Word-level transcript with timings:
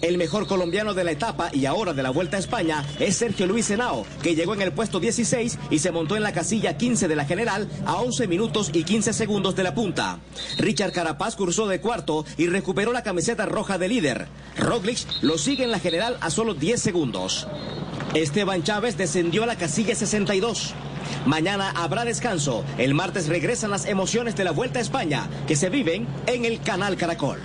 El 0.00 0.18
mejor 0.18 0.46
colombiano 0.46 0.92
de 0.92 1.04
la 1.04 1.12
etapa 1.12 1.50
y 1.52 1.66
ahora 1.66 1.94
de 1.94 2.02
la 2.02 2.10
Vuelta 2.10 2.36
a 2.36 2.40
España 2.40 2.84
es 2.98 3.16
Sergio 3.16 3.46
Luis 3.46 3.70
Henao, 3.70 4.04
que 4.22 4.34
llegó 4.34 4.54
en 4.54 4.62
el 4.62 4.72
puesto 4.72 5.00
16 5.00 5.58
y 5.70 5.78
se 5.78 5.92
montó 5.92 6.16
en 6.16 6.22
la 6.22 6.32
casilla 6.32 6.76
15 6.76 7.08
de 7.08 7.16
la 7.16 7.24
general 7.24 7.68
a 7.86 7.96
11 7.96 8.26
minutos 8.28 8.70
y 8.72 8.84
15 8.84 9.12
segundos 9.12 9.56
de 9.56 9.62
la 9.62 9.74
punta. 9.74 10.18
Richard 10.58 10.92
Carapaz 10.92 11.36
cursó 11.36 11.66
de 11.66 11.80
cuarto 11.80 12.24
y 12.36 12.48
recuperó 12.48 12.92
la 12.92 13.02
camiseta 13.02 13.46
roja 13.46 13.78
de 13.78 13.88
líder. 13.88 14.28
Roglic 14.58 14.98
lo 15.22 15.38
sigue 15.38 15.64
en 15.64 15.70
la 15.70 15.78
general 15.78 16.18
a 16.20 16.30
solo 16.30 16.54
10 16.54 16.80
segundos. 16.80 17.46
Esteban 18.14 18.62
Chávez 18.62 18.96
descendió 18.96 19.44
a 19.44 19.46
la 19.46 19.56
casilla 19.56 19.94
62. 19.94 20.74
Mañana 21.26 21.70
habrá 21.74 22.04
descanso. 22.04 22.64
El 22.78 22.94
martes 22.94 23.28
regresan 23.28 23.70
las 23.70 23.86
emociones 23.86 24.36
de 24.36 24.44
la 24.44 24.50
Vuelta 24.50 24.78
a 24.78 24.82
España 24.82 25.28
que 25.46 25.56
se 25.56 25.70
viven 25.70 26.06
en 26.26 26.44
el 26.44 26.60
canal 26.60 26.96
Caracol. 26.96 27.40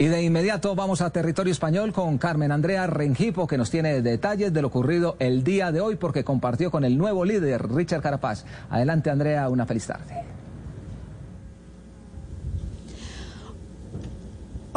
Y 0.00 0.06
de 0.06 0.22
inmediato 0.22 0.76
vamos 0.76 1.00
a 1.00 1.10
territorio 1.10 1.50
español 1.50 1.92
con 1.92 2.18
Carmen 2.18 2.52
Andrea 2.52 2.86
Rengipo, 2.86 3.48
que 3.48 3.58
nos 3.58 3.68
tiene 3.68 4.00
detalles 4.00 4.52
de 4.52 4.62
lo 4.62 4.68
ocurrido 4.68 5.16
el 5.18 5.42
día 5.42 5.72
de 5.72 5.80
hoy 5.80 5.96
porque 5.96 6.22
compartió 6.22 6.70
con 6.70 6.84
el 6.84 6.96
nuevo 6.96 7.24
líder, 7.24 7.68
Richard 7.68 8.00
Carapaz. 8.00 8.44
Adelante, 8.70 9.10
Andrea, 9.10 9.48
una 9.48 9.66
feliz 9.66 9.88
tarde. 9.88 10.37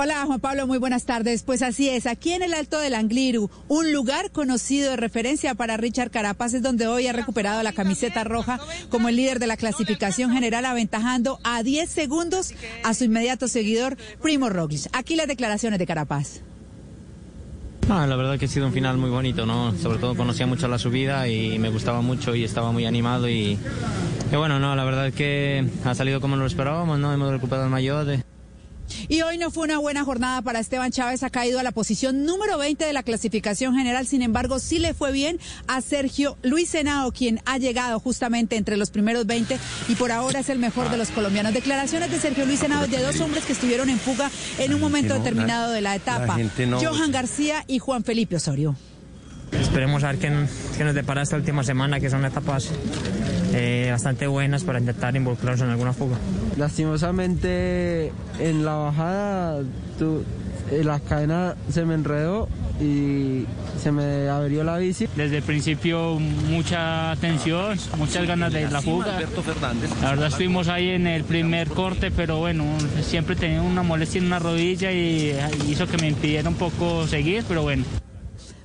Hola 0.03 0.25
Juan 0.25 0.39
Pablo, 0.39 0.65
muy 0.65 0.79
buenas 0.79 1.05
tardes. 1.05 1.43
Pues 1.43 1.61
así 1.61 1.87
es, 1.87 2.07
aquí 2.07 2.33
en 2.33 2.41
el 2.41 2.55
Alto 2.55 2.79
del 2.79 2.95
Angliru, 2.95 3.51
un 3.67 3.93
lugar 3.93 4.31
conocido 4.31 4.89
de 4.89 4.97
referencia 4.97 5.53
para 5.53 5.77
Richard 5.77 6.09
Carapaz 6.09 6.55
es 6.55 6.63
donde 6.63 6.87
hoy 6.87 7.05
ha 7.05 7.13
recuperado 7.13 7.61
la 7.61 7.71
camiseta 7.71 8.23
roja 8.23 8.59
como 8.89 9.09
el 9.09 9.15
líder 9.15 9.37
de 9.37 9.45
la 9.45 9.57
clasificación 9.57 10.31
general, 10.31 10.65
aventajando 10.65 11.39
a 11.43 11.61
10 11.61 11.87
segundos 11.87 12.55
a 12.83 12.95
su 12.95 13.03
inmediato 13.03 13.47
seguidor 13.47 13.95
Primo 14.19 14.49
Roglic. 14.49 14.87
Aquí 14.91 15.15
las 15.15 15.27
declaraciones 15.27 15.77
de 15.77 15.85
Carapaz. 15.85 16.41
Ah, 17.87 18.07
la 18.07 18.15
verdad 18.15 18.39
que 18.39 18.45
ha 18.45 18.47
sido 18.47 18.65
un 18.65 18.73
final 18.73 18.97
muy 18.97 19.11
bonito, 19.11 19.45
¿no? 19.45 19.77
Sobre 19.77 19.99
todo 19.99 20.15
conocía 20.15 20.47
mucho 20.47 20.67
la 20.67 20.79
subida 20.79 21.27
y 21.27 21.59
me 21.59 21.69
gustaba 21.69 22.01
mucho 22.01 22.33
y 22.33 22.43
estaba 22.43 22.71
muy 22.71 22.87
animado 22.87 23.29
y, 23.29 23.55
y 24.31 24.35
bueno, 24.35 24.57
no, 24.57 24.75
la 24.75 24.83
verdad 24.83 25.13
que 25.13 25.63
ha 25.85 25.93
salido 25.93 26.21
como 26.21 26.37
lo 26.37 26.47
esperábamos, 26.47 26.97
¿no? 26.97 27.13
Hemos 27.13 27.29
recuperado 27.29 27.65
el 27.65 27.71
mayor. 27.71 28.23
Y 29.07 29.21
hoy 29.21 29.37
no 29.37 29.51
fue 29.51 29.65
una 29.65 29.77
buena 29.79 30.03
jornada 30.03 30.41
para 30.41 30.59
Esteban 30.59 30.91
Chávez, 30.91 31.23
ha 31.23 31.29
caído 31.29 31.59
a 31.59 31.63
la 31.63 31.71
posición 31.71 32.25
número 32.25 32.57
20 32.57 32.85
de 32.85 32.93
la 32.93 33.03
clasificación 33.03 33.75
general, 33.75 34.07
sin 34.07 34.21
embargo 34.21 34.59
sí 34.59 34.79
le 34.79 34.93
fue 34.93 35.11
bien 35.11 35.39
a 35.67 35.81
Sergio 35.81 36.37
Luis 36.43 36.69
Senado, 36.69 37.11
quien 37.11 37.41
ha 37.45 37.57
llegado 37.57 37.99
justamente 37.99 38.55
entre 38.55 38.77
los 38.77 38.91
primeros 38.91 39.25
20 39.25 39.57
y 39.87 39.95
por 39.95 40.11
ahora 40.11 40.39
es 40.39 40.49
el 40.49 40.59
mejor 40.59 40.89
de 40.89 40.97
los 40.97 41.09
colombianos. 41.09 41.53
Declaraciones 41.53 42.11
de 42.11 42.19
Sergio 42.19 42.45
Luis 42.45 42.59
Senado 42.59 42.87
de 42.87 43.01
dos 43.01 43.19
hombres 43.19 43.45
que 43.45 43.53
estuvieron 43.53 43.89
en 43.89 43.99
fuga 43.99 44.29
en 44.57 44.73
un 44.73 44.81
momento 44.81 45.13
determinado 45.13 45.71
de 45.71 45.81
la 45.81 45.95
etapa, 45.95 46.37
Johan 46.81 47.11
García 47.11 47.63
y 47.67 47.79
Juan 47.79 48.03
Felipe 48.03 48.35
Osorio. 48.35 48.75
Esperemos 49.51 50.03
a 50.03 50.11
ver 50.11 50.19
qué, 50.19 50.29
nos 50.29 50.93
depara 50.95 51.21
esta 51.21 51.35
última 51.35 51.63
semana, 51.63 51.99
que 51.99 52.09
son 52.09 52.25
etapas 52.25 52.71
eh, 53.53 53.89
bastante 53.91 54.27
buenas 54.27 54.63
para 54.63 54.79
intentar 54.79 55.15
involucrarnos 55.15 55.61
en 55.61 55.69
alguna 55.69 55.93
fuga. 55.93 56.17
Lastimosamente 56.57 58.11
en 58.39 58.65
la 58.65 58.75
bajada 58.75 59.61
eh, 60.71 60.83
la 60.83 60.99
cadena 60.99 61.55
se 61.69 61.85
me 61.85 61.95
enredó 61.95 62.47
y 62.79 63.45
se 63.81 63.91
me 63.91 64.29
abrió 64.29 64.63
la 64.63 64.77
bici. 64.77 65.07
Desde 65.15 65.37
el 65.37 65.43
principio 65.43 66.17
mucha 66.19 67.15
tensión, 67.19 67.77
muchas 67.97 68.25
ganas 68.25 68.53
de 68.53 68.69
la 68.69 68.81
fuga. 68.81 69.19
La 70.01 70.09
verdad 70.11 70.27
estuvimos 70.27 70.67
ahí 70.67 70.89
en 70.89 71.07
el 71.07 71.23
primer 71.23 71.67
corte, 71.69 72.09
pero 72.11 72.39
bueno, 72.39 72.65
siempre 73.01 73.35
tenía 73.35 73.61
una 73.61 73.83
molestia 73.83 74.19
en 74.19 74.27
una 74.27 74.39
rodilla 74.39 74.91
y 74.91 75.35
hizo 75.67 75.87
que 75.87 75.97
me 75.97 76.07
impidiera 76.07 76.49
un 76.49 76.55
poco 76.55 77.07
seguir, 77.07 77.43
pero 77.47 77.63
bueno. 77.63 77.83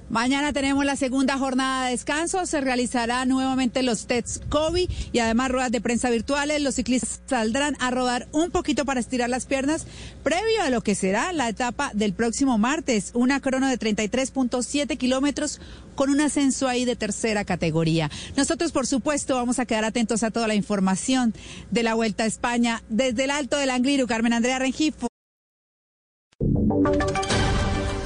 Mañana 0.08 0.52
tenemos 0.52 0.84
la 0.84 0.94
segunda 0.94 1.36
jornada 1.36 1.86
de 1.86 1.90
descanso. 1.90 2.46
Se 2.46 2.60
realizará 2.60 3.24
nuevamente 3.24 3.82
los 3.82 4.06
tests 4.06 4.40
COVID 4.48 4.88
y 5.12 5.18
además 5.18 5.50
ruedas 5.50 5.72
de 5.72 5.80
prensa 5.80 6.10
virtuales. 6.10 6.62
Los 6.62 6.76
ciclistas 6.76 7.20
saldrán 7.26 7.76
a 7.80 7.90
rodar 7.90 8.28
un 8.30 8.50
poquito 8.50 8.84
para 8.84 9.00
estirar 9.00 9.28
las 9.28 9.46
piernas 9.46 9.86
previo 10.22 10.62
a 10.62 10.70
lo 10.70 10.80
que 10.80 10.94
será 10.94 11.32
la 11.32 11.48
etapa 11.48 11.90
del 11.92 12.12
próximo 12.12 12.56
martes. 12.56 13.10
Una 13.14 13.40
crono 13.40 13.68
de 13.68 13.78
33.7 13.78 14.96
kilómetros 14.96 15.60
con 15.96 16.10
un 16.10 16.20
ascenso 16.20 16.68
ahí 16.68 16.84
de 16.84 16.94
tercera 16.94 17.44
categoría. 17.44 18.10
Nosotros, 18.36 18.70
por 18.70 18.86
supuesto, 18.86 19.34
vamos 19.34 19.58
a 19.58 19.66
quedar 19.66 19.84
atentos 19.84 20.22
a 20.22 20.30
toda 20.30 20.46
la 20.46 20.54
información 20.54 21.34
de 21.70 21.82
la 21.82 21.94
Vuelta 21.94 22.24
a 22.24 22.26
España 22.26 22.82
desde 22.88 23.24
el 23.24 23.30
Alto 23.30 23.56
del 23.56 23.70
Angliru. 23.70 24.06
Carmen 24.06 24.32
Andrea 24.32 24.60
Rengifo. 24.60 25.08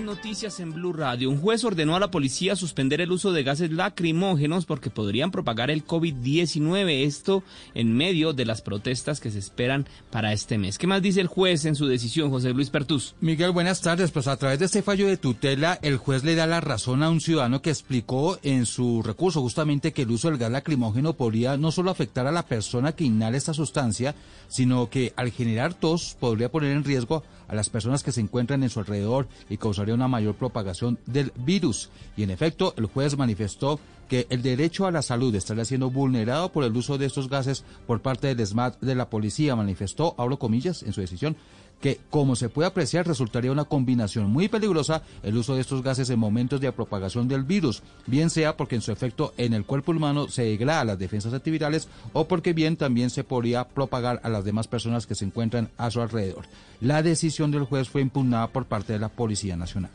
noticias 0.00 0.60
en 0.60 0.72
Blue 0.72 0.92
Radio. 0.92 1.30
Un 1.30 1.40
juez 1.40 1.64
ordenó 1.64 1.96
a 1.96 2.00
la 2.00 2.10
policía 2.10 2.56
suspender 2.56 3.00
el 3.00 3.12
uso 3.12 3.32
de 3.32 3.42
gases 3.42 3.70
lacrimógenos 3.72 4.66
porque 4.66 4.90
podrían 4.90 5.30
propagar 5.30 5.70
el 5.70 5.86
COVID-19. 5.86 7.04
Esto 7.04 7.42
en 7.74 7.96
medio 7.96 8.32
de 8.32 8.44
las 8.44 8.62
protestas 8.62 9.20
que 9.20 9.30
se 9.30 9.38
esperan 9.38 9.86
para 10.10 10.32
este 10.32 10.58
mes. 10.58 10.78
¿Qué 10.78 10.86
más 10.86 11.02
dice 11.02 11.20
el 11.20 11.26
juez 11.26 11.64
en 11.64 11.74
su 11.74 11.86
decisión, 11.86 12.30
José 12.30 12.50
Luis 12.50 12.70
Pertus? 12.70 13.14
Miguel, 13.20 13.50
buenas 13.50 13.80
tardes. 13.80 14.10
Pues 14.10 14.26
a 14.28 14.36
través 14.36 14.58
de 14.58 14.66
este 14.66 14.82
fallo 14.82 15.06
de 15.06 15.16
tutela, 15.16 15.78
el 15.82 15.96
juez 15.96 16.24
le 16.24 16.34
da 16.34 16.46
la 16.46 16.60
razón 16.60 17.02
a 17.02 17.10
un 17.10 17.20
ciudadano 17.20 17.62
que 17.62 17.70
explicó 17.70 18.38
en 18.42 18.66
su 18.66 19.02
recurso 19.02 19.40
justamente 19.40 19.92
que 19.92 20.02
el 20.02 20.10
uso 20.10 20.28
del 20.28 20.38
gas 20.38 20.50
lacrimógeno 20.50 21.14
podría 21.14 21.56
no 21.56 21.72
solo 21.72 21.90
afectar 21.90 22.26
a 22.26 22.32
la 22.32 22.46
persona 22.46 22.92
que 22.92 23.04
inhala 23.04 23.36
esta 23.36 23.54
sustancia, 23.54 24.14
sino 24.48 24.90
que 24.90 25.12
al 25.16 25.30
generar 25.30 25.74
tos 25.74 26.16
podría 26.18 26.50
poner 26.50 26.72
en 26.72 26.84
riesgo 26.84 27.22
las 27.54 27.70
personas 27.70 28.02
que 28.02 28.12
se 28.12 28.20
encuentran 28.20 28.62
en 28.62 28.70
su 28.70 28.80
alrededor 28.80 29.28
y 29.48 29.56
causaría 29.56 29.94
una 29.94 30.08
mayor 30.08 30.34
propagación 30.34 30.98
del 31.06 31.32
virus. 31.36 31.90
Y 32.16 32.22
en 32.22 32.30
efecto, 32.30 32.74
el 32.76 32.86
juez 32.86 33.16
manifestó 33.16 33.80
que 34.08 34.26
el 34.30 34.42
derecho 34.42 34.86
a 34.86 34.90
la 34.90 35.02
salud 35.02 35.34
estaría 35.34 35.64
siendo 35.64 35.90
vulnerado 35.90 36.50
por 36.50 36.64
el 36.64 36.76
uso 36.76 36.98
de 36.98 37.06
estos 37.06 37.28
gases 37.28 37.64
por 37.86 38.00
parte 38.00 38.34
del 38.34 38.46
SMAT 38.46 38.80
de 38.80 38.94
la 38.94 39.10
policía, 39.10 39.54
manifestó, 39.54 40.14
hablo 40.18 40.38
comillas, 40.38 40.82
en 40.82 40.92
su 40.92 41.00
decisión, 41.00 41.36
que, 41.80 42.00
como 42.10 42.36
se 42.36 42.48
puede 42.48 42.68
apreciar, 42.68 43.06
resultaría 43.06 43.52
una 43.52 43.64
combinación 43.64 44.30
muy 44.30 44.48
peligrosa 44.48 45.02
el 45.22 45.36
uso 45.36 45.54
de 45.54 45.60
estos 45.60 45.82
gases 45.82 46.10
en 46.10 46.18
momentos 46.18 46.60
de 46.60 46.72
propagación 46.72 47.28
del 47.28 47.44
virus, 47.44 47.82
bien 48.06 48.30
sea 48.30 48.56
porque 48.56 48.76
en 48.76 48.82
su 48.82 48.92
efecto 48.92 49.32
en 49.36 49.54
el 49.54 49.64
cuerpo 49.64 49.92
humano 49.92 50.28
se 50.28 50.42
degrada 50.42 50.84
las 50.84 50.98
defensas 50.98 51.32
antivirales 51.32 51.88
o 52.12 52.26
porque 52.26 52.52
bien 52.52 52.76
también 52.76 53.10
se 53.10 53.24
podría 53.24 53.64
propagar 53.68 54.20
a 54.22 54.28
las 54.28 54.44
demás 54.44 54.68
personas 54.68 55.06
que 55.06 55.14
se 55.14 55.24
encuentran 55.24 55.70
a 55.76 55.90
su 55.90 56.00
alrededor. 56.00 56.46
La 56.80 57.02
decisión 57.02 57.50
del 57.50 57.64
juez 57.64 57.88
fue 57.88 58.00
impugnada 58.00 58.48
por 58.48 58.66
parte 58.66 58.92
de 58.92 58.98
la 58.98 59.08
Policía 59.08 59.56
Nacional. 59.56 59.90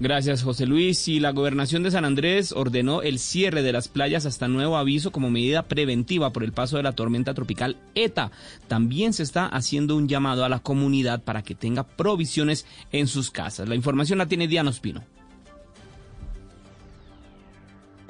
Gracias, 0.00 0.42
José 0.42 0.66
Luis. 0.66 1.06
Y 1.08 1.20
la 1.20 1.30
gobernación 1.30 1.82
de 1.82 1.90
San 1.90 2.04
Andrés 2.04 2.52
ordenó 2.52 3.02
el 3.02 3.18
cierre 3.18 3.62
de 3.62 3.72
las 3.72 3.88
playas 3.88 4.26
hasta 4.26 4.48
nuevo 4.48 4.76
aviso 4.76 5.12
como 5.12 5.30
medida 5.30 5.62
preventiva 5.62 6.32
por 6.32 6.44
el 6.44 6.52
paso 6.52 6.76
de 6.76 6.82
la 6.82 6.92
tormenta 6.92 7.34
tropical 7.34 7.76
ETA. 7.94 8.32
También 8.68 9.12
se 9.12 9.22
está 9.22 9.46
haciendo 9.46 9.96
un 9.96 10.08
llamado 10.08 10.44
a 10.44 10.48
la 10.48 10.58
comunidad 10.58 11.22
para 11.22 11.42
que 11.42 11.54
tenga 11.54 11.86
provisiones 11.86 12.66
en 12.90 13.06
sus 13.06 13.30
casas. 13.30 13.68
La 13.68 13.76
información 13.76 14.18
la 14.18 14.26
tiene 14.26 14.48
Diana 14.48 14.70
Ospino. 14.70 15.04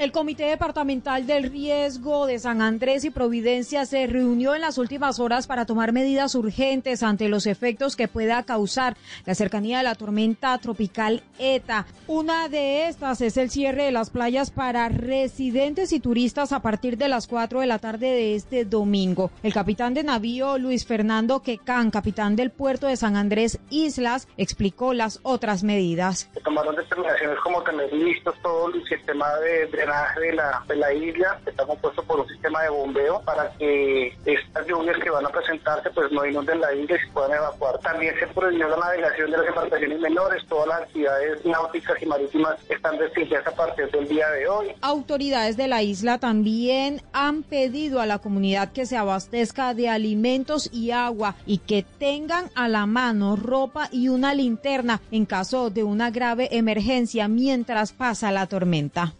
El 0.02 0.10
Comité 0.10 0.46
Departamental 0.46 1.28
del 1.28 1.44
Riesgo 1.44 2.26
de 2.26 2.40
San 2.40 2.60
Andrés 2.60 3.04
y 3.04 3.10
Providencia 3.10 3.86
se 3.86 4.08
reunió 4.08 4.56
en 4.56 4.60
las 4.60 4.76
últimas 4.76 5.20
horas 5.20 5.46
para 5.46 5.64
tomar 5.64 5.92
medidas 5.92 6.34
urgentes 6.34 7.04
ante 7.04 7.28
los 7.28 7.46
efectos 7.46 7.94
que 7.94 8.08
pueda 8.08 8.42
causar 8.42 8.96
la 9.26 9.36
cercanía 9.36 9.78
de 9.78 9.84
la 9.84 9.94
tormenta 9.94 10.58
tropical 10.58 11.22
ETA. 11.38 11.86
Una 12.08 12.48
de 12.48 12.88
estas 12.88 13.20
es 13.20 13.36
el 13.36 13.48
cierre 13.48 13.84
de 13.84 13.92
las 13.92 14.10
playas 14.10 14.50
para 14.50 14.88
residentes 14.88 15.92
y 15.92 16.00
turistas 16.00 16.50
a 16.50 16.62
partir 16.62 16.96
de 16.96 17.06
las 17.06 17.28
4 17.28 17.60
de 17.60 17.66
la 17.68 17.78
tarde 17.78 18.08
de 18.08 18.34
este 18.34 18.64
domingo. 18.64 19.30
El 19.44 19.54
capitán 19.54 19.94
de 19.94 20.02
navío 20.02 20.58
Luis 20.58 20.84
Fernando 20.84 21.44
Quecán, 21.44 21.92
capitán 21.92 22.34
del 22.34 22.50
puerto 22.50 22.88
de 22.88 22.96
San 22.96 23.14
Andrés 23.14 23.60
Islas, 23.70 24.26
explicó 24.36 24.94
las 24.94 25.20
otras 25.22 25.62
medidas. 25.62 26.28
Tomaron 26.42 26.74
determinaciones 26.74 27.38
como 27.44 27.62
tener 27.62 27.92
listos 27.92 28.34
todo 28.42 28.74
el 28.74 28.84
sistema 28.88 29.32
de 29.36 29.68
drenaje 29.92 30.20
de 30.20 30.32
la, 30.32 30.64
de 30.68 30.76
la 30.76 30.92
isla, 30.92 31.40
que 31.44 31.50
está 31.50 31.66
compuesto 31.66 32.02
por 32.02 32.20
un 32.20 32.28
sistema 32.28 32.62
de 32.62 32.68
bombeo 32.70 33.20
para 33.22 33.50
que 33.58 34.08
estas 34.24 34.66
lluvias 34.66 34.96
que 35.02 35.10
van 35.10 35.26
a 35.26 35.28
presentarse 35.28 35.90
pues 35.90 36.10
no 36.12 36.24
inunden 36.24 36.60
la 36.60 36.72
isla 36.74 36.96
y 36.96 36.98
se 36.98 37.12
puedan 37.12 37.32
evacuar. 37.32 37.78
También 37.80 38.14
se 38.18 38.26
prohibió 38.28 38.68
la 38.68 38.76
navegación 38.76 39.30
de 39.30 39.38
las 39.38 39.48
embarcaciones 39.48 40.00
menores, 40.00 40.46
todas 40.48 40.68
las 40.68 40.82
actividades 40.82 41.44
náuticas 41.44 42.02
y 42.02 42.06
marítimas 42.06 42.56
están 42.68 42.98
restringidas 42.98 43.46
a 43.46 43.52
partir 43.52 43.90
del 43.90 44.08
día 44.08 44.28
de 44.30 44.48
hoy. 44.48 44.74
Autoridades 44.80 45.56
de 45.56 45.68
la 45.68 45.82
isla 45.82 46.18
también 46.18 47.02
han 47.12 47.42
pedido 47.42 48.00
a 48.00 48.06
la 48.06 48.18
comunidad 48.18 48.72
que 48.72 48.86
se 48.86 48.96
abastezca 48.96 49.74
de 49.74 49.88
alimentos 49.88 50.70
y 50.72 50.90
agua 50.90 51.34
y 51.46 51.58
que 51.58 51.84
tengan 51.98 52.50
a 52.54 52.68
la 52.68 52.86
mano 52.86 53.36
ropa 53.36 53.88
y 53.90 54.08
una 54.08 54.34
linterna 54.34 55.00
en 55.10 55.26
caso 55.26 55.70
de 55.70 55.84
una 55.84 56.10
grave 56.10 56.48
emergencia 56.52 57.28
mientras 57.28 57.92
pasa 57.92 58.32
la 58.32 58.46
tormenta. 58.46 59.14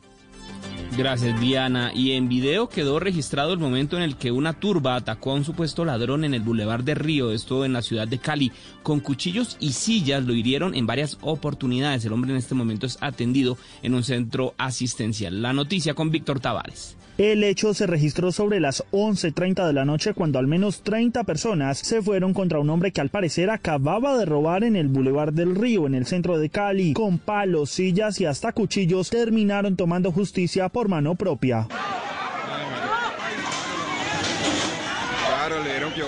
Gracias, 0.97 1.41
Diana. 1.41 1.91
Y 1.95 2.13
en 2.13 2.29
video 2.29 2.69
quedó 2.69 3.01
registrado 3.01 3.53
el 3.55 3.59
momento 3.59 3.97
en 3.97 4.03
el 4.03 4.17
que 4.17 4.31
una 4.31 4.53
turba 4.53 4.95
atacó 4.95 5.31
a 5.31 5.35
un 5.35 5.45
supuesto 5.45 5.85
ladrón 5.85 6.25
en 6.25 6.35
el 6.35 6.43
Boulevard 6.43 6.85
de 6.85 6.95
Río, 6.95 7.33
esto 7.33 7.65
en 7.65 7.73
la 7.73 7.81
ciudad 7.81 8.07
de 8.07 8.19
Cali. 8.19 8.53
Con 8.83 9.01
cuchillos 9.01 9.57
y 9.59 9.73
sillas 9.73 10.23
lo 10.25 10.35
hirieron 10.35 10.75
en 10.75 10.87
varias 10.87 11.17
oportunidades. 11.23 12.05
El 12.05 12.13
hombre 12.13 12.33
en 12.33 12.37
este 12.37 12.55
momento 12.55 12.87
es 12.87 12.99
atendido 13.01 13.57
en 13.83 13.95
un 13.95 14.05
centro 14.05 14.55
asistencial. 14.59 15.41
La 15.41 15.55
noticia 15.55 15.95
con 15.95 16.11
Víctor 16.11 16.41
Tavares. 16.41 16.97
El 17.19 17.45
hecho 17.45 17.75
se 17.75 17.87
registró 17.87 18.33
sobre 18.33 18.59
las 18.59 18.83
11.30 18.91 19.67
de 19.67 19.73
la 19.75 19.85
noche 19.85 20.15
cuando 20.15 20.39
al 20.39 20.47
menos 20.47 20.83
30 20.83 21.25
personas 21.25 21.77
se 21.77 22.01
fueron 22.01 22.33
contra 22.33 22.59
un 22.59 22.71
hombre 22.71 22.91
que 22.91 23.03
al 23.03 23.11
parecer 23.11 23.51
acababa 23.51 24.17
de 24.17 24.25
robar 24.25 24.65
en 24.65 24.77
el 24.77 24.89
Boulevard 24.89 25.35
del 25.35 25.55
Río, 25.55 25.87
en 25.87 25.95
el 25.95 26.07
centro 26.07 26.39
de 26.39 26.49
Cali. 26.49 26.95
Con 26.95 27.19
palos, 27.19 27.69
sillas 27.71 28.19
y 28.19 28.25
hasta 28.25 28.53
cuchillos 28.53 29.11
terminaron 29.11 29.77
tomando 29.77 30.11
justicia 30.11 30.71
por 30.71 30.89
mano 30.89 31.15
propia. 31.15 31.67
Claro, 35.27 35.63
le 35.63 35.71
dieron 35.71 35.93
que 35.93 36.01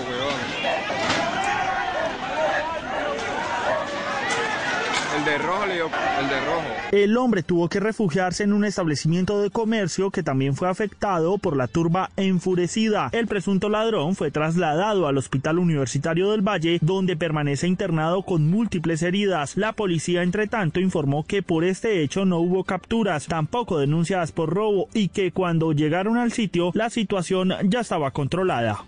El 5.18 5.24
de 5.24 5.38
rojo 5.38 5.66
le 5.66 5.74
dio, 5.74 5.90
el 6.20 6.28
de 6.28 6.40
rojo. 6.40 6.83
El 6.94 7.16
hombre 7.16 7.42
tuvo 7.42 7.68
que 7.68 7.80
refugiarse 7.80 8.44
en 8.44 8.52
un 8.52 8.64
establecimiento 8.64 9.42
de 9.42 9.50
comercio 9.50 10.12
que 10.12 10.22
también 10.22 10.54
fue 10.54 10.68
afectado 10.68 11.38
por 11.38 11.56
la 11.56 11.66
turba 11.66 12.10
enfurecida. 12.16 13.08
El 13.10 13.26
presunto 13.26 13.68
ladrón 13.68 14.14
fue 14.14 14.30
trasladado 14.30 15.08
al 15.08 15.18
Hospital 15.18 15.58
Universitario 15.58 16.30
del 16.30 16.42
Valle, 16.42 16.78
donde 16.82 17.16
permanece 17.16 17.66
internado 17.66 18.22
con 18.22 18.48
múltiples 18.48 19.02
heridas. 19.02 19.56
La 19.56 19.72
policía, 19.72 20.22
entre 20.22 20.46
tanto, 20.46 20.78
informó 20.78 21.24
que 21.24 21.42
por 21.42 21.64
este 21.64 22.00
hecho 22.00 22.26
no 22.26 22.38
hubo 22.38 22.62
capturas, 22.62 23.26
tampoco 23.26 23.80
denunciadas 23.80 24.30
por 24.30 24.54
robo 24.54 24.86
y 24.94 25.08
que 25.08 25.32
cuando 25.32 25.72
llegaron 25.72 26.16
al 26.16 26.30
sitio 26.30 26.70
la 26.74 26.90
situación 26.90 27.54
ya 27.64 27.80
estaba 27.80 28.12
controlada. 28.12 28.84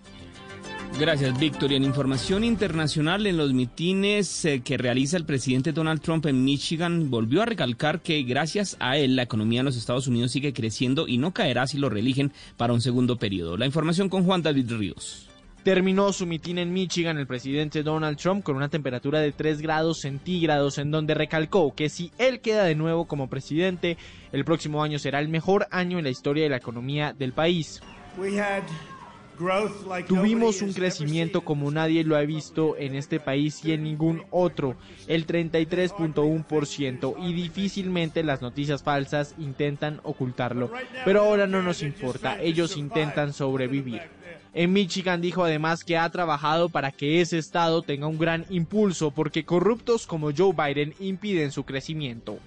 Gracias, 0.98 1.38
Víctor. 1.38 1.72
Y 1.72 1.75
en 1.75 1.84
información 1.84 2.43
internacional, 2.43 3.26
en 3.26 3.37
los 3.37 3.52
mitines 3.52 4.46
eh, 4.46 4.62
que 4.64 4.78
realiza 4.78 5.19
el 5.19 5.26
presidente 5.26 5.72
Donald 5.72 6.00
Trump 6.00 6.25
en 6.25 6.43
Michigan, 6.43 7.10
volvió 7.10 7.43
a 7.43 7.44
recalcar 7.44 8.00
que 8.00 8.22
gracias 8.22 8.78
a 8.81 8.96
él 8.96 9.14
la 9.14 9.22
economía 9.22 9.60
en 9.60 9.66
los 9.66 9.76
Estados 9.76 10.06
Unidos 10.06 10.32
sigue 10.32 10.54
creciendo 10.54 11.06
y 11.06 11.19
no 11.19 11.34
caerá 11.34 11.66
si 11.66 11.76
lo 11.76 11.90
reeligen 11.90 12.32
para 12.56 12.72
un 12.72 12.81
segundo 12.81 13.19
periodo. 13.19 13.58
La 13.58 13.66
información 13.66 14.08
con 14.08 14.25
Juan 14.25 14.43
David 14.43 14.72
Ríos. 14.72 15.28
Terminó 15.64 16.14
su 16.14 16.25
mitin 16.25 16.58
en 16.58 16.72
Michigan 16.72 17.19
el 17.19 17.26
presidente 17.26 17.82
Donald 17.82 18.16
Trump 18.16 18.42
con 18.42 18.56
una 18.56 18.70
temperatura 18.70 19.20
de 19.20 19.32
3 19.32 19.60
grados 19.60 20.00
centígrados 20.00 20.78
en 20.78 20.90
donde 20.90 21.12
recalcó 21.12 21.75
que 21.75 21.90
si 21.90 22.10
él 22.16 22.40
queda 22.40 22.64
de 22.64 22.75
nuevo 22.75 23.04
como 23.04 23.28
presidente, 23.28 23.99
el 24.32 24.46
próximo 24.46 24.82
año 24.82 24.99
será 24.99 25.20
el 25.20 25.28
mejor 25.28 25.66
año 25.70 25.99
en 25.99 26.04
la 26.04 26.10
historia 26.10 26.44
de 26.44 26.50
la 26.50 26.56
economía 26.56 27.12
del 27.12 27.34
país. 27.34 27.82
Tuvimos 30.06 30.62
un 30.62 30.73
crecimiento 30.73 31.43
como 31.43 31.71
nadie 31.71 32.05
lo 32.05 32.17
ha 32.17 32.23
visto 32.23 32.77
en 32.77 32.94
este 32.94 33.21
país 33.21 33.65
y 33.65 33.73
en 33.73 33.83
ningún 33.85 34.23
otro, 34.31 34.77
el 35.06 35.27
33.1%, 35.27 37.15
y 37.19 37.33
difícilmente 37.33 38.23
las 38.23 38.43
noticias 38.43 38.83
falsas 38.83 39.35
intentan 39.38 40.00
ocultarlo. 40.03 40.71
Pero 41.05 41.23
ahora 41.23 41.47
no 41.47 41.62
nos 41.62 41.83
importa, 41.83 42.41
ellos 42.41 42.77
intentan 42.77 43.33
sobrevivir. 43.33 44.03
En 44.55 44.73
Michigan 44.73 45.20
dijo 45.20 45.44
además 45.44 45.84
que 45.84 45.99
ha 45.99 46.08
trabajado 46.08 46.70
para 46.70 46.90
que 46.90 47.20
ese 47.20 47.37
estado 47.37 47.82
tenga 47.82 48.06
un 48.06 48.19
gran 48.19 48.46
impulso 48.49 49.11
porque 49.11 49.44
corruptos 49.44 50.06
como 50.06 50.31
Joe 50.34 50.55
Biden 50.55 50.94
impiden 50.99 51.52
su 51.52 51.64
crecimiento. 51.64 52.38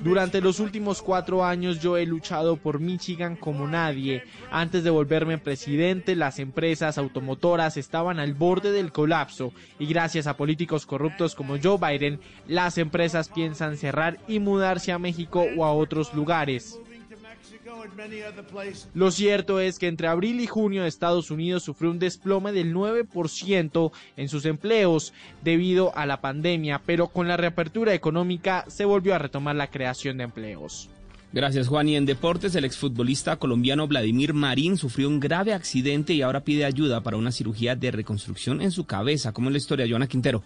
Durante 0.00 0.40
los 0.40 0.60
últimos 0.60 1.02
cuatro 1.02 1.44
años 1.44 1.80
yo 1.80 1.98
he 1.98 2.06
luchado 2.06 2.56
por 2.56 2.80
Michigan 2.80 3.36
como 3.36 3.66
nadie. 3.66 4.24
Antes 4.50 4.82
de 4.82 4.90
volverme 4.90 5.36
presidente, 5.36 6.16
las 6.16 6.38
empresas 6.38 6.96
automotoras 6.96 7.76
estaban 7.76 8.18
al 8.18 8.32
borde 8.32 8.72
del 8.72 8.92
colapso 8.92 9.52
y 9.78 9.86
gracias 9.86 10.26
a 10.26 10.38
políticos 10.38 10.86
corruptos 10.86 11.34
como 11.34 11.58
Joe 11.62 11.78
Biden, 11.78 12.18
las 12.48 12.78
empresas 12.78 13.28
piensan 13.28 13.76
cerrar 13.76 14.18
y 14.26 14.38
mudarse 14.38 14.92
a 14.92 14.98
México 14.98 15.44
o 15.56 15.64
a 15.64 15.72
otros 15.72 16.14
lugares. 16.14 16.78
Lo 18.94 19.10
cierto 19.10 19.60
es 19.60 19.78
que 19.78 19.88
entre 19.88 20.08
abril 20.08 20.40
y 20.40 20.46
junio 20.46 20.84
Estados 20.84 21.30
Unidos 21.30 21.62
sufrió 21.62 21.90
un 21.90 21.98
desplome 21.98 22.52
del 22.52 22.74
9% 22.74 23.92
en 24.16 24.28
sus 24.28 24.44
empleos 24.44 25.12
debido 25.42 25.96
a 25.96 26.06
la 26.06 26.20
pandemia, 26.20 26.80
pero 26.84 27.08
con 27.08 27.28
la 27.28 27.36
reapertura 27.36 27.94
económica 27.94 28.64
se 28.68 28.84
volvió 28.84 29.14
a 29.14 29.18
retomar 29.18 29.56
la 29.56 29.70
creación 29.70 30.18
de 30.18 30.24
empleos. 30.24 30.90
Gracias 31.34 31.66
Juan. 31.66 31.88
Y 31.88 31.96
en 31.96 32.06
deportes, 32.06 32.54
el 32.54 32.64
exfutbolista 32.64 33.36
colombiano 33.36 33.88
Vladimir 33.88 34.34
Marín 34.34 34.76
sufrió 34.76 35.08
un 35.08 35.18
grave 35.18 35.52
accidente 35.52 36.12
y 36.12 36.22
ahora 36.22 36.44
pide 36.44 36.64
ayuda 36.64 37.00
para 37.00 37.16
una 37.16 37.32
cirugía 37.32 37.74
de 37.74 37.90
reconstrucción 37.90 38.62
en 38.62 38.70
su 38.70 38.86
cabeza. 38.86 39.32
¿Cómo 39.32 39.48
es 39.48 39.52
la 39.52 39.58
historia, 39.58 39.86
Joana 39.88 40.06
Quintero? 40.06 40.44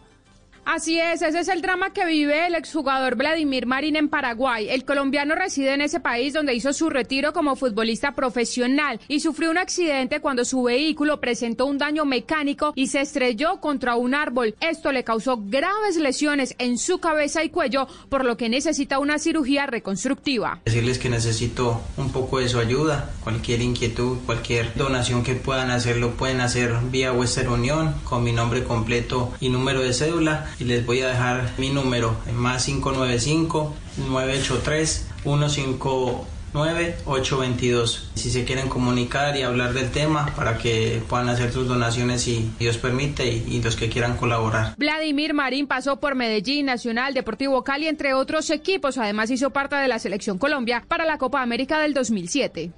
Así 0.70 1.00
es, 1.00 1.23
ese 1.23 1.41
es 1.41 1.49
el 1.49 1.62
drama 1.62 1.94
que 1.94 2.05
vive 2.05 2.47
el 2.47 2.55
exjugador 2.55 3.17
Vladimir 3.17 3.65
Marín 3.65 3.97
en 3.97 4.11
Paraguay. 4.11 4.69
El 4.69 4.85
colombiano 4.85 5.35
reside 5.35 5.73
en 5.73 5.81
ese 5.81 5.99
país 5.99 6.35
donde 6.35 6.55
hizo 6.55 6.75
su 6.75 6.91
retiro 6.91 7.32
como 7.32 7.56
futbolista 7.56 8.12
profesional 8.12 9.00
y 9.09 9.20
sufrió 9.20 9.50
un 9.50 9.56
accidente 9.56 10.20
cuando 10.20 10.44
su 10.44 10.65
vehículo 10.65 11.20
presentó 11.20 11.65
un 11.65 11.79
daño 11.79 12.05
mecánico 12.05 12.75
y 12.76 12.88
se 12.88 13.00
estrelló 13.00 13.62
contra 13.62 13.97
un 13.97 14.15
árbol. 14.15 14.56
Esto 14.61 14.93
le 14.93 15.05
causó 15.05 15.38
graves 15.43 15.97
lesiones 15.97 16.55
en 16.59 16.76
su 16.76 16.99
cabeza 16.99 17.43
y 17.43 17.49
cuello, 17.49 17.88
por 18.11 18.26
lo 18.26 18.37
que 18.37 18.50
necesita 18.50 18.99
una 18.99 19.19
cirugía 19.19 19.65
reconstructiva. 19.65 20.61
Decirles 20.67 20.99
que 20.99 21.09
necesito 21.09 21.81
un 21.97 22.12
poco 22.12 22.41
de 22.41 22.49
su 22.50 22.59
ayuda, 22.59 23.15
cualquier 23.25 23.62
inquietud, 23.62 24.19
cualquier 24.26 24.75
donación 24.75 25.23
que 25.23 25.35
puedan 25.35 25.70
hacer, 25.70 25.97
lo 25.97 26.11
pueden 26.11 26.43
hacer 26.43 26.75
vía 26.91 27.11
Western 27.11 27.53
Unión 27.53 27.94
con 28.05 28.23
mi 28.23 28.32
nombre 28.32 28.65
completo 28.65 29.32
y 29.41 29.49
número 29.49 29.81
de 29.81 29.94
cédula 29.94 30.44
y 30.60 30.64
les 30.64 30.84
voy 30.84 31.02
a 31.02 31.08
dejar 31.08 31.50
mi 31.58 31.70
número 31.70 32.16
en 32.26 32.37
más 32.37 32.64
595 32.66 33.75
983 34.08 35.06
159 35.22 36.96
822 37.05 38.10
si 38.14 38.31
se 38.31 38.44
quieren 38.44 38.69
comunicar 38.69 39.37
y 39.37 39.43
hablar 39.43 39.72
del 39.72 39.90
tema 39.90 40.32
para 40.34 40.58
que 40.58 41.02
puedan 41.08 41.28
hacer 41.28 41.52
sus 41.52 41.69
donaciones 41.69 42.22
si 42.22 42.50
Dios 42.58 42.78
permite 42.78 43.26
y, 43.26 43.44
y 43.49 43.62
los 43.62 43.76
que 43.76 43.88
quieran 43.88 44.16
colaborar. 44.16 44.75
Vladimir 44.76 45.34
Marín 45.34 45.66
pasó 45.66 46.00
por 46.00 46.14
Medellín, 46.14 46.66
Nacional, 46.66 47.14
Deportivo 47.14 47.62
Cali, 47.64 47.87
entre 47.87 48.14
otros 48.14 48.50
equipos. 48.50 48.99
Además 48.99 49.31
hizo 49.31 49.50
parte 49.50 49.76
de 49.76 49.88
la 49.88 49.99
Selección 49.99 50.38
Colombia 50.38 50.84
para 50.86 51.05
la 51.05 51.19
Copa 51.19 51.43
América 51.43 51.79
del 51.79 51.94
2007. 51.94 52.72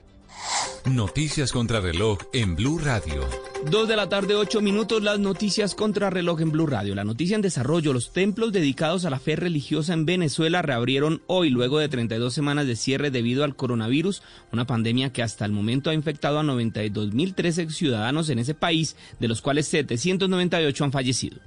Noticias 0.86 1.52
contra 1.52 1.80
reloj 1.80 2.18
en 2.32 2.56
Blue 2.56 2.78
Radio. 2.78 3.28
Dos 3.70 3.86
de 3.86 3.96
la 3.96 4.08
tarde, 4.08 4.34
ocho 4.34 4.60
minutos, 4.60 5.02
las 5.02 5.18
noticias 5.18 5.74
contra 5.74 6.08
reloj 6.08 6.40
en 6.40 6.50
Blue 6.50 6.66
Radio. 6.66 6.94
La 6.94 7.04
noticia 7.04 7.36
en 7.36 7.42
desarrollo, 7.42 7.92
los 7.92 8.12
templos 8.12 8.50
dedicados 8.50 9.04
a 9.04 9.10
la 9.10 9.18
fe 9.18 9.36
religiosa 9.36 9.92
en 9.92 10.06
Venezuela 10.06 10.62
reabrieron 10.62 11.22
hoy 11.26 11.50
luego 11.50 11.78
de 11.78 11.88
32 11.88 12.32
semanas 12.32 12.66
de 12.66 12.76
cierre 12.76 13.10
debido 13.10 13.44
al 13.44 13.56
coronavirus, 13.56 14.22
una 14.52 14.66
pandemia 14.66 15.12
que 15.12 15.22
hasta 15.22 15.44
el 15.44 15.52
momento 15.52 15.90
ha 15.90 15.94
infectado 15.94 16.38
a 16.38 16.42
92.013 16.42 17.70
ciudadanos 17.70 18.30
en 18.30 18.38
ese 18.38 18.54
país, 18.54 18.96
de 19.18 19.28
los 19.28 19.42
cuales 19.42 19.68
798 19.68 20.84
han 20.84 20.92
fallecido. 20.92 21.38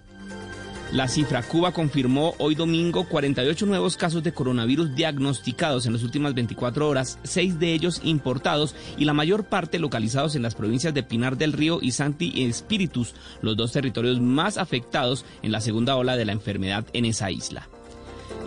La 0.94 1.08
cifra 1.08 1.42
Cuba 1.42 1.72
confirmó 1.72 2.36
hoy 2.38 2.54
domingo 2.54 3.10
48 3.10 3.66
nuevos 3.66 3.98
casos 3.98 4.22
de 4.22 4.32
coronavirus 4.32 4.94
diagnosticados 4.94 5.88
en 5.88 5.94
las 5.94 6.04
últimas 6.04 6.36
24 6.36 6.88
horas, 6.88 7.18
seis 7.24 7.58
de 7.58 7.74
ellos 7.74 8.00
importados 8.04 8.76
y 8.96 9.06
la 9.06 9.14
mayor 9.14 9.46
parte 9.46 9.80
localizados 9.80 10.36
en 10.36 10.44
las 10.44 10.54
provincias 10.54 10.94
de 10.94 11.02
Pinar 11.02 11.36
del 11.36 11.54
Río 11.54 11.80
y 11.82 11.94
Santi 11.94 12.44
Espíritus, 12.44 13.16
los 13.42 13.58
dos 13.58 13.72
territorios 13.72 14.22
más 14.22 14.60
afectados 14.60 15.26
en 15.42 15.52
la 15.52 15.62
segunda 15.62 15.96
ola 15.96 16.16
de 16.16 16.26
la 16.26 16.32
enfermedad 16.32 16.86
en 16.94 17.06
esa 17.06 17.32
isla 17.32 17.68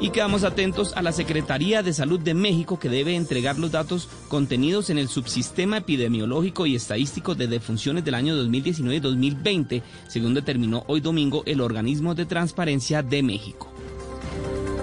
y 0.00 0.10
quedamos 0.10 0.44
atentos 0.44 0.92
a 0.96 1.02
la 1.02 1.12
Secretaría 1.12 1.82
de 1.82 1.92
Salud 1.92 2.20
de 2.20 2.34
México 2.34 2.78
que 2.78 2.88
debe 2.88 3.16
entregar 3.16 3.58
los 3.58 3.72
datos 3.72 4.08
contenidos 4.28 4.90
en 4.90 4.98
el 4.98 5.08
subsistema 5.08 5.78
epidemiológico 5.78 6.66
y 6.66 6.76
estadístico 6.76 7.34
de 7.34 7.46
defunciones 7.46 8.04
del 8.04 8.14
año 8.14 8.36
2019 8.36 8.96
y 8.96 9.00
2020, 9.00 9.82
según 10.08 10.34
determinó 10.34 10.84
hoy 10.86 11.00
domingo 11.00 11.42
el 11.46 11.60
organismo 11.60 12.14
de 12.14 12.26
transparencia 12.26 13.02
de 13.02 13.22
México. 13.22 13.68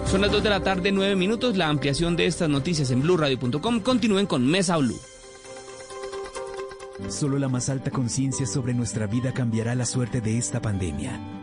Son 0.05 0.21
las 0.21 0.31
2 0.31 0.43
de 0.43 0.49
la 0.49 0.59
tarde, 0.59 0.91
9 0.91 1.15
minutos. 1.15 1.57
La 1.57 1.69
ampliación 1.69 2.15
de 2.15 2.27
estas 2.27 2.47
noticias 2.47 2.91
en 2.91 3.01
blueradio.com. 3.01 3.79
Continúen 3.79 4.27
con 4.27 4.45
Mesa 4.45 4.77
Blue. 4.77 4.99
Solo 7.09 7.39
la 7.39 7.49
más 7.49 7.69
alta 7.69 7.89
conciencia 7.89 8.45
sobre 8.45 8.73
nuestra 8.73 9.07
vida 9.07 9.33
cambiará 9.33 9.73
la 9.75 9.85
suerte 9.85 10.21
de 10.21 10.37
esta 10.37 10.61
pandemia. 10.61 11.42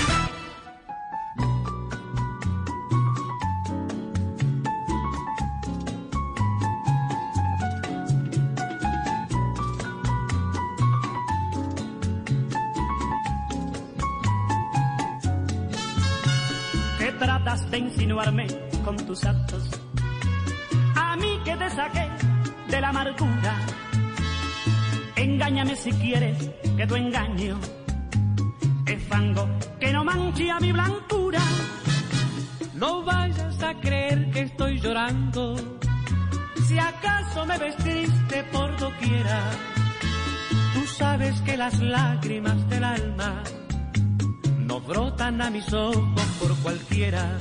Insinuarme 18.11 18.47
con 18.83 18.97
tus 18.97 19.23
actos. 19.23 19.69
A 20.95 21.15
mí 21.15 21.39
que 21.45 21.55
te 21.55 21.69
saqué 21.69 22.09
de 22.67 22.81
la 22.81 22.89
amargura. 22.89 23.55
Engáñame 25.15 25.75
si 25.77 25.91
quieres 25.93 26.37
que 26.75 26.87
tu 26.87 26.95
engaño 26.95 27.57
es 28.85 29.03
fango 29.03 29.47
que 29.79 29.93
no 29.93 30.03
manche 30.03 30.51
a 30.51 30.59
mi 30.59 30.71
blancura. 30.73 31.39
No 32.73 33.03
vayas 33.03 33.63
a 33.63 33.73
creer 33.75 34.29
que 34.31 34.41
estoy 34.41 34.79
llorando. 34.81 35.55
Si 36.67 36.77
acaso 36.77 37.45
me 37.45 37.57
vestiste 37.57 38.43
por 38.51 38.77
doquiera, 38.77 39.39
Tú 40.73 40.87
sabes 40.87 41.39
que 41.41 41.57
las 41.57 41.79
lágrimas 41.79 42.69
del 42.69 42.83
alma 42.83 43.43
no 44.59 44.79
brotan 44.79 45.41
a 45.41 45.49
mis 45.49 45.71
ojos 45.73 46.27
por 46.39 46.55
cualquiera. 46.63 47.37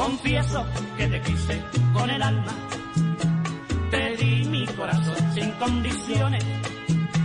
Confieso 0.00 0.64
que 0.96 1.06
te 1.08 1.20
quise 1.20 1.62
con 1.92 2.08
el 2.08 2.22
alma. 2.22 2.54
Te 3.90 4.16
di 4.16 4.44
mi 4.46 4.64
corazón 4.68 5.16
sin 5.34 5.50
condiciones 5.52 6.42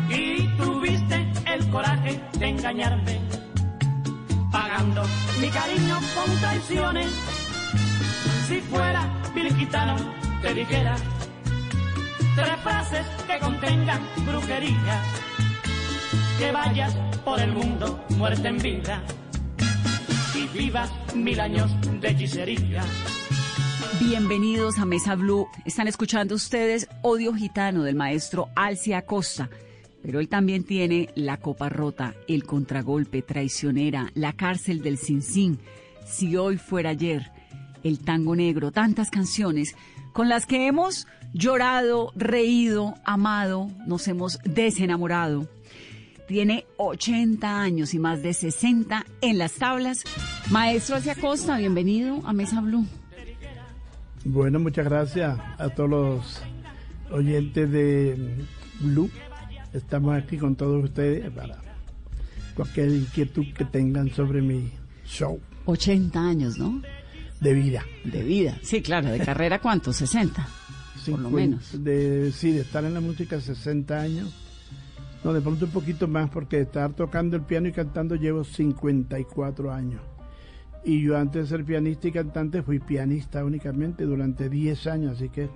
y 0.09 0.45
tuviste 0.57 1.31
el 1.53 1.69
coraje 1.69 2.21
de 2.37 2.47
engañarme, 2.49 3.21
pagando 4.51 5.03
mi 5.39 5.49
cariño 5.49 5.95
con 6.15 6.39
traiciones. 6.41 7.07
Si 8.47 8.59
fuera 8.61 9.09
gitano 9.57 9.95
te 10.41 10.53
dijera 10.53 10.95
tres 12.35 12.57
frases 12.61 13.05
que 13.25 13.39
contengan 13.39 14.01
brujería, 14.25 15.01
que 16.39 16.51
vayas 16.51 16.93
por 17.23 17.39
el 17.39 17.53
mundo 17.53 18.03
muerte 18.17 18.49
en 18.49 18.57
vida 18.57 19.01
y 20.35 20.47
vivas 20.57 20.91
mil 21.15 21.39
años 21.39 21.71
de 22.01 22.09
hechicería. 22.09 22.83
Bienvenidos 23.99 24.77
a 24.77 24.85
Mesa 24.85 25.15
Blue. 25.15 25.47
Están 25.63 25.87
escuchando 25.87 26.35
ustedes 26.35 26.89
Odio 27.01 27.33
Gitano 27.33 27.83
del 27.83 27.95
maestro 27.95 28.49
Alcia 28.55 28.99
Acosta. 28.99 29.49
Pero 30.01 30.19
él 30.19 30.27
también 30.27 30.63
tiene 30.63 31.09
La 31.15 31.37
Copa 31.37 31.69
Rota, 31.69 32.13
El 32.27 32.43
Contragolpe, 32.43 33.21
Traicionera, 33.21 34.11
La 34.13 34.33
Cárcel 34.33 34.81
del 34.81 34.97
Sin 34.97 35.21
Si 35.21 36.35
Hoy 36.35 36.57
Fuera 36.57 36.91
Ayer, 36.91 37.31
El 37.83 37.99
Tango 37.99 38.35
Negro, 38.35 38.71
tantas 38.71 39.09
canciones 39.09 39.75
con 40.13 40.29
las 40.29 40.45
que 40.45 40.67
hemos 40.67 41.07
llorado, 41.33 42.11
reído, 42.15 42.95
amado, 43.03 43.69
nos 43.87 44.07
hemos 44.07 44.39
desenamorado. 44.43 45.47
Tiene 46.27 46.65
80 46.77 47.61
años 47.61 47.93
y 47.93 47.99
más 47.99 48.21
de 48.23 48.33
60 48.33 49.05
en 49.21 49.37
las 49.37 49.53
tablas. 49.53 50.03
Maestro 50.49 50.95
Alcia 50.95 51.13
Acosta, 51.13 51.57
bienvenido 51.57 52.21
a 52.25 52.33
Mesa 52.33 52.61
Blue. 52.61 52.85
Bueno, 54.23 54.59
muchas 54.59 54.85
gracias 54.85 55.39
a 55.57 55.69
todos 55.69 55.89
los 55.89 56.41
oyentes 57.11 57.71
de 57.71 58.45
Blue. 58.79 59.09
Estamos 59.73 60.15
aquí 60.15 60.37
con 60.37 60.55
todos 60.55 60.83
ustedes 60.83 61.29
para 61.31 61.57
cualquier 62.55 62.89
inquietud 62.89 63.45
que 63.53 63.65
tengan 63.65 64.09
sobre 64.09 64.41
mi 64.41 64.71
show 65.05 65.39
80 65.65 66.19
años, 66.19 66.57
¿no? 66.57 66.81
de 67.39 67.53
vida. 67.53 67.85
De 68.03 68.23
vida. 68.23 68.57
Sí, 68.61 68.81
claro, 68.81 69.09
de 69.09 69.19
carrera 69.19 69.59
cuánto, 69.59 69.93
60. 69.93 70.47
Por 71.09 71.19
lo 71.19 71.29
menos. 71.29 71.83
De, 71.83 72.31
sí, 72.31 72.51
de 72.51 72.61
estar 72.61 72.83
en 72.83 72.93
la 72.93 73.01
música 73.01 73.39
60 73.39 73.99
años. 73.99 74.33
No, 75.25 75.33
de 75.33 75.41
pronto 75.41 75.65
un 75.65 75.71
poquito 75.71 76.07
más 76.07 76.29
porque 76.29 76.61
estar 76.61 76.93
tocando 76.93 77.35
el 77.35 77.41
piano 77.41 77.67
y 77.67 77.71
cantando 77.71 78.13
llevo 78.13 78.43
54 78.43 79.73
años. 79.73 79.99
Y 80.83 81.01
yo 81.01 81.17
antes 81.17 81.49
de 81.49 81.57
ser 81.57 81.65
pianista 81.65 82.07
y 82.07 82.11
cantante 82.11 82.61
fui 82.61 82.77
pianista 82.77 83.43
únicamente 83.43 84.03
durante 84.03 84.49
10 84.49 84.85
años, 84.85 85.13
así 85.13 85.29
que 85.29 85.49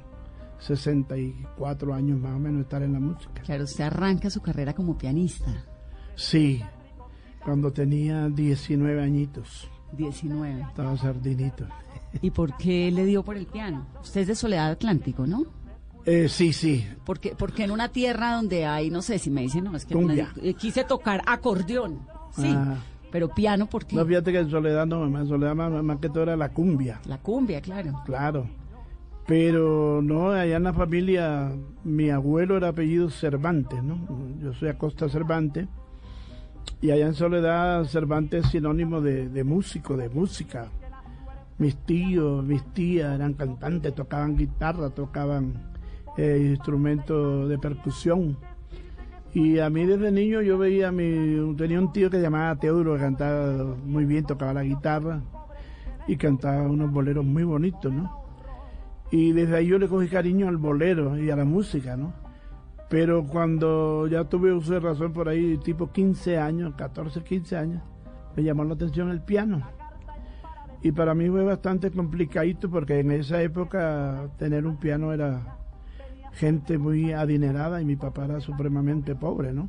64 0.58 1.94
años 1.94 2.20
más 2.20 2.36
o 2.36 2.40
menos 2.40 2.62
estar 2.62 2.82
en 2.82 2.94
la 2.94 3.00
música. 3.00 3.44
Claro, 3.44 3.66
usted 3.66 3.84
arranca 3.84 4.32
su 4.32 4.42
carrera 4.42 4.74
como 4.74 4.98
pianista. 4.98 5.64
Sí, 6.16 6.64
cuando 7.46 7.72
tenía 7.72 8.28
19 8.28 9.04
añitos. 9.04 9.70
19. 9.92 10.62
Estaba 10.62 10.98
sardinito. 10.98 11.68
¿Y 12.24 12.32
por 12.32 12.58
qué 12.58 12.90
le 12.92 13.06
dio 13.06 13.24
por 13.24 13.38
el 13.38 13.46
piano? 13.46 13.86
Usted 14.02 14.22
es 14.22 14.28
de 14.28 14.36
Soledad 14.36 14.72
Atlántico, 14.72 15.28
¿no? 15.28 15.46
Eh, 16.10 16.28
sí, 16.28 16.54
sí. 16.54 16.88
Porque, 17.06 17.36
porque 17.38 17.64
en 17.66 17.72
una 17.72 17.90
tierra 17.90 18.34
donde 18.36 18.66
hay, 18.66 18.90
no 18.90 19.04
sé 19.04 19.20
si 19.20 19.30
me 19.30 19.42
dicen, 19.42 19.66
no, 19.66 19.76
es 19.76 19.86
que 19.86 19.94
Cumbia. 19.94 20.34
eh, 20.42 20.56
quise 20.56 20.84
tocar 20.84 21.22
acordeón. 21.28 22.00
Sí. 22.36 22.52
Ah. 22.52 22.78
Pero 23.12 23.30
piano, 23.30 23.68
¿por 23.68 23.86
qué? 23.86 23.96
No, 23.96 24.06
fíjate 24.06 24.32
que 24.32 24.40
en 24.40 24.50
Soledad 24.50 24.88
no. 24.88 25.06
En 25.06 25.28
Soledad 25.28 25.54
más, 25.56 25.72
más 25.84 26.00
que 26.00 26.10
todo 26.10 26.24
era 26.24 26.36
la 26.36 26.50
cumbia. 26.50 27.00
La 27.06 27.20
cumbia, 27.20 27.62
claro. 27.62 28.02
Claro. 28.06 28.48
Pero 29.28 30.02
no, 30.02 30.32
allá 30.32 30.58
en 30.58 30.64
la 30.64 30.74
familia, 30.74 31.52
mi 31.84 32.10
abuelo 32.10 32.58
era 32.58 32.70
apellido 32.70 33.12
Cervantes, 33.12 33.84
¿no? 33.84 34.00
Yo 34.42 34.54
soy 34.54 34.70
Acosta 34.70 35.08
Cervantes. 35.10 35.68
Y 36.82 36.90
allá 36.90 37.06
en 37.06 37.14
Soledad, 37.14 37.84
Cervantes 37.86 38.46
es 38.46 38.52
sinónimo 38.52 39.02
de, 39.02 39.30
de 39.30 39.44
músico, 39.44 39.96
de 39.96 40.10
música. 40.10 40.70
Mis 41.60 41.76
tíos, 41.86 42.44
mis 42.44 42.64
tías 42.74 43.14
eran 43.14 43.34
cantantes, 43.34 43.94
tocaban 43.94 44.36
guitarra, 44.36 44.90
tocaban 44.90 45.70
eh, 46.18 46.48
instrumentos 46.52 47.50
de 47.50 47.58
percusión. 47.58 48.38
Y 49.34 49.60
a 49.60 49.70
mí 49.70 49.86
desde 49.86 50.12
niño 50.12 50.42
yo 50.42 50.58
veía 50.58 50.88
a 50.88 50.92
mi, 50.92 51.56
tenía 51.56 51.80
un 51.80 51.94
tío 51.94 52.10
que 52.10 52.20
llamaba 52.20 52.56
Teodoro, 52.56 52.96
que 52.96 53.02
cantaba 53.02 53.76
muy 53.86 54.06
bien, 54.06 54.26
tocaba 54.26 54.54
la 54.54 54.64
guitarra 54.64 55.22
y 56.08 56.18
cantaba 56.18 56.64
unos 56.64 56.92
boleros 56.92 57.24
muy 57.24 57.44
bonitos, 57.44 57.94
¿no? 57.94 58.24
Y 59.12 59.32
desde 59.32 59.58
ahí 59.58 59.68
yo 59.68 59.78
le 59.78 59.88
cogí 59.88 60.08
cariño 60.08 60.48
al 60.48 60.58
bolero 60.58 61.18
y 61.18 61.30
a 61.30 61.36
la 61.36 61.46
música, 61.46 61.96
¿no? 61.96 62.14
Pero 62.90 63.26
cuando 63.26 64.08
ya 64.08 64.24
tuve 64.24 64.52
uso 64.52 64.74
de 64.74 64.80
razón 64.80 65.14
por 65.14 65.30
ahí, 65.30 65.58
tipo 65.58 65.92
15 65.92 66.40
años, 66.40 66.74
14, 66.76 67.24
15 67.24 67.58
años, 67.58 67.84
me 68.36 68.44
llamó 68.44 68.64
la 68.64 68.74
atención 68.74 69.12
el 69.12 69.22
piano. 69.22 69.62
Y 70.82 70.92
para 70.92 71.14
mí 71.14 71.30
fue 71.30 71.44
bastante 71.44 71.92
complicadito 71.92 72.70
porque 72.70 73.00
en 73.00 73.12
esa 73.12 73.42
época 73.44 74.30
tener 74.38 74.66
un 74.66 74.78
piano 74.78 75.14
era 75.14 75.59
gente 76.40 76.78
muy 76.78 77.12
adinerada 77.12 77.82
y 77.82 77.86
mi 77.86 77.98
papá 77.98 78.24
era 78.24 78.40
supremamente 78.40 79.14
pobre, 79.14 79.52
¿no? 79.52 79.68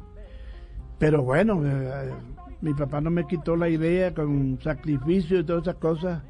Pero 0.99 1.23
bueno, 1.25 1.63
eh, 1.65 2.13
mi 2.61 2.75
papá 2.75 3.01
no 3.01 3.11
me 3.11 3.27
quitó 3.27 3.57
la 3.57 3.69
idea 3.69 4.15
con 4.15 4.57
sacrificio 4.63 5.41
y 5.41 5.45
todas 5.45 5.63
esas 5.63 5.77
cosas. 5.77 6.23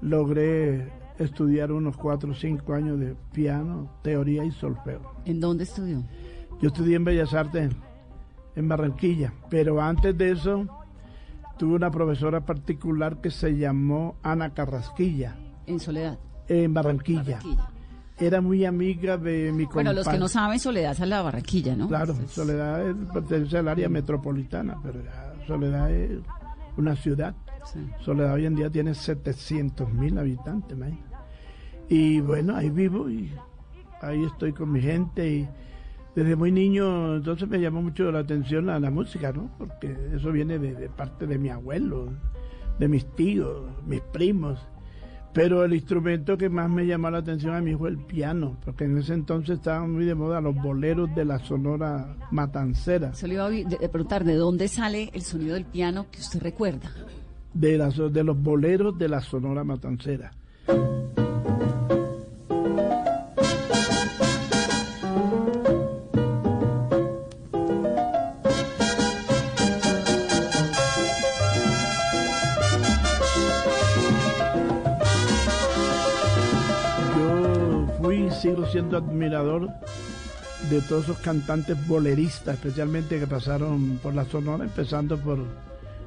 Logré 0.00 0.88
estudiar 1.18 1.72
unos 1.72 1.96
cuatro 1.96 2.30
o 2.30 2.34
cinco 2.34 2.74
años 2.74 3.00
de 3.00 3.16
piano, 3.32 3.90
teoría 4.02 4.44
y 4.44 4.52
solfeo. 4.52 5.00
¿En 5.24 5.40
dónde 5.40 5.64
estudió? 5.64 6.04
Yo 6.60 6.68
estudié 6.68 6.96
en 6.96 7.04
Bellas 7.04 7.34
Artes 7.34 7.72
en 8.54 8.68
Barranquilla, 8.68 9.32
pero 9.50 9.82
antes 9.82 10.16
de 10.16 10.30
eso 10.30 10.66
tuve 11.58 11.74
una 11.74 11.90
profesora 11.90 12.46
particular 12.46 13.20
que 13.20 13.30
se 13.30 13.56
llamó 13.56 14.16
Ana 14.22 14.54
Carrasquilla. 14.54 15.34
En 15.66 15.80
Soledad. 15.80 16.18
En 16.46 16.72
Barranquilla. 16.72 17.40
Era 18.18 18.40
muy 18.40 18.64
amiga 18.64 19.18
de 19.18 19.52
mi 19.52 19.66
Bueno, 19.66 19.92
los 19.92 20.08
que 20.08 20.18
no 20.18 20.28
saben, 20.28 20.58
Soledad 20.58 20.92
es 20.92 21.00
a 21.00 21.06
la 21.06 21.22
Barranquilla, 21.22 21.76
¿no? 21.76 21.88
Claro, 21.88 22.14
Soledad 22.28 22.88
es, 22.88 22.96
pertenece 23.12 23.58
al 23.58 23.68
área 23.68 23.88
metropolitana, 23.88 24.78
pero 24.82 25.00
Soledad 25.46 25.90
es 25.90 26.18
una 26.76 26.96
ciudad. 26.96 27.34
Soledad 28.00 28.34
hoy 28.34 28.46
en 28.46 28.54
día 28.54 28.70
tiene 28.70 28.94
700 28.94 29.92
mil 29.92 30.16
habitantes, 30.18 30.78
Y 31.88 32.20
bueno, 32.20 32.56
ahí 32.56 32.70
vivo 32.70 33.10
y 33.10 33.32
ahí 34.00 34.24
estoy 34.24 34.52
con 34.52 34.72
mi 34.72 34.80
gente 34.80 35.28
y 35.28 35.48
desde 36.14 36.34
muy 36.34 36.50
niño 36.50 37.16
entonces 37.16 37.46
me 37.46 37.60
llamó 37.60 37.82
mucho 37.82 38.10
la 38.10 38.20
atención 38.20 38.66
la, 38.66 38.80
la 38.80 38.90
música, 38.90 39.32
¿no? 39.32 39.50
Porque 39.58 39.94
eso 40.14 40.32
viene 40.32 40.58
de, 40.58 40.88
parte 40.88 41.26
de 41.26 41.38
mi 41.38 41.50
abuelo, 41.50 42.08
de 42.78 42.88
mis 42.88 43.04
tíos, 43.14 43.64
mis 43.86 44.00
primos. 44.00 44.66
Pero 45.36 45.64
el 45.64 45.74
instrumento 45.74 46.38
que 46.38 46.48
más 46.48 46.70
me 46.70 46.86
llamó 46.86 47.10
la 47.10 47.18
atención 47.18 47.54
a 47.54 47.60
mí 47.60 47.74
fue 47.74 47.90
el 47.90 47.98
piano, 47.98 48.56
porque 48.64 48.84
en 48.84 48.96
ese 48.96 49.12
entonces 49.12 49.58
estaban 49.58 49.92
muy 49.92 50.06
de 50.06 50.14
moda 50.14 50.40
los 50.40 50.54
boleros 50.54 51.14
de 51.14 51.26
la 51.26 51.38
Sonora 51.40 52.16
Matancera. 52.30 53.12
Se 53.12 53.28
le 53.28 53.34
iba 53.34 53.44
a 53.44 53.88
preguntar, 53.90 54.24
¿de 54.24 54.34
dónde 54.34 54.66
sale 54.66 55.10
el 55.12 55.20
sonido 55.20 55.52
del 55.52 55.66
piano 55.66 56.06
que 56.10 56.20
usted 56.20 56.40
recuerda? 56.40 56.90
De, 57.52 57.76
las, 57.76 57.98
de 57.98 58.24
los 58.24 58.42
boleros 58.42 58.96
de 58.98 59.10
la 59.10 59.20
Sonora 59.20 59.62
Matancera. 59.62 60.32
Siendo 78.76 78.98
admirador 78.98 79.70
de 80.68 80.82
todos 80.82 81.04
esos 81.04 81.18
cantantes 81.20 81.78
boleristas, 81.86 82.56
especialmente 82.56 83.18
que 83.18 83.26
pasaron 83.26 83.98
por 84.02 84.14
la 84.14 84.26
Sonora, 84.26 84.64
empezando 84.64 85.16
por 85.16 85.38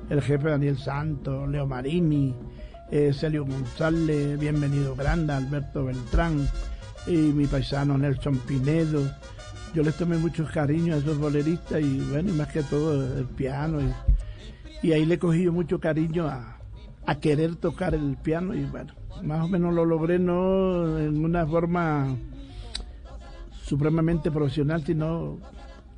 el 0.07 0.21
jefe 0.21 0.49
Daniel 0.49 0.77
Santos, 0.77 1.49
Leo 1.49 1.65
Marini, 1.65 2.35
eh, 2.91 3.11
Celio 3.11 3.43
González, 3.45 4.37
Bienvenido 4.37 4.95
Granda, 4.95 5.37
Alberto 5.37 5.85
Beltrán 5.85 6.47
y 7.07 7.17
mi 7.17 7.47
paisano 7.47 7.97
Nelson 7.97 8.37
Pinedo. 8.37 9.01
Yo 9.73 9.81
les 9.81 9.95
tomé 9.95 10.19
mucho 10.19 10.45
cariño 10.53 10.93
a 10.93 10.97
esos 10.97 11.17
boleristas 11.17 11.81
y 11.81 12.01
bueno, 12.11 12.29
y 12.29 12.33
más 12.33 12.49
que 12.49 12.61
todo 12.61 13.17
el 13.17 13.25
piano. 13.25 13.79
Y, 14.83 14.91
ahí 14.91 15.07
le 15.07 15.17
cogí 15.17 15.49
mucho 15.49 15.79
cariño 15.79 16.27
a, 16.27 16.59
a 17.07 17.15
querer 17.15 17.55
tocar 17.55 17.95
el 17.95 18.15
piano 18.17 18.53
y 18.53 18.63
bueno, 18.65 18.93
más 19.23 19.43
o 19.43 19.47
menos 19.47 19.73
lo 19.73 19.85
logré 19.85 20.19
no 20.19 20.99
en 20.99 21.25
una 21.25 21.47
forma 21.47 22.15
supremamente 23.69 24.31
profesional, 24.31 24.83
sino 24.83 25.37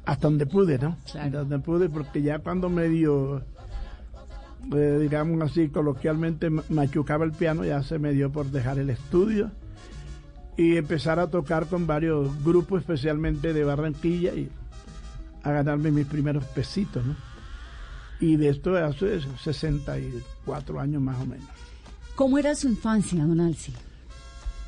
hasta 0.05 0.27
donde 0.27 0.45
pude, 0.45 0.77
¿no? 0.77 0.97
Hasta 1.05 1.29
donde 1.29 1.59
pude, 1.59 1.87
porque 1.87 2.21
ya 2.21 2.39
cuando 2.39 2.69
medio, 2.69 3.43
eh, 4.75 4.97
digamos 4.99 5.41
así, 5.41 5.69
coloquialmente 5.69 6.49
machucaba 6.49 7.23
el 7.23 7.31
piano, 7.31 7.63
ya 7.63 7.81
se 7.81 7.97
me 7.97 8.11
dio 8.11 8.29
por 8.29 8.47
dejar 8.47 8.77
el 8.77 8.89
estudio 8.89 9.51
y 10.57 10.75
empezar 10.75 11.19
a 11.19 11.27
tocar 11.27 11.67
con 11.67 11.87
varios 11.87 12.43
grupos, 12.43 12.81
especialmente 12.81 13.53
de 13.53 13.63
Barranquilla, 13.63 14.33
y 14.33 14.49
a 15.43 15.51
ganarme 15.51 15.91
mis 15.91 16.05
primeros 16.05 16.43
pesitos, 16.43 17.05
¿no? 17.05 17.15
Y 18.19 18.35
de 18.35 18.49
esto 18.49 18.75
hace 18.75 19.21
64 19.21 20.79
años 20.79 21.01
más 21.01 21.19
o 21.21 21.25
menos. 21.25 21.47
¿Cómo 22.15 22.37
era 22.37 22.53
su 22.53 22.67
infancia, 22.67 23.25
don 23.25 23.39
Alci? 23.39 23.73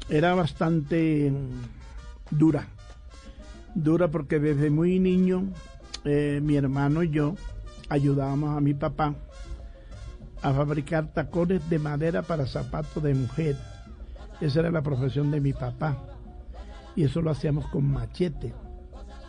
Era 0.10 0.34
bastante 0.34 1.32
dura. 2.32 2.68
Dura 3.76 4.10
porque 4.10 4.40
desde 4.40 4.70
muy 4.70 5.00
niño 5.00 5.50
eh, 6.06 6.40
mi 6.44 6.56
hermano 6.56 7.04
y 7.04 7.10
yo 7.10 7.36
ayudábamos 7.90 8.56
a 8.56 8.62
mi 8.62 8.74
papá 8.74 9.16
a 10.42 10.54
fabricar 10.54 11.14
tacones 11.14 11.70
de 11.70 11.80
madera 11.80 12.22
para 12.22 12.46
zapatos 12.46 13.02
de 13.02 13.14
mujer. 13.14 13.56
Esa 14.42 14.60
era 14.60 14.72
la 14.72 14.82
profesión 14.82 15.32
de 15.32 15.40
mi 15.40 15.54
papá. 15.54 15.98
Y 16.96 17.04
eso 17.04 17.22
lo 17.22 17.32
hacíamos 17.32 17.68
con 17.68 17.86
machete. 17.86 18.54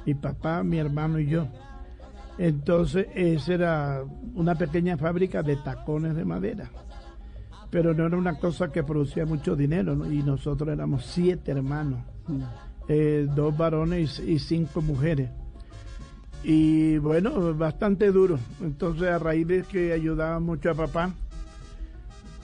Mi 0.05 0.15
papá, 0.15 0.63
mi 0.65 0.79
hermano 0.79 1.21
y 1.21 1.27
yo. 1.27 1.47
Entonces, 2.37 3.07
esa 3.15 3.55
era 3.55 4.05
una 4.35 4.57
pequeña 4.57 4.97
fábrica 4.97 5.43
de 5.43 5.57
tacones 5.57 6.17
de 6.17 6.25
madera 6.25 6.69
pero 7.75 7.93
no 7.93 8.07
era 8.07 8.17
una 8.17 8.39
cosa 8.39 8.71
que 8.71 8.85
producía 8.85 9.27
mucho 9.27 9.57
dinero, 9.57 9.95
y 10.09 10.23
nosotros 10.23 10.69
éramos 10.69 11.07
siete 11.07 11.51
hermanos, 11.51 12.05
mm. 12.29 12.43
Eh, 12.89 13.27
dos 13.35 13.57
varones 13.57 14.19
y, 14.19 14.39
cinco 14.39 14.83
mujeres. 14.83 15.31
Y 16.43 16.99
bueno, 16.99 17.55
bastante 17.55 18.13
duro. 18.13 18.39
Entonces, 18.61 19.09
a 19.09 19.19
raíz 19.19 19.47
de 19.47 19.63
que 19.63 19.93
ayudaba 19.93 20.39
mucho 20.41 20.71
a 20.71 20.75
papá, 20.75 21.15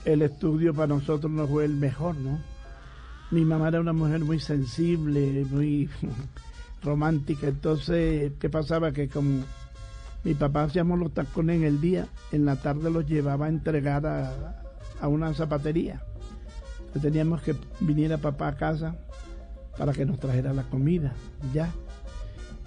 el 0.05 0.23
estudio 0.23 0.73
para 0.73 0.87
nosotros 0.87 1.31
no 1.31 1.47
fue 1.47 1.65
el 1.65 1.75
mejor, 1.75 2.15
¿no? 2.15 2.39
Mi 3.29 3.45
mamá 3.45 3.67
era 3.67 3.79
una 3.79 3.93
mujer 3.93 4.21
muy 4.21 4.39
sensible, 4.39 5.45
muy 5.49 5.89
romántica. 6.83 7.47
Entonces, 7.47 8.33
¿qué 8.39 8.49
pasaba? 8.49 8.91
Que 8.91 9.07
como 9.07 9.43
mi 10.23 10.33
papá 10.33 10.63
hacíamos 10.63 10.99
los 10.99 11.13
tacones 11.13 11.57
en 11.57 11.63
el 11.63 11.79
día, 11.79 12.07
en 12.31 12.45
la 12.45 12.55
tarde 12.55 12.89
los 12.89 13.05
llevaba 13.07 13.45
a 13.45 13.49
entregar 13.49 14.05
a, 14.07 14.63
a 14.99 15.07
una 15.07 15.33
zapatería. 15.35 16.01
teníamos 16.99 17.43
que 17.43 17.55
venir 17.79 18.11
a 18.13 18.17
papá 18.17 18.49
a 18.49 18.55
casa 18.55 18.95
para 19.77 19.93
que 19.93 20.05
nos 20.05 20.19
trajera 20.19 20.53
la 20.53 20.63
comida, 20.63 21.13
ya. 21.53 21.71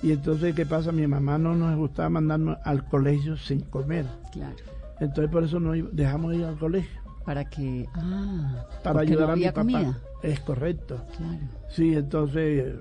Y 0.02 0.12
entonces, 0.12 0.54
¿qué 0.54 0.66
pasa? 0.66 0.92
Mi 0.92 1.06
mamá 1.06 1.38
no 1.38 1.54
nos 1.54 1.76
gustaba 1.76 2.10
mandarnos 2.10 2.58
al 2.64 2.84
colegio 2.88 3.36
sin 3.36 3.60
comer. 3.60 4.04
Claro. 4.32 4.56
Entonces, 5.00 5.30
por 5.30 5.44
eso 5.44 5.60
nos 5.60 5.76
dejamos 5.94 6.34
ir 6.34 6.44
al 6.44 6.58
colegio. 6.58 7.00
Para 7.24 7.44
que. 7.48 7.88
Ah, 7.94 8.66
para 8.82 9.00
ayudar 9.00 9.30
a 9.30 9.36
mi 9.36 9.44
papá. 9.44 9.98
Es 10.22 10.40
correcto. 10.40 11.02
Claro. 11.16 11.38
Sí, 11.70 11.94
entonces, 11.94 12.74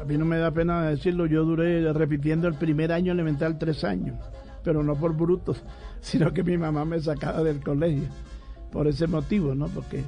a 0.00 0.04
mí 0.04 0.18
no 0.18 0.24
me 0.24 0.38
da 0.38 0.50
pena 0.50 0.82
decirlo. 0.90 1.26
Yo 1.26 1.44
duré 1.44 1.92
repitiendo 1.92 2.48
el 2.48 2.54
primer 2.54 2.92
año 2.92 3.12
elemental 3.12 3.58
tres 3.58 3.84
años. 3.84 4.16
Pero 4.64 4.82
no 4.82 4.96
por 4.96 5.16
brutos, 5.16 5.62
sino 6.00 6.32
que 6.32 6.42
mi 6.42 6.58
mamá 6.58 6.84
me 6.84 6.98
sacaba 6.98 7.44
del 7.44 7.62
colegio 7.62 8.08
por 8.72 8.88
ese 8.88 9.06
motivo, 9.06 9.54
¿no? 9.54 9.68
Porque 9.68 10.02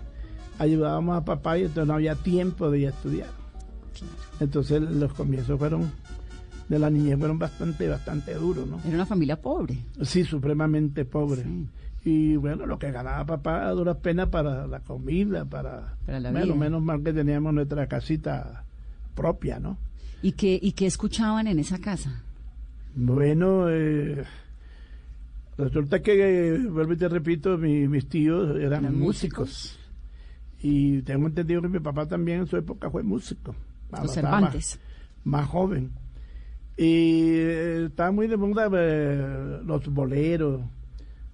ayudábamos 0.59 1.17
a 1.17 1.25
papá 1.25 1.57
y 1.59 1.63
entonces 1.63 1.87
no 1.87 1.95
había 1.95 2.17
tiempo 2.17 2.71
de 2.71 2.81
ir 2.81 2.87
a 2.89 2.91
estudiar. 2.91 3.29
Entonces 4.41 4.81
los 4.81 5.13
comienzos 5.15 5.59
fueron 5.59 5.91
de 6.69 6.79
la 6.79 6.91
niñez 6.91 7.19
fueron 7.19 7.39
bastante, 7.39 7.89
bastante 7.89 8.35
duros, 8.35 8.67
¿no? 8.69 8.79
Era 8.85 8.95
una 8.95 9.07
familia 9.07 9.41
pobre. 9.41 9.79
Sí, 10.03 10.25
supremamente 10.25 11.05
pobre. 11.05 11.45
Y 12.05 12.37
bueno, 12.37 12.67
lo 12.67 12.79
que 12.79 12.91
ganaba 12.93 13.25
papá 13.25 13.67
a 13.67 13.71
duras 13.71 13.97
penas 13.97 14.29
para 14.29 14.67
la 14.67 14.81
comida, 14.81 15.45
para, 15.45 15.97
la 16.07 16.31
bueno, 16.31 16.55
menos 16.55 16.83
mal 16.83 17.03
que 17.03 17.13
teníamos 17.13 17.55
nuestra 17.55 17.87
casita 17.87 18.65
propia, 19.15 19.59
¿no? 19.59 19.79
¿Y 20.23 20.33
qué, 20.33 20.59
y 20.61 20.73
qué 20.73 20.87
escuchaban 20.87 21.47
en 21.47 21.59
esa 21.59 21.79
casa? 21.79 22.23
Bueno, 22.95 23.69
eh, 23.71 24.25
Resulta 25.59 26.01
que, 26.01 26.57
vuelvo 26.71 26.93
y 26.93 26.97
te 26.97 27.09
repito, 27.09 27.59
mis 27.59 28.09
tíos 28.09 28.57
eran 28.61 28.97
músicos? 28.97 29.77
Y 30.63 31.03
tengo 31.03 31.27
entendido 31.27 31.61
que 31.63 31.69
mi 31.69 31.81
papá 31.81 32.07
también 32.07 32.41
en 32.41 32.47
su 32.47 32.57
época 32.57 32.89
fue 32.91 33.03
músico. 33.03 33.57
Los 33.91 34.13
Cervantes. 34.13 34.79
Más, 35.25 35.49
joven. 35.49 35.93
Y 36.77 37.33
eh, 37.35 37.85
estaba 37.87 38.11
muy 38.13 38.29
de 38.29 38.37
moda 38.37 38.69
eh, 38.73 39.61
los 39.65 39.87
boleros. 39.89 40.61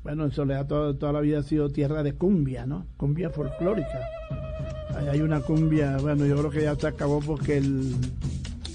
Bueno, 0.02 0.24
en 0.24 0.32
Soledad 0.32 0.66
toda, 0.66 0.98
toda 0.98 1.12
la 1.12 1.20
vida 1.20 1.38
ha 1.38 1.42
sido 1.42 1.70
tierra 1.70 2.02
de 2.02 2.14
cumbia, 2.14 2.66
¿no? 2.66 2.86
Cumbia 2.96 3.30
folclórica. 3.30 4.00
Ahí 4.96 5.08
hay 5.08 5.20
una 5.20 5.40
cumbia, 5.40 5.96
bueno, 5.98 6.26
yo 6.26 6.36
creo 6.36 6.50
que 6.50 6.62
ya 6.62 6.76
se 6.76 6.86
acabó 6.86 7.20
porque 7.20 7.56
el 7.56 7.94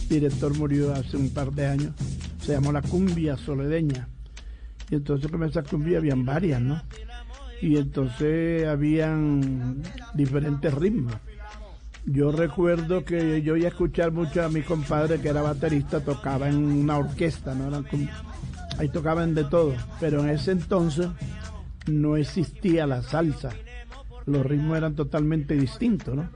director 0.10 0.58
murió 0.58 0.94
hace 0.94 1.18
un 1.18 1.30
par 1.30 1.52
de 1.52 1.68
años. 1.68 1.94
Se 2.42 2.54
llamó 2.54 2.72
la 2.72 2.82
cumbia 2.82 3.38
soledeña 3.38 4.08
y 4.89 4.96
entonces 4.96 5.30
con 5.30 5.44
esa 5.44 5.63
cumbia 5.63 6.00
habían 6.00 6.26
varias, 6.26 6.62
¿no? 6.62 6.82
Y 7.62 7.78
entonces 7.78 8.68
habían 8.68 9.84
diferentes 10.13 10.74
ritmos. 10.74 11.13
Yo 12.06 12.32
recuerdo 12.32 13.04
que 13.04 13.42
yo 13.42 13.56
iba 13.56 13.68
a 13.68 13.70
escuchar 13.70 14.12
mucho 14.12 14.44
a 14.44 14.50
mi 14.50 14.62
compadre 14.62 15.20
que 15.20 15.30
era 15.30 15.42
baterista, 15.42 16.00
tocaba 16.00 16.50
en 16.50 16.58
una 16.58 16.98
orquesta, 16.98 17.54
¿no? 17.54 17.84
ahí 18.78 18.90
tocaban 18.90 19.36
de 19.36 19.44
todo, 19.44 19.74
pero 20.00 20.22
en 20.22 20.30
ese 20.30 20.52
entonces 20.52 21.08
no 21.88 22.18
existía 22.18 22.88
la 22.88 23.02
salsa. 23.02 23.50
Los 24.26 24.46
ritmos 24.46 24.78
eran 24.78 24.96
totalmente 24.96 25.56
distintos, 25.56 26.16
¿no? 26.16 26.30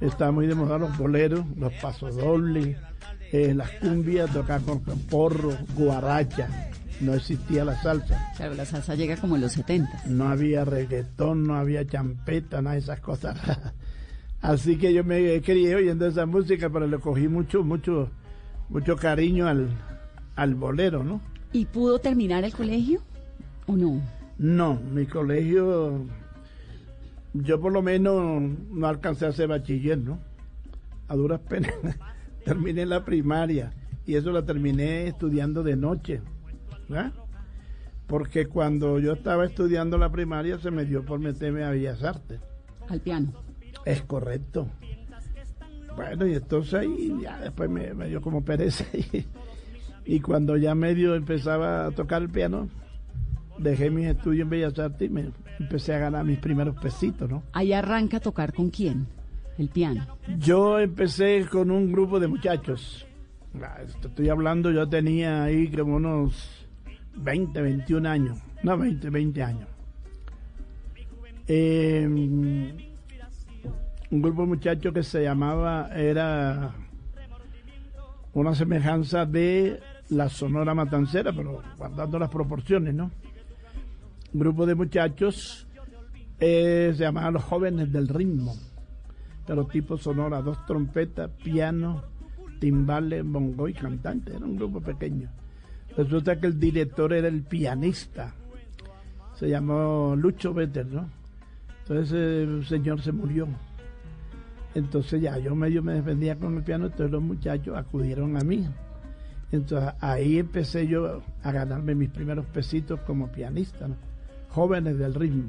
Estaba 0.00 0.30
muy 0.30 0.46
de 0.46 0.54
moda 0.54 0.78
los 0.78 0.96
boleros, 0.96 1.44
los 1.56 1.72
pasos 1.74 2.16
dobles, 2.16 2.76
eh, 3.32 3.54
las 3.54 3.70
cumbias, 3.72 4.30
tocar 4.32 4.60
con 4.62 4.80
porro, 4.80 5.56
guaracha 5.74 6.48
no 7.00 7.14
existía 7.14 7.64
la 7.64 7.80
salsa. 7.82 8.32
Claro, 8.36 8.54
la 8.54 8.64
salsa 8.64 8.94
llega 8.94 9.16
como 9.16 9.36
en 9.36 9.42
los 9.42 9.52
70. 9.52 10.04
No 10.06 10.28
había 10.28 10.64
reggaetón, 10.64 11.46
no 11.46 11.56
había 11.56 11.86
champeta, 11.86 12.62
nada 12.62 12.74
de 12.74 12.80
esas 12.80 13.00
cosas. 13.00 13.38
Así 14.42 14.76
que 14.76 14.92
yo 14.92 15.02
me 15.02 15.40
crié 15.42 15.74
oyendo 15.74 16.06
esa 16.06 16.26
música, 16.26 16.70
pero 16.70 16.86
le 16.86 16.98
cogí 16.98 17.28
mucho, 17.28 17.64
mucho, 17.64 18.10
mucho 18.68 18.96
cariño 18.96 19.48
al, 19.48 19.68
al 20.36 20.54
bolero, 20.54 21.02
¿no? 21.02 21.20
¿Y 21.52 21.66
pudo 21.66 21.98
terminar 21.98 22.44
el 22.44 22.52
colegio 22.52 23.00
o 23.66 23.76
no? 23.76 24.00
No, 24.38 24.78
mi 24.92 25.06
colegio, 25.06 26.06
yo 27.32 27.60
por 27.60 27.72
lo 27.72 27.82
menos 27.82 28.42
no 28.70 28.86
alcancé 28.86 29.26
a 29.26 29.30
hacer 29.30 29.48
bachiller, 29.48 29.98
¿no? 29.98 30.18
A 31.08 31.16
duras 31.16 31.40
penas 31.40 31.72
terminé 32.44 32.84
la 32.84 33.04
primaria 33.04 33.72
y 34.06 34.14
eso 34.14 34.30
la 34.30 34.44
terminé 34.44 35.06
estudiando 35.08 35.62
de 35.62 35.76
noche, 35.76 36.20
¿verdad? 36.88 37.12
Porque 38.06 38.46
cuando 38.46 38.98
yo 39.00 39.14
estaba 39.14 39.46
estudiando 39.46 39.98
la 39.98 40.12
primaria 40.12 40.58
se 40.58 40.70
me 40.70 40.84
dio 40.84 41.04
por 41.04 41.18
meterme 41.18 41.64
a 41.64 41.70
Bellas 41.70 42.04
Artes. 42.04 42.40
Al 42.88 43.00
piano. 43.00 43.32
Es 43.86 44.02
correcto. 44.02 44.68
Bueno, 45.94 46.26
y 46.26 46.34
entonces 46.34 46.74
ahí 46.74 47.14
ya 47.22 47.40
después 47.40 47.70
me, 47.70 47.94
me 47.94 48.08
dio 48.08 48.20
como 48.20 48.44
pereza 48.44 48.84
y, 48.92 49.24
y 50.04 50.20
cuando 50.20 50.56
ya 50.56 50.74
medio 50.74 51.14
empezaba 51.14 51.86
a 51.86 51.90
tocar 51.92 52.20
el 52.20 52.28
piano, 52.28 52.68
dejé 53.58 53.90
mis 53.90 54.08
estudios 54.08 54.42
en 54.42 54.50
Bellas 54.50 54.78
Artes 54.78 55.08
y 55.08 55.12
me 55.12 55.30
empecé 55.60 55.94
a 55.94 55.98
ganar 55.98 56.24
mis 56.24 56.38
primeros 56.38 56.76
pesitos, 56.76 57.30
¿no? 57.30 57.44
Ahí 57.52 57.72
arranca 57.72 58.18
a 58.18 58.20
tocar 58.20 58.52
con 58.52 58.70
quién? 58.70 59.06
El 59.56 59.68
piano. 59.68 60.04
Yo 60.38 60.80
empecé 60.80 61.46
con 61.50 61.70
un 61.70 61.90
grupo 61.90 62.20
de 62.20 62.26
muchachos. 62.26 63.06
Ah, 63.62 63.78
esto 63.86 64.08
Estoy 64.08 64.28
hablando, 64.28 64.70
yo 64.70 64.86
tenía 64.86 65.44
ahí 65.44 65.68
como 65.68 65.96
unos 65.96 66.66
20, 67.16 67.62
21 67.62 68.08
años. 68.08 68.38
No, 68.64 68.76
20, 68.76 69.08
20 69.08 69.42
años. 69.42 69.68
Eh, 71.48 72.85
un 74.10 74.22
grupo 74.22 74.42
de 74.42 74.48
muchachos 74.48 74.92
que 74.92 75.02
se 75.02 75.22
llamaba, 75.22 75.90
era 75.94 76.74
una 78.32 78.54
semejanza 78.54 79.26
de 79.26 79.80
la 80.10 80.28
Sonora 80.28 80.74
Matancera, 80.74 81.32
pero 81.32 81.62
guardando 81.76 82.18
las 82.18 82.30
proporciones, 82.30 82.94
¿no? 82.94 83.10
Un 84.32 84.40
grupo 84.40 84.66
de 84.66 84.74
muchachos 84.74 85.66
eh, 86.38 86.92
se 86.94 87.02
llamaba 87.02 87.30
Los 87.30 87.44
Jóvenes 87.44 87.92
del 87.92 88.08
Ritmo, 88.08 88.54
pero 89.46 89.66
tipo 89.66 89.96
Sonora, 89.96 90.42
dos 90.42 90.64
trompetas, 90.66 91.30
piano, 91.42 92.02
timbales, 92.60 93.24
bongo 93.24 93.68
y 93.68 93.74
cantante, 93.74 94.36
era 94.36 94.44
un 94.44 94.56
grupo 94.56 94.80
pequeño. 94.80 95.30
Resulta 95.96 96.38
que 96.38 96.46
el 96.46 96.60
director 96.60 97.12
era 97.12 97.26
el 97.26 97.42
pianista, 97.42 98.34
se 99.34 99.48
llamó 99.48 100.14
Lucho 100.14 100.54
Vetter, 100.54 100.86
¿no? 100.86 101.08
Entonces 101.80 102.12
el 102.12 102.66
señor 102.66 103.00
se 103.00 103.12
murió. 103.12 103.48
Entonces 104.76 105.22
ya 105.22 105.38
yo 105.38 105.54
medio 105.54 105.82
me 105.82 105.94
defendía 105.94 106.36
con 106.36 106.58
el 106.58 106.62
piano, 106.62 106.84
entonces 106.84 107.10
los 107.10 107.22
muchachos 107.22 107.78
acudieron 107.78 108.36
a 108.36 108.40
mí. 108.40 108.68
Entonces 109.50 109.94
ahí 110.00 110.38
empecé 110.38 110.86
yo 110.86 111.22
a 111.42 111.50
ganarme 111.50 111.94
mis 111.94 112.10
primeros 112.10 112.44
pesitos 112.44 113.00
como 113.00 113.32
pianista, 113.32 113.88
jóvenes 114.50 114.98
del 114.98 115.14
ritmo. 115.14 115.44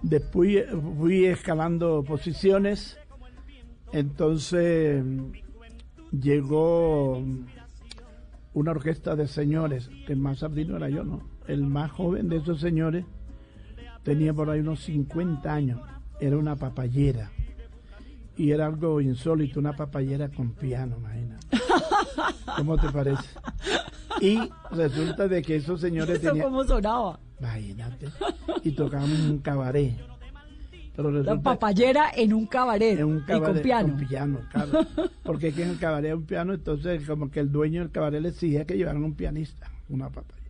Después 0.00 0.64
fui 0.96 1.24
escalando 1.24 2.04
posiciones, 2.04 2.96
entonces 3.90 5.04
llegó 6.12 7.20
una 8.54 8.70
orquesta 8.70 9.16
de 9.16 9.26
señores, 9.26 9.90
que 10.06 10.14
más 10.14 10.38
sardino 10.38 10.76
era 10.76 10.88
yo, 10.88 11.02
¿no? 11.02 11.20
El 11.48 11.66
más 11.66 11.90
joven 11.90 12.28
de 12.28 12.36
esos 12.36 12.60
señores 12.60 13.04
tenía 14.04 14.32
por 14.32 14.50
ahí 14.50 14.60
unos 14.60 14.84
50 14.84 15.52
años, 15.52 15.80
era 16.20 16.36
una 16.36 16.54
papayera. 16.54 17.32
Y 18.36 18.50
era 18.50 18.66
algo 18.66 19.00
insólito, 19.00 19.60
una 19.60 19.74
papayera 19.74 20.28
con 20.28 20.52
piano, 20.52 20.96
imagínate. 20.98 21.46
¿Cómo 22.56 22.78
te 22.78 22.88
parece? 22.90 23.28
Y 24.20 24.38
resulta 24.70 25.28
de 25.28 25.42
que 25.42 25.56
esos 25.56 25.80
señores 25.80 26.18
¿Eso 26.18 26.28
tenían... 26.28 26.46
cómo 26.46 26.64
sonaba? 26.64 27.18
Imagínate. 27.40 28.08
Y 28.62 28.70
tocaban 28.72 29.10
un 29.10 29.38
cabaret. 29.38 29.94
Pero 30.94 31.10
La 31.10 31.40
papayera 31.40 32.10
en 32.14 32.32
un 32.34 32.46
cabaret, 32.46 32.98
en 32.98 33.04
un 33.06 33.18
y 33.18 33.22
cabaret 33.22 33.54
con 33.54 33.62
piano. 33.62 33.88
con 33.96 34.06
piano, 34.06 34.40
claro. 34.50 34.86
Porque 35.24 35.48
es 35.48 35.54
que 35.54 35.62
en 35.62 35.70
el 35.70 35.78
cabaret 35.78 36.10
hay 36.10 36.16
un 36.16 36.26
piano, 36.26 36.52
entonces 36.52 37.06
como 37.06 37.30
que 37.30 37.40
el 37.40 37.50
dueño 37.50 37.80
del 37.80 37.90
cabaret 37.90 38.20
le 38.20 38.28
exigía 38.28 38.66
que 38.66 38.76
llevaran 38.76 39.02
un 39.02 39.14
pianista, 39.14 39.70
una 39.88 40.10
papaya. 40.10 40.42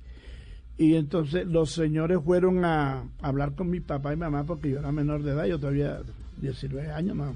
Y 0.76 0.96
entonces 0.96 1.46
los 1.46 1.70
señores 1.70 2.18
fueron 2.24 2.64
a 2.64 3.04
hablar 3.20 3.54
con 3.54 3.70
mi 3.70 3.80
papá 3.80 4.12
y 4.12 4.16
mamá 4.16 4.44
porque 4.44 4.70
yo 4.70 4.80
era 4.80 4.90
menor 4.90 5.22
de 5.22 5.32
edad, 5.32 5.44
yo 5.44 5.58
todavía 5.58 6.00
19 6.38 6.90
años 6.90 7.14
más. 7.14 7.34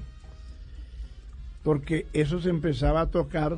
Porque 1.63 2.07
eso 2.13 2.39
se 2.39 2.49
empezaba 2.49 3.01
a 3.01 3.11
tocar 3.11 3.57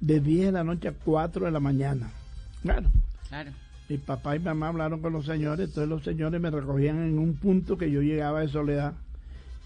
de 0.00 0.20
10 0.20 0.46
de 0.46 0.52
la 0.52 0.64
noche 0.64 0.88
a 0.88 0.92
4 0.92 1.46
de 1.46 1.50
la 1.50 1.60
mañana. 1.60 2.10
Claro. 2.62 2.88
Claro. 3.28 3.52
Mi 3.88 3.98
papá 3.98 4.34
y 4.34 4.40
mamá 4.40 4.68
hablaron 4.68 5.00
con 5.00 5.12
los 5.12 5.26
señores, 5.26 5.68
entonces 5.68 5.88
los 5.88 6.02
señores 6.02 6.40
me 6.40 6.50
recogían 6.50 7.02
en 7.02 7.18
un 7.18 7.34
punto 7.34 7.78
que 7.78 7.90
yo 7.90 8.02
llegaba 8.02 8.40
de 8.40 8.48
soledad 8.48 8.94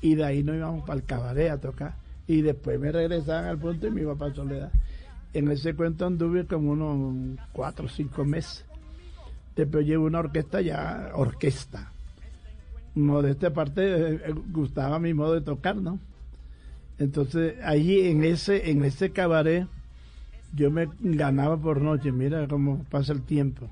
y 0.02 0.14
de 0.14 0.24
ahí 0.24 0.42
nos 0.42 0.56
íbamos 0.56 0.84
para 0.84 0.98
el 0.98 1.06
cabaret 1.06 1.50
a 1.50 1.58
tocar 1.58 1.94
y 2.26 2.42
después 2.42 2.78
me 2.78 2.92
regresaban 2.92 3.46
al 3.46 3.58
punto 3.58 3.86
y 3.86 3.90
me 3.90 4.02
iba 4.02 4.14
para 4.14 4.34
soledad. 4.34 4.70
En 5.32 5.50
ese 5.50 5.74
cuento 5.74 6.06
anduve 6.06 6.44
como 6.46 6.72
unos 6.72 7.38
cuatro 7.52 7.86
o 7.86 7.88
cinco 7.88 8.24
meses. 8.24 8.64
Después 9.56 9.86
llevo 9.86 10.06
una 10.06 10.20
orquesta 10.20 10.60
ya, 10.60 11.10
orquesta. 11.14 11.90
Modesta 12.94 13.52
parte, 13.52 14.14
eh, 14.14 14.34
gustaba 14.48 14.98
mi 14.98 15.14
modo 15.14 15.34
de 15.34 15.40
tocar, 15.40 15.76
¿no? 15.76 15.98
Entonces 17.00 17.54
allí 17.64 18.06
en 18.06 18.22
ese, 18.22 18.70
en 18.70 18.84
ese 18.84 19.10
cabaret 19.10 19.66
yo 20.54 20.70
me 20.70 20.86
ganaba 21.00 21.56
por 21.56 21.80
noche, 21.80 22.12
mira 22.12 22.46
cómo 22.46 22.84
pasa 22.90 23.12
el 23.12 23.22
tiempo, 23.22 23.68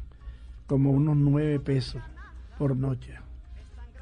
como 0.66 0.90
unos 0.90 1.16
nueve 1.16 1.60
pesos 1.60 2.02
por 2.58 2.76
noche. 2.76 3.12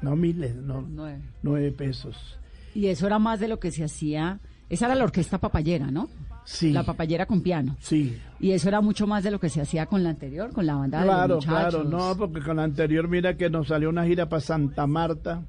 No 0.01 0.15
miles, 0.15 0.55
no, 0.55 0.81
Nueve. 0.87 1.19
nueve 1.43 1.71
pesos. 1.71 2.39
Y 2.73 2.87
eso 2.87 3.05
era 3.07 3.19
más 3.19 3.39
de 3.39 3.47
lo 3.47 3.59
que 3.59 3.71
se 3.71 3.83
hacía. 3.83 4.39
Esa 4.69 4.85
era 4.85 4.95
la 4.95 5.03
orquesta 5.03 5.39
papayera, 5.39 5.89
¿no? 5.91 6.07
Sí. 6.45 6.71
La 6.71 6.83
papayera 6.83 7.25
con 7.25 7.41
piano. 7.41 7.75
Sí. 7.79 8.17
Y 8.39 8.51
eso 8.51 8.69
era 8.69 8.79
mucho 8.79 9.07
más 9.07 9.23
de 9.23 9.31
lo 9.31 9.39
que 9.39 9.49
se 9.49 9.59
hacía 9.59 9.87
con 9.87 10.03
la 10.03 10.11
anterior, 10.11 10.51
con 10.53 10.65
la 10.65 10.75
banda 10.75 10.99
de 10.99 11.05
Claro, 11.05 11.35
los 11.35 11.45
muchachos. 11.47 11.69
claro, 11.81 11.89
no, 11.89 12.15
porque 12.17 12.41
con 12.41 12.57
la 12.57 12.63
anterior 12.63 13.07
mira 13.09 13.35
que 13.35 13.49
nos 13.49 13.67
salió 13.67 13.89
una 13.89 14.05
gira 14.05 14.29
para 14.29 14.39
Santa 14.39 14.87
Marta 14.87 15.41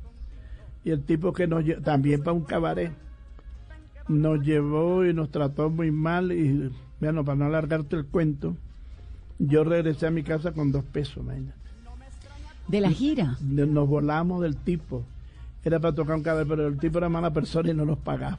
y 0.84 0.90
el 0.90 1.02
tipo 1.04 1.32
que 1.32 1.46
nos 1.46 1.62
también 1.84 2.20
para 2.22 2.32
un 2.32 2.42
cabaret 2.44 2.90
nos 4.08 4.40
llevó 4.40 5.04
y 5.04 5.12
nos 5.12 5.30
trató 5.30 5.70
muy 5.70 5.90
mal 5.90 6.32
y 6.32 6.70
bueno, 7.00 7.24
para 7.24 7.36
no 7.36 7.44
alargarte 7.46 7.96
el 7.96 8.06
cuento, 8.06 8.56
yo 9.38 9.62
regresé 9.64 10.06
a 10.06 10.10
mi 10.10 10.22
casa 10.22 10.52
con 10.52 10.72
dos 10.72 10.84
pesos, 10.84 11.18
imagínate. 11.18 11.58
De 12.66 12.80
la 12.80 12.90
gira. 12.90 13.36
Nos 13.40 13.88
volamos 13.88 14.42
del 14.42 14.56
tipo. 14.56 15.04
Era 15.64 15.80
para 15.80 15.94
tocar 15.94 16.16
un 16.16 16.22
cabaret, 16.22 16.48
pero 16.48 16.66
el 16.66 16.78
tipo 16.78 16.98
era 16.98 17.08
mala 17.08 17.32
persona 17.32 17.70
y 17.70 17.74
no 17.74 17.84
nos 17.84 17.98
pagaba. 17.98 18.38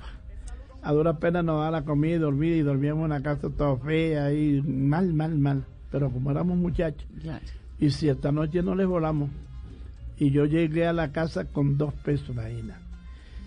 A 0.82 0.94
duras 0.94 1.18
penas 1.18 1.44
nos 1.44 1.58
daba 1.58 1.72
la 1.72 1.84
comida 1.84 2.16
y 2.16 2.20
dormía 2.20 2.56
y 2.56 2.62
dormíamos 2.62 3.02
en 3.02 3.12
una 3.12 3.22
casa 3.22 3.50
toda 3.50 3.78
fea 3.78 4.32
y 4.34 4.62
mal, 4.62 5.14
mal, 5.14 5.38
mal. 5.38 5.66
Pero 5.92 6.12
como 6.12 6.32
éramos 6.32 6.58
muchachos. 6.58 7.08
Claro. 7.22 7.46
Y 7.80 7.90
cierta 7.90 8.32
noche 8.32 8.62
no 8.62 8.76
les 8.76 8.88
volamos. 8.88 9.30
Y 10.18 10.32
yo 10.32 10.46
llegué 10.46 10.86
a 10.86 10.94
la 10.94 11.12
casa 11.12 11.46
con 11.46 11.78
dos 11.78 11.94
pesos, 11.94 12.30
imagina. 12.30 12.78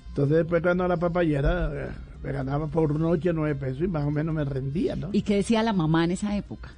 Entonces 0.08 0.38
después 0.38 0.62
cuando 0.62 0.86
la 0.88 0.96
papayera 0.96 1.70
eh, 1.72 1.90
ganaba 2.30 2.68
por 2.68 2.98
noche 3.00 3.32
nueve 3.32 3.54
pesos 3.56 3.82
y 3.82 3.88
más 3.88 4.04
o 4.04 4.10
menos 4.12 4.34
me 4.34 4.44
rendía, 4.44 4.94
¿no? 4.94 5.08
¿Y 5.12 5.22
qué 5.22 5.36
decía 5.36 5.62
la 5.62 5.72
mamá 5.72 6.04
en 6.04 6.12
esa 6.12 6.36
época? 6.36 6.70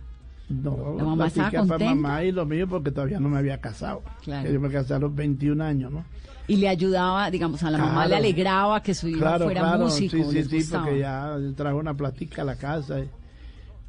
No, 0.49 0.95
La 0.99 1.05
mamá 1.05 1.27
estaba 1.27 1.51
para 1.51 1.61
contenta. 1.67 1.95
mamá 1.95 2.23
y 2.25 2.31
lo 2.33 2.47
mío 2.47 2.67
porque 2.69 2.91
todavía 2.91 3.19
no 3.21 3.29
me 3.29 3.39
había 3.39 3.61
casado. 3.61 4.03
Claro. 4.23 4.51
Yo 4.51 4.61
me 4.61 4.69
casé 4.71 4.95
a 4.95 4.99
los 4.99 5.15
21 5.15 5.63
años, 5.65 5.91
¿no? 5.93 6.05
Y 6.47 6.57
le 6.57 6.69
ayudaba, 6.69 7.31
digamos, 7.31 7.63
a 7.63 7.71
la 7.71 7.79
mamá 7.79 8.07
le 8.07 8.17
alegraba 8.17 8.83
que 8.83 8.93
su 8.95 9.09
hijo 9.09 9.21
Claro, 9.21 9.47
fuera 9.47 9.63
claro, 9.63 9.85
músico. 9.85 10.17
sí, 10.31 10.45
sí, 10.45 10.63
sí, 10.63 10.71
porque 10.73 10.99
ya 10.99 11.37
trajo 11.57 11.79
una 11.79 11.95
platica 11.95 12.43
a 12.43 12.45
la 12.45 12.57
casa. 12.57 13.01
y 13.01 13.09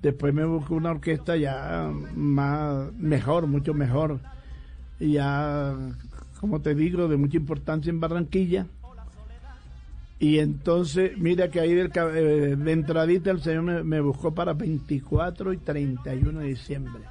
después 0.01 0.33
me 0.33 0.45
buscó 0.45 0.75
una 0.75 0.91
orquesta 0.91 1.35
ya 1.35 1.91
más, 2.15 2.93
mejor, 2.97 3.47
mucho 3.47 3.73
mejor. 3.73 4.19
Y 5.01 5.13
ya, 5.13 5.73
como 6.39 6.61
te 6.61 6.73
digo, 6.75 7.09
de 7.09 7.17
mucha 7.17 7.35
importancia 7.35 7.89
en 7.89 7.99
Barranquilla. 7.99 8.65
Y 10.19 10.39
entonces, 10.39 11.17
mira 11.17 11.49
que 11.49 11.59
ahí 11.59 11.73
del, 11.73 11.91
eh, 11.93 12.55
de 12.57 12.71
entradita 12.71 13.31
el 13.31 13.41
señor 13.41 13.63
me, 13.63 13.83
me 13.83 13.99
buscó 13.99 14.33
para 14.33 14.53
24 14.53 15.51
y 15.53 15.57
31 15.57 16.39
de 16.39 16.47
diciembre. 16.47 17.03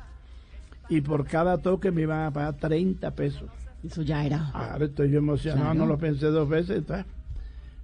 Y 0.89 1.01
por 1.01 1.27
cada 1.27 1.59
toque 1.59 1.91
me 1.91 2.03
iban 2.03 2.23
a 2.23 2.31
pagar 2.31 2.55
30 2.55 3.11
pesos. 3.13 3.51
Eso 3.85 4.03
ya 4.03 4.25
era. 4.25 4.51
Ahora 4.53 4.87
estoy 4.87 5.11
yo 5.11 5.19
emocionado, 5.19 5.65
Claro. 5.65 5.79
no 5.79 5.87
lo 5.87 5.99
pensé 5.99 6.27
dos 6.27 6.49
veces. 6.49 6.79
entonces, 6.79 7.07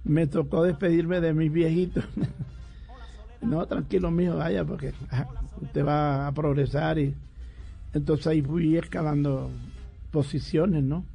me 0.03 0.25
tocó 0.25 0.63
despedirme 0.63 1.21
de 1.21 1.33
mis 1.33 1.51
viejitos. 1.51 2.03
no, 3.41 3.65
tranquilo, 3.67 4.09
mijo, 4.09 4.37
vaya, 4.37 4.65
porque 4.65 4.93
usted 5.61 5.85
va 5.85 6.27
a 6.27 6.31
progresar 6.31 6.97
y, 6.97 7.13
Entonces 7.93 8.27
ahí 8.27 8.41
fui 8.41 8.77
escalando 8.77 9.51
posiciones, 10.11 10.83
¿no? 10.83 11.05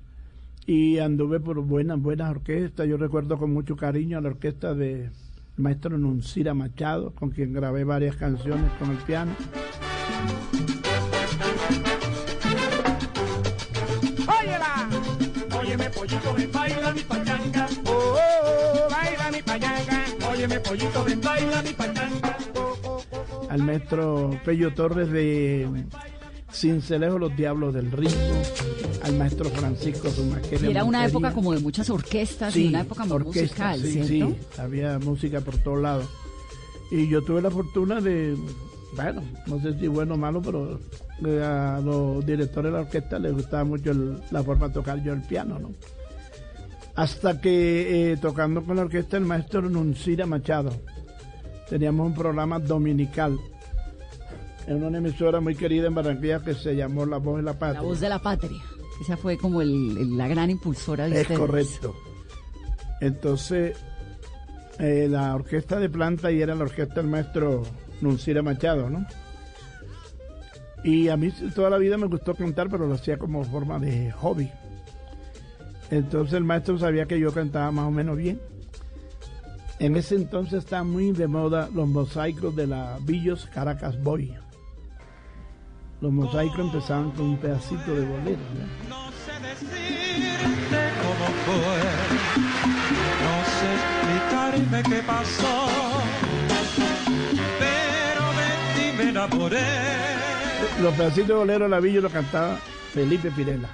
Y 0.67 0.99
anduve 0.99 1.39
por 1.39 1.61
buenas, 1.61 2.01
buenas 2.01 2.29
orquestas. 2.29 2.89
Yo 2.89 2.97
recuerdo 2.97 3.39
con 3.39 3.53
mucho 3.53 3.77
cariño 3.77 4.19
a 4.19 4.21
la 4.21 4.31
orquesta 4.31 4.75
de 4.75 5.11
maestro 5.57 5.97
Nuncira 5.97 6.55
Machado, 6.55 7.13
con 7.15 7.31
quien 7.31 7.53
grabé 7.53 7.85
varias 7.85 8.17
canciones 8.17 8.73
con 8.73 8.91
el 8.91 8.97
piano. 8.99 9.31
Óyela, 14.27 14.89
óyeme 15.57 15.91
pollito, 15.91 16.35
ven, 16.35 16.51
baila 16.53 16.93
mi 16.93 17.01
pachanga. 17.03 17.69
Oh, 17.87 17.93
oh, 17.93 18.17
oh, 18.17 18.91
baila 18.91 19.31
mi 19.31 19.43
pachanga. 19.43 20.05
Óyeme 20.29 20.61
pollito, 20.61 21.05
ven, 21.05 21.21
baila 21.21 21.63
mi 21.63 21.73
pachanga. 21.75 22.37
Al 23.51 23.63
maestro 23.63 24.39
Pello 24.45 24.75
Torres 24.75 25.13
de 25.13 25.69
Cincelejo 26.57 27.19
Los 27.19 27.37
Diablos 27.37 27.75
del 27.75 27.91
Ritmo, 27.93 28.17
al 29.03 29.17
maestro 29.17 29.49
Francisco 29.51 30.09
Zumaquera. 30.11 30.67
Y 30.67 30.71
era 30.71 30.85
una 30.85 30.99
Montería. 31.01 31.07
época 31.09 31.33
como 31.33 31.53
de 31.53 31.61
muchas 31.61 31.91
orquestas 31.91 32.55
Sí, 32.55 32.65
y 32.65 32.69
una 32.69 32.81
época 32.81 33.05
muy 33.05 33.13
orquesta, 33.17 33.73
musical, 33.73 33.81
sí, 33.83 33.93
¿cierto? 34.05 34.35
sí, 34.35 34.61
había 34.61 34.99
música 34.99 35.41
por 35.41 35.59
todos 35.59 35.81
lados. 35.83 36.07
Y 36.91 37.09
yo 37.09 37.23
tuve 37.23 37.43
la 37.43 37.51
fortuna 37.51 38.01
de, 38.01 38.37
bueno, 38.95 39.23
no 39.47 39.61
sé 39.61 39.79
si 39.79 39.87
bueno 39.89 40.15
o 40.15 40.17
malo, 40.17 40.41
pero 40.41 40.81
eh, 41.27 41.43
a 41.43 41.81
los 41.85 42.25
directores 42.25 42.73
de 42.73 42.79
la 42.79 42.85
orquesta 42.85 43.19
les 43.19 43.33
gustaba 43.35 43.65
mucho 43.65 43.91
el- 43.91 44.19
la 44.31 44.43
forma 44.43 44.69
de 44.69 44.75
tocar 44.75 45.03
yo 45.03 45.13
el 45.13 45.23
piano, 45.23 45.59
¿no? 45.59 45.73
Hasta 46.95 47.41
que 47.41 48.13
eh, 48.13 48.17
tocando 48.17 48.63
con 48.63 48.77
la 48.77 48.83
orquesta 48.83 49.19
el 49.19 49.25
maestro 49.27 49.61
Nuncira 49.63 50.25
Machado, 50.25 50.71
teníamos 51.69 52.07
un 52.07 52.15
programa 52.15 52.59
dominical 52.59 53.39
en 54.67 54.83
una 54.83 54.99
emisora 54.99 55.41
muy 55.41 55.55
querida 55.55 55.87
en 55.87 55.95
Barranquilla 55.95 56.43
que 56.43 56.55
se 56.55 56.75
llamó 56.75 57.07
La 57.07 57.19
Voz 57.19 57.37
de 57.37 57.43
la 57.43 57.53
Patria. 57.55 57.81
La 57.83 57.87
voz 57.87 58.01
de 58.01 58.09
la 58.09 58.19
patria. 58.21 58.61
Esa 59.01 59.17
fue 59.17 59.37
como 59.37 59.61
el- 59.63 59.97
el- 59.99 60.17
la 60.17 60.27
gran 60.29 60.51
impulsora 60.51 61.05
de 61.09 61.17
Es 61.17 61.21
ustedes. 61.23 61.39
correcto. 61.39 61.95
Entonces, 63.01 63.77
eh, 64.79 65.07
la 65.11 65.35
orquesta 65.35 65.79
de 65.79 65.89
planta 65.91 66.33
y 66.33 66.41
era 66.41 66.55
la 66.55 66.65
orquesta 66.65 66.95
del 66.95 67.07
maestro 67.11 67.63
Nuncira 68.01 68.43
Machado, 68.43 68.89
¿no? 68.91 69.07
Y 70.85 71.09
a 71.09 71.17
mí 71.17 71.31
toda 71.55 71.71
la 71.71 71.79
vida 71.79 71.97
me 71.99 72.07
gustó 72.07 72.35
cantar, 72.35 72.69
pero 72.71 72.87
lo 72.87 72.95
hacía 72.95 73.19
como 73.19 73.43
forma 73.45 73.79
de 73.79 74.13
hobby. 74.13 74.51
Entonces 75.91 76.35
el 76.35 76.45
maestro 76.45 76.79
sabía 76.79 77.07
que 77.07 77.19
yo 77.21 77.33
cantaba 77.33 77.71
más 77.71 77.87
o 77.87 77.91
menos 77.91 78.17
bien. 78.17 78.41
En 79.79 79.95
ese 79.97 80.15
entonces 80.17 80.61
está 80.65 80.83
muy 80.85 81.13
de 81.13 81.27
moda 81.27 81.69
los 81.75 81.87
mosaicos 81.89 82.57
de 82.57 82.67
la 82.67 82.99
Villos 83.03 83.47
Caracas 83.53 84.03
Boy. 84.03 84.33
Los 86.01 86.13
mosaicos 86.13 86.59
empezaban 86.59 87.11
con 87.13 87.27
un 87.27 87.37
pedacito 87.39 87.95
de 87.95 88.05
bolero. 88.07 88.39
¿no? 88.89 89.07
decirte 89.43 90.79
cómo 91.03 91.27
fue. 91.45 91.83
No 93.23 93.35
sé 93.57 93.69
explicarme 93.77 94.83
qué 94.83 95.03
pasó, 95.07 95.67
pero 97.59 98.25
de 98.33 98.47
ti 98.75 98.97
me 98.99 99.11
enamoré. 99.11 99.61
Los 100.83 100.95
pedacitos 100.95 101.29
de 101.29 101.35
bolero 101.35 101.65
de 101.65 101.71
la 101.71 101.81
Villa 101.81 102.01
lo 102.01 102.11
cantaba 102.11 102.57
Felipe 102.93 103.31
Pirela. 103.31 103.69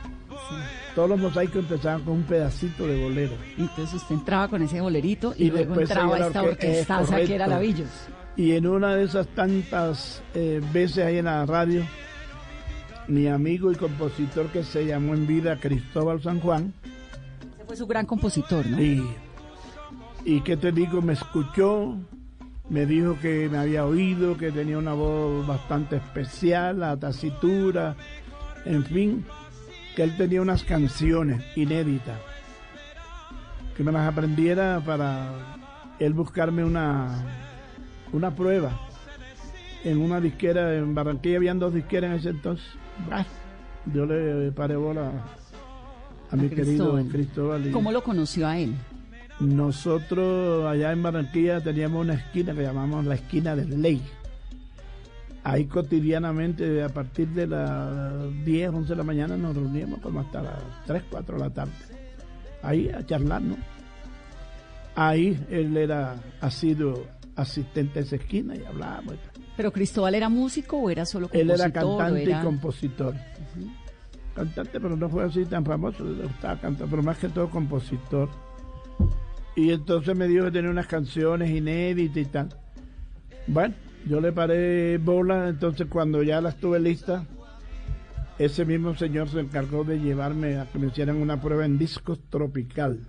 Todos 0.94 1.08
los 1.08 1.18
mosaicos 1.18 1.56
empezaban 1.56 2.02
con 2.02 2.14
un 2.14 2.22
pedacito 2.24 2.86
de 2.86 3.02
bolero. 3.02 3.32
Entonces 3.56 3.94
usted 3.94 4.14
entraba 4.14 4.48
con 4.48 4.62
ese 4.62 4.80
bolerito 4.80 5.32
y, 5.36 5.44
Y 5.46 5.50
luego 5.50 5.80
entraba 5.80 6.18
esta 6.18 6.42
orque- 6.42 6.50
orquestaza 6.50 7.20
es 7.20 7.28
que 7.28 7.34
era. 7.34 7.46
Lavillos. 7.46 7.88
Y 8.36 8.52
en 8.52 8.66
una 8.66 8.94
de 8.96 9.04
esas 9.04 9.26
tantas 9.28 10.22
eh, 10.34 10.60
veces 10.72 11.04
ahí 11.06 11.18
en 11.18 11.24
la 11.26 11.44
radio, 11.46 11.82
mi 13.08 13.26
amigo 13.26 13.72
y 13.72 13.76
compositor 13.76 14.46
que 14.48 14.62
se 14.62 14.86
llamó 14.86 15.14
en 15.14 15.26
vida 15.26 15.58
Cristóbal 15.58 16.22
San 16.22 16.40
Juan, 16.40 16.72
Ese 17.54 17.64
fue 17.66 17.76
su 17.76 17.86
gran 17.86 18.06
compositor, 18.06 18.66
¿no? 18.66 18.80
y, 18.80 19.04
y 20.24 20.40
que 20.42 20.56
te 20.56 20.72
digo, 20.72 21.02
me 21.02 21.14
escuchó, 21.14 21.96
me 22.68 22.86
dijo 22.86 23.18
que 23.20 23.48
me 23.50 23.58
había 23.58 23.84
oído, 23.84 24.36
que 24.36 24.52
tenía 24.52 24.78
una 24.78 24.94
voz 24.94 25.46
bastante 25.46 25.96
especial, 25.96 26.80
la 26.80 26.96
tacitura, 26.96 27.96
en 28.64 28.84
fin, 28.84 29.24
que 29.96 30.04
él 30.04 30.16
tenía 30.16 30.40
unas 30.40 30.62
canciones 30.64 31.44
inéditas, 31.56 32.18
que 33.76 33.82
me 33.82 33.92
las 33.92 34.08
aprendiera 34.08 34.80
para 34.84 35.30
él 35.98 36.14
buscarme 36.14 36.64
una, 36.64 37.24
una 38.12 38.34
prueba. 38.34 38.88
En 39.84 39.98
una 39.98 40.20
disquera, 40.20 40.76
en 40.76 40.94
Barranquilla 40.94 41.38
habían 41.38 41.58
dos 41.58 41.74
disqueras 41.74 42.12
en 42.12 42.16
ese 42.18 42.28
entonces. 42.30 42.64
Bah, 43.08 43.24
yo 43.92 44.06
le 44.06 44.52
paré 44.52 44.76
bola 44.76 45.10
a 46.30 46.36
mi 46.36 46.48
querido 46.48 46.94
Cristóbal. 47.10 47.66
Y- 47.66 47.70
¿Cómo 47.70 47.90
lo 47.92 48.02
conoció 48.02 48.46
a 48.46 48.58
él? 48.58 48.74
nosotros 49.40 50.66
allá 50.66 50.92
en 50.92 51.02
Barranquilla 51.02 51.60
teníamos 51.60 52.02
una 52.02 52.14
esquina 52.14 52.54
que 52.54 52.62
llamamos 52.62 53.04
la 53.04 53.14
esquina 53.16 53.56
del 53.56 53.82
Ley. 53.82 54.00
Ahí 55.42 55.64
cotidianamente, 55.64 56.80
a 56.84 56.88
partir 56.88 57.26
de 57.30 57.48
las 57.48 58.12
10, 58.44 58.68
11 58.70 58.90
de 58.90 58.96
la 58.96 59.02
mañana, 59.02 59.36
nos 59.36 59.56
reuníamos 59.56 59.98
como 60.00 60.20
hasta 60.20 60.42
las 60.42 60.58
3, 60.86 61.02
4 61.10 61.36
de 61.36 61.40
la 61.42 61.50
tarde. 61.50 61.72
Ahí 62.62 62.88
a 62.90 63.04
charlar, 63.04 63.42
¿no? 63.42 63.56
Ahí 64.94 65.36
él 65.50 65.76
era, 65.76 66.14
ha 66.40 66.50
sido 66.50 67.04
asistente 67.34 67.94
de 68.00 68.06
esa 68.06 68.16
esquina 68.16 68.54
y 68.54 68.64
hablábamos. 68.64 69.14
y 69.14 69.16
tal. 69.16 69.31
¿Pero 69.56 69.70
Cristóbal 69.72 70.14
era 70.14 70.28
músico 70.28 70.78
o 70.78 70.90
era 70.90 71.04
solo 71.04 71.28
Él 71.32 71.46
compositor? 71.48 71.60
era 71.60 71.72
cantante 71.72 72.22
era- 72.22 72.40
y 72.40 72.44
compositor. 72.44 73.14
Cantante, 74.34 74.80
pero 74.80 74.96
no 74.96 75.08
fue 75.10 75.24
así 75.24 75.44
tan 75.44 75.64
famoso, 75.64 76.04
le 76.04 76.22
gustaba 76.24 76.58
cantar, 76.58 76.88
pero 76.88 77.02
más 77.02 77.18
que 77.18 77.28
todo 77.28 77.50
compositor. 77.50 78.30
Y 79.54 79.70
entonces 79.72 80.16
me 80.16 80.26
dijo 80.26 80.46
que 80.46 80.52
tenía 80.52 80.70
unas 80.70 80.86
canciones 80.86 81.50
inéditas 81.50 82.16
y 82.16 82.24
tal. 82.24 82.48
Bueno, 83.46 83.74
yo 84.06 84.20
le 84.22 84.32
paré 84.32 84.96
bola, 84.96 85.48
entonces 85.48 85.86
cuando 85.90 86.22
ya 86.22 86.40
las 86.40 86.56
tuve 86.56 86.80
listas, 86.80 87.24
ese 88.38 88.64
mismo 88.64 88.94
señor 88.96 89.28
se 89.28 89.40
encargó 89.40 89.84
de 89.84 90.00
llevarme 90.00 90.56
a 90.58 90.64
que 90.64 90.78
me 90.78 90.86
hicieran 90.86 91.16
una 91.16 91.38
prueba 91.38 91.66
en 91.66 91.76
discos 91.76 92.18
tropical. 92.30 93.00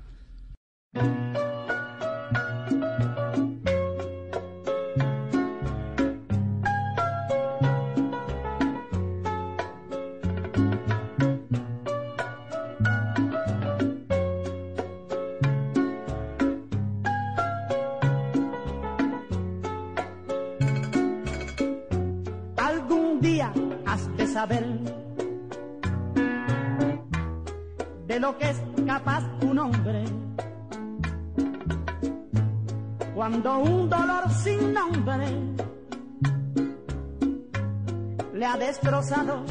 Destrozado 38.73 39.43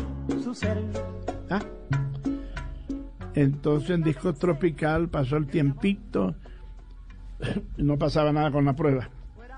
su 0.42 0.54
ser. 0.54 0.78
¿ah? 1.50 1.60
Entonces 3.34 3.90
en 3.90 4.02
disco 4.02 4.32
tropical 4.34 5.08
pasó 5.08 5.36
el 5.36 5.46
tiempito, 5.46 6.34
no 7.76 7.96
pasaba 7.98 8.32
nada 8.32 8.50
con 8.50 8.64
la 8.64 8.74
prueba, 8.74 9.08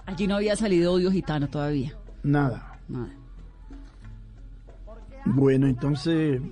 Allí 0.06 0.26
no 0.26 0.36
había 0.36 0.54
salido 0.54 0.92
Odio 0.92 1.10
Gitano 1.10 1.48
todavía. 1.48 1.92
nada. 2.22 2.78
Nada. 2.88 3.08
Bueno, 5.24 5.66
entonces 5.66 6.42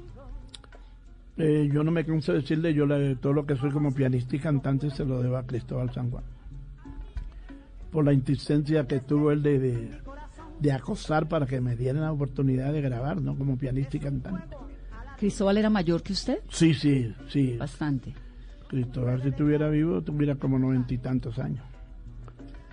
eh, 1.36 1.68
yo 1.70 1.84
no 1.84 1.90
me 1.90 2.06
canso 2.06 2.32
de 2.32 2.40
decirle, 2.40 2.72
yo 2.72 2.86
le- 2.86 3.16
todo 3.16 3.34
lo 3.34 3.44
que 3.44 3.54
soy 3.56 3.70
como 3.70 3.92
pianista 3.92 4.34
y 4.34 4.38
cantante 4.38 4.88
se 4.90 5.04
lo 5.04 5.22
debo 5.22 5.36
a 5.36 5.42
Cristóbal 5.46 5.92
San 5.92 6.10
Juan. 6.10 6.24
Por 7.90 8.06
la 8.06 8.14
insistencia 8.14 8.86
que 8.86 9.00
tuvo 9.00 9.30
él 9.32 9.42
de, 9.42 9.58
de, 9.58 10.00
de 10.62 10.72
acosar 10.72 11.28
para 11.28 11.44
que 11.46 11.60
me 11.60 11.74
dieran 11.76 12.02
la 12.02 12.12
oportunidad 12.12 12.72
de 12.72 12.80
grabar, 12.80 13.20
¿no? 13.20 13.36
Como 13.36 13.56
pianista 13.58 13.96
y 13.96 14.00
cantante. 14.00 14.56
¿Cristóbal 15.18 15.58
era 15.58 15.70
mayor 15.70 16.02
que 16.02 16.12
usted? 16.12 16.38
Sí, 16.50 16.72
sí, 16.74 17.12
sí. 17.28 17.56
Bastante. 17.58 18.14
Cristóbal, 18.68 19.20
si 19.22 19.28
estuviera 19.28 19.68
vivo, 19.68 20.00
tuviera 20.02 20.36
como 20.36 20.58
noventa 20.58 20.94
y 20.94 20.98
tantos 20.98 21.38
años. 21.38 21.64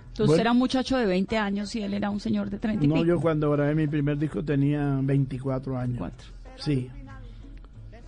Entonces 0.08 0.26
Bueno. 0.26 0.40
era 0.40 0.52
un 0.52 0.58
muchacho 0.58 0.96
de 0.98 1.06
20 1.06 1.36
años 1.38 1.74
y 1.76 1.82
él 1.82 1.94
era 1.94 2.10
un 2.10 2.20
señor 2.20 2.48
de 2.50 2.58
30 2.58 2.84
y 2.84 2.88
No, 2.88 2.94
pico. 2.94 3.06
yo 3.06 3.20
cuando 3.20 3.50
grabé 3.50 3.74
mi 3.74 3.86
primer 3.86 4.18
disco 4.18 4.44
tenía 4.44 4.98
24 5.02 5.76
años. 5.78 6.10
Sí. 6.56 6.88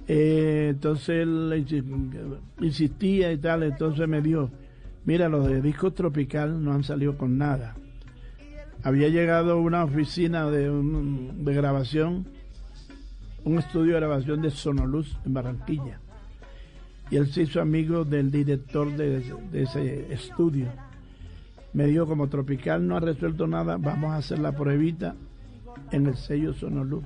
Eh, 0.09 0.68
entonces 0.71 1.09
él 1.11 1.53
insi- 1.64 2.38
insistía 2.61 3.33
y 3.33 3.38
tal, 3.38 3.62
entonces 3.62 4.09
me 4.09 4.21
dijo, 4.21 4.51
mira, 5.05 5.29
los 5.29 5.47
de 5.47 5.62
disco 5.62 5.92
tropical 5.92 6.62
no 6.62 6.73
han 6.73 6.83
salido 6.85 7.16
con 7.16 7.38
nada. 7.38 7.77
Había 8.85 9.09
llegado 9.09 9.61
una 9.61 9.85
oficina 9.85 10.51
de, 10.51 11.55
grabación 11.55 12.27
un 13.45 13.59
estudio 13.59 13.95
de 13.95 14.01
grabación 14.01 14.42
de 14.42 14.51
Sonoluz 14.51 15.16
en 15.25 15.35
Barranquilla. 15.35 16.01
Y 17.11 17.16
él 17.16 17.27
se 17.27 17.42
hizo 17.42 17.61
amigo 17.61 18.05
del 18.05 18.31
director 18.31 18.90
de, 18.97 19.21
de 19.51 19.62
ese 19.62 20.12
estudio. 20.12 20.68
Me 21.73 21.87
dijo, 21.87 22.07
como 22.07 22.29
Tropical 22.29 22.87
no 22.87 22.97
ha 22.97 23.01
resuelto 23.01 23.47
nada, 23.47 23.77
vamos 23.79 24.12
a 24.12 24.16
hacer 24.16 24.38
la 24.38 24.53
pruebita 24.53 25.14
en 25.90 26.07
el 26.07 26.16
sello 26.16 26.53
Sonoluz. 26.53 27.05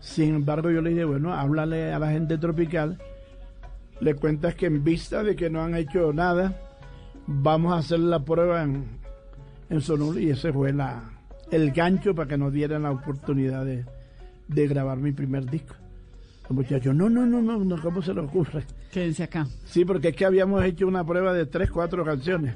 Sin 0.00 0.34
embargo, 0.34 0.70
yo 0.70 0.80
le 0.80 0.90
dije, 0.90 1.04
bueno, 1.04 1.34
háblale 1.34 1.92
a 1.92 1.98
la 1.98 2.10
gente 2.10 2.38
tropical, 2.38 2.98
le 4.00 4.14
cuentas 4.14 4.54
que 4.54 4.66
en 4.66 4.82
vista 4.82 5.22
de 5.22 5.36
que 5.36 5.50
no 5.50 5.62
han 5.62 5.74
hecho 5.74 6.12
nada, 6.12 6.58
vamos 7.26 7.72
a 7.72 7.78
hacer 7.78 8.00
la 8.00 8.24
prueba 8.24 8.62
en, 8.62 8.99
en 9.70 9.80
Sonoluz 9.80 10.18
y 10.18 10.30
ese 10.30 10.52
fue 10.52 10.72
la, 10.72 11.02
el 11.50 11.70
gancho 11.72 12.14
para 12.14 12.28
que 12.28 12.36
nos 12.36 12.52
dieran 12.52 12.82
la 12.82 12.90
oportunidad 12.90 13.64
de, 13.64 13.84
de 14.48 14.68
grabar 14.68 14.98
mi 14.98 15.12
primer 15.12 15.48
disco. 15.48 15.74
Los 16.42 16.50
muchachos, 16.52 16.94
no, 16.94 17.08
no, 17.08 17.24
no, 17.26 17.40
no, 17.40 17.58
no, 17.58 17.80
¿cómo 17.80 18.02
se 18.02 18.12
le 18.12 18.20
ocurre? 18.20 18.64
Quédense 18.92 19.22
acá. 19.22 19.46
Sí, 19.64 19.84
porque 19.84 20.08
es 20.08 20.16
que 20.16 20.24
habíamos 20.26 20.64
hecho 20.64 20.86
una 20.88 21.04
prueba 21.06 21.32
de 21.32 21.46
tres, 21.46 21.70
cuatro 21.70 22.04
canciones. 22.04 22.54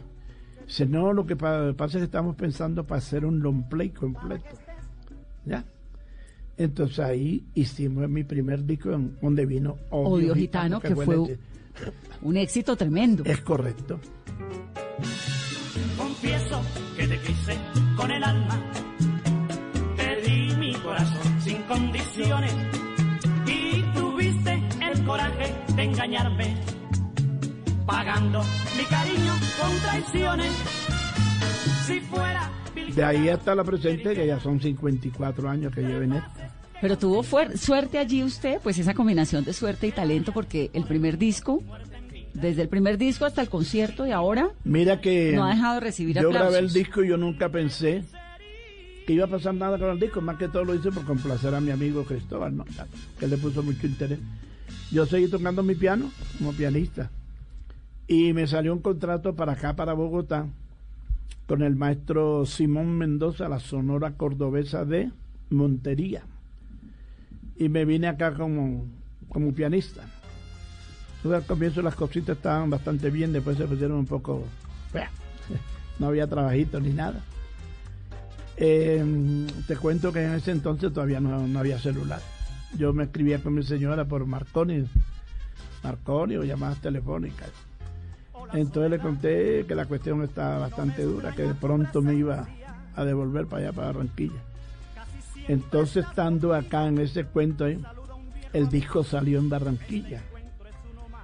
Dice, 0.66 0.86
no, 0.86 1.12
lo 1.12 1.24
que 1.26 1.36
pa- 1.36 1.72
pasa 1.76 1.98
es 1.98 2.02
que 2.02 2.06
estamos 2.06 2.34
pensando 2.34 2.84
para 2.84 2.98
hacer 2.98 3.24
un 3.24 3.38
long 3.40 3.68
play 3.68 3.90
completo. 3.90 4.46
¿Ya? 5.44 5.64
Entonces 6.56 6.98
ahí 7.00 7.44
hicimos 7.54 8.08
mi 8.08 8.24
primer 8.24 8.64
disco 8.64 8.92
en- 8.92 9.16
donde 9.20 9.46
vino 9.46 9.76
Odio 9.90 10.34
Gitano, 10.34 10.80
que 10.80 10.94
fue 10.96 11.16
un 12.22 12.36
éxito 12.36 12.76
tremendo. 12.76 13.22
Es 13.24 13.40
correcto. 13.42 14.00
Confieso 15.96 16.60
que 16.96 17.06
te 17.06 17.18
quise 17.20 17.56
con 17.96 18.10
el 18.10 18.22
alma. 18.22 18.60
Te 19.96 20.16
di 20.22 20.54
mi 20.56 20.72
corazón 20.74 21.40
sin 21.40 21.62
condiciones. 21.62 22.54
Y 23.46 23.82
tuviste 23.94 24.62
el 24.80 25.04
coraje 25.04 25.54
de 25.76 25.82
engañarme. 25.84 26.56
Pagando 27.86 28.42
mi 28.76 28.84
cariño 28.84 29.32
con 29.60 29.78
traiciones. 29.80 30.50
Si 31.86 32.00
fuera 32.00 32.50
De 32.94 33.04
ahí 33.04 33.28
hasta 33.28 33.54
la 33.54 33.62
presente, 33.64 34.14
que 34.14 34.26
ya 34.26 34.40
son 34.40 34.60
54 34.60 35.48
años 35.50 35.72
que 35.74 35.82
llevo 35.82 36.02
en 36.02 36.14
esto. 36.14 36.30
Pero 36.80 36.98
tuvo 36.98 37.22
fuer- 37.22 37.56
suerte 37.56 37.98
allí 37.98 38.22
usted, 38.22 38.58
pues 38.62 38.78
esa 38.78 38.94
combinación 38.94 39.44
de 39.44 39.52
suerte 39.52 39.86
y 39.86 39.92
talento, 39.92 40.32
porque 40.32 40.70
el 40.74 40.84
primer 40.84 41.18
disco, 41.18 41.62
desde 42.34 42.62
el 42.62 42.68
primer 42.68 42.98
disco 42.98 43.24
hasta 43.24 43.40
el 43.42 43.48
concierto 43.48 44.06
y 44.06 44.10
ahora, 44.10 44.50
Mira 44.64 45.00
que 45.00 45.32
No 45.34 45.44
ha 45.44 45.50
dejado 45.54 45.74
de 45.74 45.80
recibir 45.80 46.16
yo 46.16 46.30
grabé 46.30 46.48
el 46.48 46.54
aplausos. 46.56 46.74
disco 46.74 47.02
y 47.02 47.08
yo 47.08 47.16
nunca 47.16 47.48
pensé 47.48 48.04
que 49.06 49.12
iba 49.12 49.24
a 49.26 49.28
pasar 49.28 49.54
nada 49.54 49.78
con 49.78 49.90
el 49.90 50.00
disco, 50.00 50.20
más 50.20 50.36
que 50.36 50.48
todo 50.48 50.64
lo 50.64 50.74
hice 50.74 50.90
por 50.90 51.04
complacer 51.04 51.54
a 51.54 51.60
mi 51.60 51.70
amigo 51.70 52.04
Cristóbal, 52.04 52.56
¿no? 52.56 52.64
que 53.18 53.26
le 53.26 53.36
puso 53.36 53.62
mucho 53.62 53.86
interés. 53.86 54.18
Yo 54.90 55.06
seguí 55.06 55.28
tocando 55.28 55.62
mi 55.62 55.74
piano 55.74 56.10
como 56.38 56.52
pianista 56.52 57.10
y 58.06 58.32
me 58.32 58.46
salió 58.46 58.72
un 58.72 58.80
contrato 58.80 59.34
para 59.34 59.52
acá, 59.52 59.76
para 59.76 59.92
Bogotá, 59.92 60.46
con 61.46 61.62
el 61.62 61.76
maestro 61.76 62.46
Simón 62.46 62.96
Mendoza, 62.96 63.48
la 63.48 63.60
Sonora 63.60 64.12
Cordobesa 64.12 64.84
de 64.84 65.10
Montería. 65.50 66.22
Y 67.56 67.68
me 67.68 67.84
vine 67.84 68.08
acá 68.08 68.34
como, 68.34 68.86
como 69.28 69.52
pianista. 69.52 70.02
Entonces, 71.24 71.42
al 71.42 71.46
comienzo 71.46 71.80
las 71.80 71.94
cositas 71.94 72.36
estaban 72.36 72.68
bastante 72.68 73.08
bien, 73.08 73.32
después 73.32 73.56
se 73.56 73.64
pusieron 73.64 73.96
un 73.96 74.06
poco... 74.06 74.44
No 75.98 76.08
había 76.08 76.26
trabajito 76.26 76.80
ni 76.80 76.90
nada. 76.90 77.22
Eh, 78.56 79.46
te 79.68 79.76
cuento 79.76 80.12
que 80.12 80.24
en 80.24 80.34
ese 80.34 80.50
entonces 80.50 80.92
todavía 80.92 81.20
no, 81.20 81.58
había 81.58 81.78
celular. 81.78 82.20
Yo 82.76 82.92
me 82.92 83.04
escribía 83.04 83.40
con 83.40 83.54
mi 83.54 83.62
señora 83.62 84.04
por 84.04 84.26
Marconi, 84.26 84.86
Marconi 85.84 86.36
o 86.36 86.42
llamadas 86.42 86.80
telefónicas. 86.80 87.48
Entonces 88.52 88.90
le 88.90 88.98
conté 88.98 89.64
que 89.66 89.76
la 89.76 89.86
cuestión 89.86 90.22
estaba 90.24 90.58
bastante 90.58 91.04
dura, 91.04 91.32
que 91.32 91.44
de 91.44 91.54
pronto 91.54 92.02
me 92.02 92.14
iba 92.14 92.48
a 92.96 93.04
devolver 93.04 93.46
para 93.46 93.62
allá, 93.62 93.72
para 93.72 93.86
Barranquilla. 93.92 94.42
Entonces, 95.46 96.04
estando 96.04 96.52
acá 96.54 96.88
en 96.88 96.98
ese 96.98 97.24
cuento, 97.24 97.66
el 97.66 98.68
disco 98.68 99.04
salió 99.04 99.38
en 99.38 99.48
Barranquilla. 99.48 100.22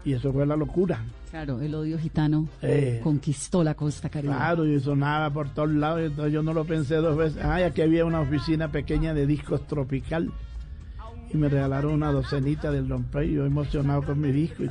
Y 0.05 0.13
eso 0.15 0.33
fue 0.33 0.47
la 0.47 0.57
locura. 0.57 1.03
claro, 1.31 1.61
el 1.61 1.75
odio 1.75 1.99
gitano 1.99 2.49
Eh. 2.63 3.01
conquistó 3.05 3.63
la 3.63 3.75
costa 3.75 4.09
caribe. 4.09 4.35
Claro, 4.35 4.67
y 4.67 4.81
sonaba 4.81 5.31
por 5.31 5.49
todos 5.51 5.71
lados, 5.71 6.01
y 6.01 6.05
entonces 6.07 6.33
yo 6.33 6.43
no 6.43 6.53
lo 6.53 6.65
pensé 6.65 6.97
dos 6.97 7.17
veces. 7.17 7.45
Ay, 7.45 7.63
aquí 7.65 7.83
había 7.83 8.05
una 8.05 8.21
oficina 8.21 8.69
pequeña 8.73 9.15
de 9.15 9.27
discos 9.27 9.67
tropical. 9.67 10.31
Y 11.33 11.37
me 11.37 11.49
regalaron 11.49 11.93
una 11.93 12.11
docenita 12.11 12.73
del 12.73 12.89
Don 12.89 13.05
Play, 13.05 13.33
yo 13.35 13.47
emocionado 13.47 14.03
con 14.03 14.21
mi 14.21 14.33
disco. 14.33 14.65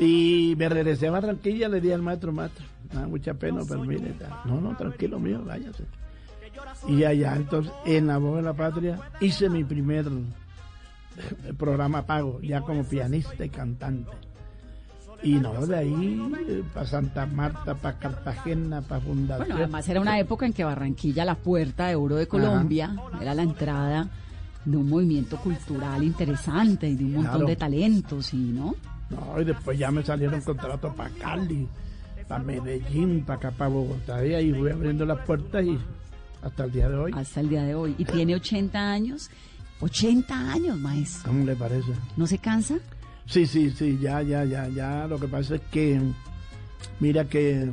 Y, 0.00 0.50
y 0.52 0.56
me 0.56 0.68
regresé 0.68 1.06
a 1.08 1.12
Barranquilla, 1.12 1.68
le 1.68 1.80
di 1.80 1.92
al 1.92 2.02
maestro, 2.02 2.32
maestro, 2.32 2.64
mucha 3.08 3.34
pena, 3.34 3.60
pero 3.68 3.84
mire, 3.84 4.14
no, 4.44 4.60
no, 4.60 4.76
tranquilo 4.76 5.20
mío, 5.20 5.40
váyase. 5.46 5.84
Y 6.88 7.04
allá, 7.04 7.36
entonces, 7.36 7.72
en 7.86 8.08
La 8.08 8.18
Voz 8.18 8.36
de 8.36 8.42
la 8.42 8.54
Patria, 8.54 8.98
hice 9.20 9.48
mi 9.48 9.62
primer 9.62 10.06
programa 11.56 12.04
pago, 12.06 12.40
ya 12.40 12.60
como 12.62 12.84
pianista 12.84 13.44
y 13.44 13.48
cantante. 13.48 14.10
Y 15.24 15.34
no, 15.34 15.66
de 15.66 15.76
ahí 15.76 16.64
para 16.74 16.84
Santa 16.86 17.26
Marta, 17.26 17.76
para 17.76 17.96
Cartagena, 17.98 18.82
para 18.82 19.00
Fundación. 19.00 19.46
Bueno, 19.48 19.56
además 19.64 19.88
era 19.88 20.00
una 20.00 20.18
época 20.18 20.46
en 20.46 20.52
que 20.52 20.64
Barranquilla, 20.64 21.24
la 21.24 21.36
puerta 21.36 21.86
de 21.86 21.94
oro 21.94 22.16
de 22.16 22.26
Colombia, 22.26 22.96
era 23.20 23.32
la 23.32 23.42
entrada 23.42 24.08
de 24.64 24.76
un 24.76 24.88
movimiento 24.88 25.36
cultural 25.38 26.02
interesante 26.02 26.88
y 26.88 26.96
de 26.96 27.04
un 27.04 27.12
montón 27.14 27.32
Claro. 27.32 27.46
de 27.46 27.56
talentos, 27.56 28.34
y 28.34 28.36
¿no? 28.36 28.74
No, 29.10 29.40
y 29.40 29.44
después 29.44 29.78
ya 29.78 29.90
me 29.92 30.02
salieron 30.02 30.40
contratos 30.40 30.92
para 30.94 31.10
Cali, 31.10 31.68
para 32.26 32.42
Medellín, 32.42 33.24
para 33.24 33.36
acá, 33.38 33.50
para 33.52 33.68
Bogotá. 33.70 34.24
Y 34.26 34.34
ahí 34.34 34.52
fui 34.52 34.70
abriendo 34.70 35.04
las 35.04 35.18
puertas 35.24 35.64
y 35.64 35.78
hasta 36.42 36.64
el 36.64 36.72
día 36.72 36.88
de 36.88 36.96
hoy. 36.96 37.12
Hasta 37.14 37.40
el 37.40 37.48
día 37.48 37.62
de 37.62 37.74
hoy. 37.76 37.94
Y 37.98 38.04
tiene 38.04 38.34
80 38.34 38.90
años. 38.90 39.30
80 39.82 40.52
años, 40.52 40.78
maestro. 40.78 41.30
¿Cómo 41.32 41.44
le 41.44 41.56
parece? 41.56 41.92
¿No 42.16 42.26
se 42.26 42.38
cansa? 42.38 42.76
Sí, 43.26 43.46
sí, 43.46 43.70
sí, 43.70 43.98
ya, 44.00 44.22
ya, 44.22 44.44
ya, 44.44 44.68
ya. 44.68 45.06
Lo 45.06 45.18
que 45.18 45.26
pasa 45.28 45.56
es 45.56 45.60
que, 45.70 46.00
mira 47.00 47.24
que 47.24 47.68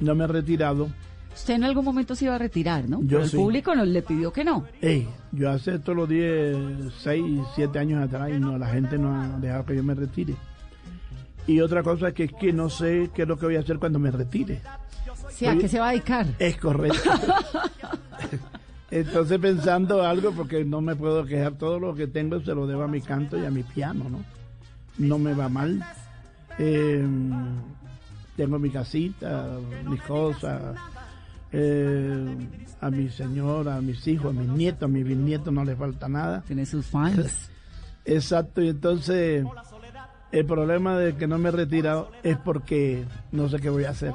no 0.00 0.14
me 0.14 0.24
he 0.24 0.26
retirado. 0.26 0.88
Usted 1.34 1.54
en 1.54 1.64
algún 1.64 1.84
momento 1.84 2.14
se 2.14 2.24
iba 2.24 2.34
a 2.34 2.38
retirar, 2.38 2.88
¿no? 2.88 3.00
Yo 3.02 3.08
Pero 3.08 3.22
el 3.24 3.28
sí. 3.28 3.36
público 3.36 3.74
nos 3.74 3.86
le 3.86 4.00
pidió 4.00 4.32
que 4.32 4.42
no. 4.44 4.64
Ey, 4.80 5.06
yo 5.32 5.50
hace 5.50 5.78
todos 5.78 5.96
los 5.96 6.08
10, 6.08 6.56
6, 7.02 7.24
7 7.54 7.78
años 7.78 8.02
atrás 8.02 8.30
y 8.34 8.38
no, 8.40 8.56
la 8.56 8.68
gente 8.68 8.96
no 8.96 9.14
ha 9.20 9.28
dejado 9.38 9.66
que 9.66 9.76
yo 9.76 9.82
me 9.84 9.94
retire. 9.94 10.34
Y 11.46 11.60
otra 11.60 11.82
cosa 11.82 12.12
que 12.12 12.24
es 12.24 12.32
que 12.32 12.52
no 12.52 12.70
sé 12.70 13.10
qué 13.14 13.22
es 13.22 13.28
lo 13.28 13.38
que 13.38 13.46
voy 13.46 13.56
a 13.56 13.60
hacer 13.60 13.78
cuando 13.78 13.98
me 13.98 14.10
retire. 14.10 14.62
Sí, 15.30 15.44
¿a 15.44 15.56
qué 15.58 15.68
se 15.68 15.78
va 15.78 15.88
a 15.88 15.92
dedicar? 15.92 16.26
Es 16.38 16.56
correcto. 16.56 17.10
Entonces 18.90 19.38
pensando 19.38 20.02
algo, 20.02 20.32
porque 20.32 20.64
no 20.64 20.80
me 20.80 20.94
puedo 20.94 21.24
quejar, 21.24 21.54
todo 21.54 21.80
lo 21.80 21.94
que 21.94 22.06
tengo 22.06 22.40
se 22.40 22.54
lo 22.54 22.66
debo 22.66 22.82
a 22.82 22.88
mi 22.88 23.00
canto 23.00 23.36
y 23.36 23.44
a 23.44 23.50
mi 23.50 23.62
piano, 23.62 24.08
¿no? 24.08 24.24
No 24.98 25.18
me 25.18 25.34
va 25.34 25.48
mal. 25.48 25.84
Eh, 26.58 27.04
tengo 28.36 28.58
mi 28.58 28.70
casita, 28.70 29.58
mis 29.88 30.00
cosas, 30.02 30.76
eh, 31.52 32.36
a 32.80 32.90
mi 32.90 33.08
señora, 33.08 33.76
a 33.76 33.80
mis 33.80 34.06
hijos, 34.06 34.36
a 34.36 34.38
mis 34.38 34.48
nietos, 34.48 34.84
a 34.84 34.88
mis 34.88 35.04
bisnietos 35.04 35.52
no 35.52 35.64
les 35.64 35.76
falta 35.76 36.08
nada. 36.08 36.42
Tiene 36.46 36.64
sus 36.64 36.86
fans. 36.86 37.50
Exacto, 38.04 38.62
y 38.62 38.68
entonces 38.68 39.44
el 40.30 40.46
problema 40.46 40.96
de 40.96 41.16
que 41.16 41.26
no 41.26 41.38
me 41.38 41.48
he 41.48 41.52
retirado 41.52 42.10
es 42.22 42.36
porque 42.36 43.04
no 43.32 43.48
sé 43.48 43.58
qué 43.58 43.68
voy 43.68 43.84
a 43.84 43.90
hacer. 43.90 44.12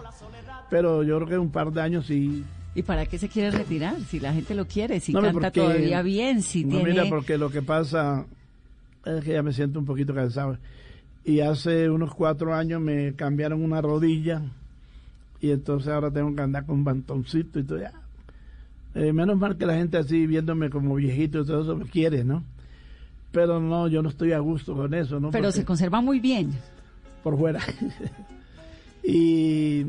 Pero 0.70 1.04
yo 1.04 1.18
creo 1.18 1.28
que 1.28 1.38
un 1.38 1.52
par 1.52 1.72
de 1.74 1.82
años 1.82 2.06
sí 2.06 2.46
¿Y 2.74 2.84
para 2.84 3.06
qué 3.06 3.18
se 3.18 3.28
quiere 3.28 3.52
retirar? 3.52 4.00
Si 4.02 4.20
la 4.20 4.34
gente 4.34 4.56
lo 4.56 4.66
quiere, 4.66 5.00
si 5.00 5.12
No, 5.12 5.22
canta 5.22 5.34
porque- 5.52 5.60
todavía 5.62 6.02
bien, 6.02 6.42
si 6.42 6.64
no, 6.64 6.78
tiene... 6.78 6.92
mira, 6.92 7.06
porque 7.10 7.38
lo 7.38 7.50
que 7.50 7.62
pasa 7.62 8.26
es 9.06 9.24
que 9.24 9.34
ya 9.34 9.44
me 9.44 9.52
siento 9.52 9.80
un 9.80 9.86
poquito 9.86 10.14
cansado. 10.14 10.58
Y 11.26 11.42
hace 11.42 11.90
unos 11.90 12.14
cuatro 12.16 12.54
años 12.54 12.82
me 12.82 13.14
cambiaron 13.14 13.62
una 13.64 13.82
rodilla 13.82 14.42
y 15.42 15.52
entonces 15.52 15.90
ahora 15.90 16.10
tengo 16.12 16.34
que 16.36 16.42
andar 16.42 16.66
con 16.66 16.78
un 16.78 16.84
bantoncito 16.84 17.60
y 17.60 17.64
todo. 17.64 17.80
Ya. 17.80 17.92
Eh, 18.96 19.12
menos 19.14 19.38
mal 19.38 19.58
que 19.58 19.66
la 19.66 19.76
gente 19.76 19.98
así 19.98 20.26
viéndome 20.26 20.70
como 20.70 20.96
viejito 20.96 21.42
y 21.42 21.46
todo 21.46 21.62
eso 21.62 21.76
me 21.76 21.86
quiere, 21.86 22.24
¿no? 22.24 22.44
Pero 23.32 23.60
no, 23.60 23.88
yo 23.88 24.02
no 24.02 24.10
estoy 24.10 24.32
a 24.34 24.40
gusto 24.40 24.76
con 24.76 24.94
eso, 24.94 25.20
¿no? 25.20 25.32
Pero 25.32 25.46
Porque- 25.46 25.60
se 25.60 25.66
conserva 25.66 26.02
muy 26.02 26.20
bien. 26.20 26.52
por 27.24 27.38
fuera. 27.38 27.60
y 29.04 29.84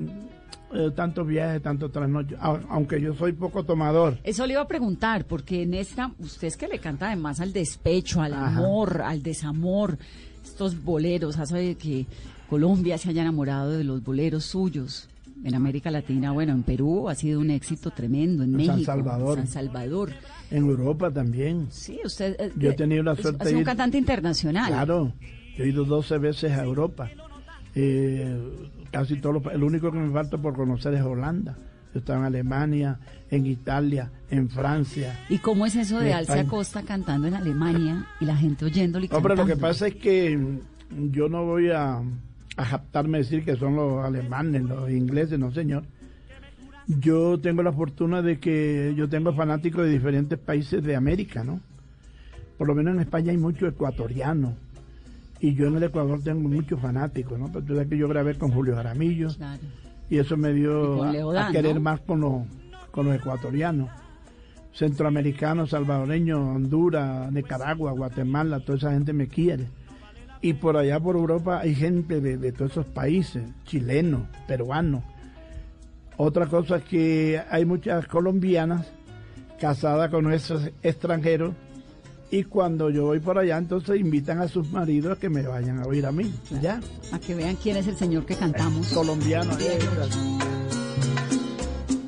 eh, 0.75 0.91
tantos 0.95 1.27
viajes, 1.27 1.63
tantos 1.63 1.91
trasnochos, 1.93 2.39
au- 2.41 2.61
aunque 2.69 3.01
yo 3.01 3.15
soy 3.15 3.33
poco 3.33 3.65
tomador. 3.65 4.19
Eso 4.25 4.47
le 4.47 4.55
iba 4.55 4.63
a 4.63 4.69
preguntar, 4.69 5.25
porque 5.27 5.63
en 5.63 5.75
esta, 5.75 6.13
usted 6.19 6.49
es 6.49 6.57
que 6.57 6.69
le 6.69 6.79
canta 6.79 7.07
además 7.09 7.41
al 7.41 7.53
despecho, 7.53 8.21
al 8.23 8.33
Ajá. 8.35 8.47
amor, 8.59 9.03
al 9.03 9.23
desamor, 9.23 9.99
estos 10.45 10.83
boleros, 10.83 11.39
hace 11.39 11.75
que 11.77 12.07
Colombia 12.49 12.99
se 12.99 13.11
haya 13.11 13.23
enamorado 13.23 13.71
de 13.71 13.85
los 13.85 14.03
boleros 14.03 14.45
suyos. 14.45 15.09
en 15.45 15.57
América 15.57 15.91
Latina, 15.91 16.31
bueno, 16.31 16.53
en 16.53 16.63
Perú 16.63 17.09
ha 17.09 17.17
sido 17.17 17.41
un 17.41 17.51
éxito 17.51 17.91
tremendo, 17.91 18.45
en, 18.45 18.51
En 18.61 18.67
San 18.67 18.77
México, 18.77 18.93
Salvador. 18.93 19.39
en 19.41 19.47
San 19.49 19.65
Salvador. 19.65 20.13
En 20.53 20.67
Europa 20.69 21.11
también. 21.11 21.67
Sí, 21.71 21.99
usted 22.05 22.37
eh, 22.39 22.53
Yo 22.57 22.71
he 22.71 22.75
tenido 22.75 23.03
la 23.03 23.17
suerte 23.17 23.49
es 23.49 23.53
un 23.55 23.63
ir- 23.63 23.65
cantante 23.65 23.99
internacional. 23.99 24.69
Claro, 24.69 25.13
yo 25.59 25.65
he 25.65 25.69
ido 25.69 25.85
12 25.85 26.19
veces 26.19 26.53
a 26.53 26.63
Europa. 26.63 27.11
Eh, 27.75 28.37
casi 28.91 29.17
todo 29.17 29.35
lo- 29.35 29.51
el 29.51 29.63
único 29.63 29.91
que 29.91 29.99
me 29.99 30.11
falta 30.13 30.37
por 30.39 30.55
conocer 30.55 30.95
es 30.95 31.03
Holanda. 31.03 31.57
Yo 31.95 31.99
estaba 32.01 32.21
en 32.21 32.25
Alemania, 32.27 32.99
en 33.31 33.47
Italia, 33.47 34.11
en 34.31 34.49
Francia. 34.49 35.19
¿Y 35.29 35.39
cómo 35.39 35.67
es 35.67 35.77
eso 35.77 35.99
de 36.01 36.15
Alcia. 36.15 36.47
Costa 36.47 36.83
cantando 36.83 37.29
en 37.29 37.35
Alemania 37.35 38.07
y 38.21 38.25
la 38.25 38.37
gente 38.37 38.65
oyéndole 38.65 39.09
y 39.11 39.15
Hombre, 39.15 39.37
lo 39.37 39.45
que 39.45 39.53
cantando? 39.53 39.69
pasa 39.69 39.87
es 39.89 39.97
que 39.97 40.39
yo 41.11 41.29
no 41.29 41.45
voy 41.45 41.71
a, 41.71 42.01
a 42.57 43.03
decir 43.03 43.45
que 43.45 43.57
son 43.57 43.77
los 43.77 44.05
alemanes, 44.05 44.63
los 44.63 44.91
ingleses, 44.91 45.39
no 45.39 45.53
señor. 45.53 45.85
Yo 46.87 47.39
tengo 47.39 47.63
la 47.63 47.73
fortuna 47.73 48.23
de 48.23 48.39
que 48.39 48.95
yo 48.97 49.09
tengo 49.09 49.33
fanáticos 49.35 49.85
de 49.85 49.91
diferentes 49.91 50.39
países 50.39 50.83
de 50.83 50.97
América, 50.97 51.45
¿no? 51.45 51.61
Por 52.59 52.67
lo 52.67 52.75
menos 52.75 52.95
en 52.95 53.01
España 53.01 53.31
hay 53.33 53.39
muchos 53.39 53.71
ecuatorianos. 53.73 54.55
Y 55.43 55.55
yo 55.55 55.67
en 55.67 55.77
el 55.77 55.83
Ecuador 55.83 56.23
tengo 56.23 56.49
muchos 56.49 56.81
fanáticos, 56.81 57.37
¿no? 57.37 57.49
Pero 57.49 57.65
tú 57.65 57.75
sabes 57.75 57.89
que 57.89 57.99
yo 57.99 58.07
grabé 58.07 58.37
con 58.37 58.53
Julio 58.53 58.77
Jaramillo. 58.77 59.27
Y 60.09 60.19
eso 60.19 60.37
me 60.37 60.53
dio 60.53 61.03
a, 61.03 61.51
querer 61.51 61.75
¿no? 61.75 61.81
más 61.81 62.01
con 62.03 62.21
los, 62.21 62.43
con 62.93 63.07
los 63.07 63.17
ecuatorianos. 63.17 63.91
Centroamericanos, 64.73 65.71
salvadoreños, 65.71 66.39
Honduras, 66.39 67.33
Nicaragua, 67.33 67.91
Guatemala, 67.91 68.61
toda 68.61 68.79
esa 68.79 68.93
gente 68.93 69.13
me 69.13 69.27
quiere. 69.27 69.67
Y 70.41 70.53
por 70.53 70.77
allá 70.77 71.01
por 71.01 71.17
Europa 71.17 71.59
hay 71.59 71.75
gente 71.75 72.21
de, 72.21 72.37
de 72.37 72.53
todos 72.53 72.71
esos 72.71 72.87
países, 72.87 73.43
chilenos, 73.65 74.29
peruanos. 74.47 75.03
Otra 76.19 76.47
cosa 76.47 76.77
es 76.77 76.85
que 76.85 77.43
hay 77.51 77.65
muchas 77.65 78.07
colombianas 78.07 78.93
casadas 79.61 80.09
con 80.09 80.23
nuestros 80.23 80.71
extranjeros 80.85 81.53
y 82.33 82.45
cuando 82.45 82.89
yo 82.89 83.05
voy 83.05 83.21
por 83.21 83.37
allá 83.37 83.59
entonces 83.59 84.01
invitan 84.01 84.41
a 84.41 84.49
sus 84.49 84.67
maridos 84.71 85.19
a 85.19 85.21
que 85.21 85.29
me 85.29 85.43
vayan 85.43 85.81
a 85.81 85.87
oír 85.87 86.07
a 86.07 86.13
mí. 86.13 86.33
Ya. 86.63 86.81
A 87.13 87.19
que 87.19 87.35
vean 87.35 87.57
quién 87.57 87.77
es 87.77 87.87
el 87.87 87.97
señor 87.97 88.25
que 88.25 88.35
cantamos. 88.35 88.89
Colombiano. 88.89 89.55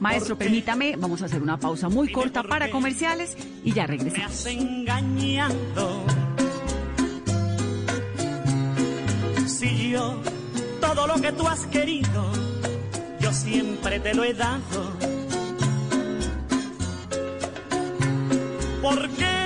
Maestro, 0.00 0.38
permítame, 0.38 0.96
vamos 0.96 1.20
a 1.20 1.26
hacer 1.26 1.42
una 1.42 1.58
pausa 1.58 1.90
muy 1.90 2.10
corta 2.10 2.42
para 2.42 2.70
comerciales 2.70 3.36
y 3.62 3.74
ya 3.74 3.86
regresamos. 3.86 4.46
engañando. 4.46 6.04
Si 9.46 9.90
yo 9.90 10.22
todo 10.80 11.06
lo 11.06 11.16
que 11.20 11.32
tú 11.32 11.46
has 11.46 11.66
querido, 11.66 12.32
yo 13.20 13.30
siempre 13.30 14.00
te 14.00 14.14
lo 14.14 14.24
he 14.24 14.32
dado. 14.32 14.90
¿Por 18.80 19.08
qué 19.10 19.43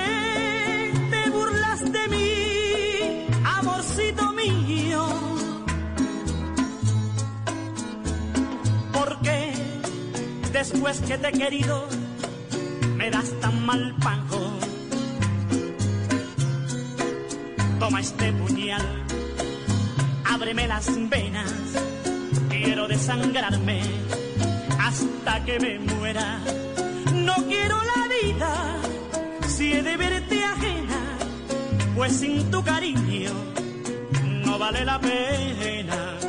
después 10.59 10.99
que 11.07 11.17
te 11.17 11.29
he 11.29 11.31
querido 11.31 11.87
me 12.97 13.09
das 13.09 13.29
tan 13.39 13.65
mal 13.65 13.95
pago? 14.03 14.59
Toma 17.79 18.01
este 18.01 18.33
puñal, 18.33 18.85
ábreme 20.25 20.67
las 20.67 20.85
venas, 21.09 21.53
quiero 22.49 22.89
desangrarme 22.89 23.79
hasta 24.81 25.45
que 25.45 25.59
me 25.61 25.79
muera. 25.79 26.39
No 27.13 27.35
quiero 27.47 27.77
la 27.91 28.01
vida 28.21 28.51
si 29.47 29.71
he 29.71 29.81
de 29.81 29.95
verte 29.95 30.43
ajena, 30.43 31.01
pues 31.95 32.11
sin 32.17 32.51
tu 32.51 32.61
cariño 32.61 33.31
no 34.43 34.59
vale 34.59 34.83
la 34.83 34.99
pena. 34.99 36.28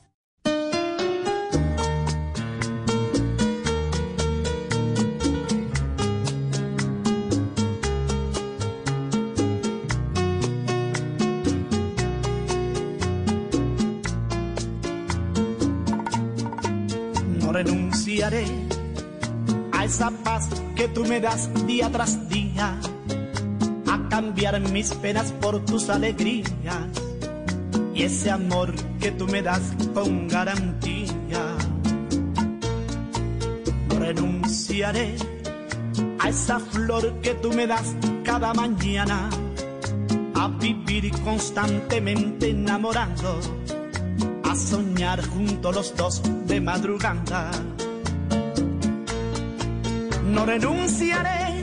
Que 20.81 20.87
tú 20.87 21.05
me 21.05 21.21
das 21.21 21.47
día 21.67 21.91
tras 21.91 22.27
día, 22.27 22.75
a 23.85 24.09
cambiar 24.09 24.59
mis 24.71 24.91
penas 24.95 25.31
por 25.33 25.63
tus 25.63 25.91
alegrías 25.91 26.87
y 27.93 28.01
ese 28.01 28.31
amor 28.31 28.73
que 28.99 29.11
tú 29.11 29.27
me 29.27 29.43
das 29.43 29.61
con 29.93 30.27
garantía. 30.27 31.55
Renunciaré 33.89 35.17
a 36.17 36.29
esa 36.29 36.59
flor 36.59 37.13
que 37.21 37.35
tú 37.35 37.53
me 37.53 37.67
das 37.67 37.95
cada 38.23 38.51
mañana, 38.55 39.29
a 40.33 40.47
vivir 40.47 41.11
constantemente 41.21 42.49
enamorando 42.49 43.39
a 44.49 44.55
soñar 44.55 45.23
juntos 45.27 45.75
los 45.75 45.95
dos 45.95 46.23
de 46.47 46.59
madrugada. 46.59 47.70
No 50.31 50.45
renunciaré 50.45 51.61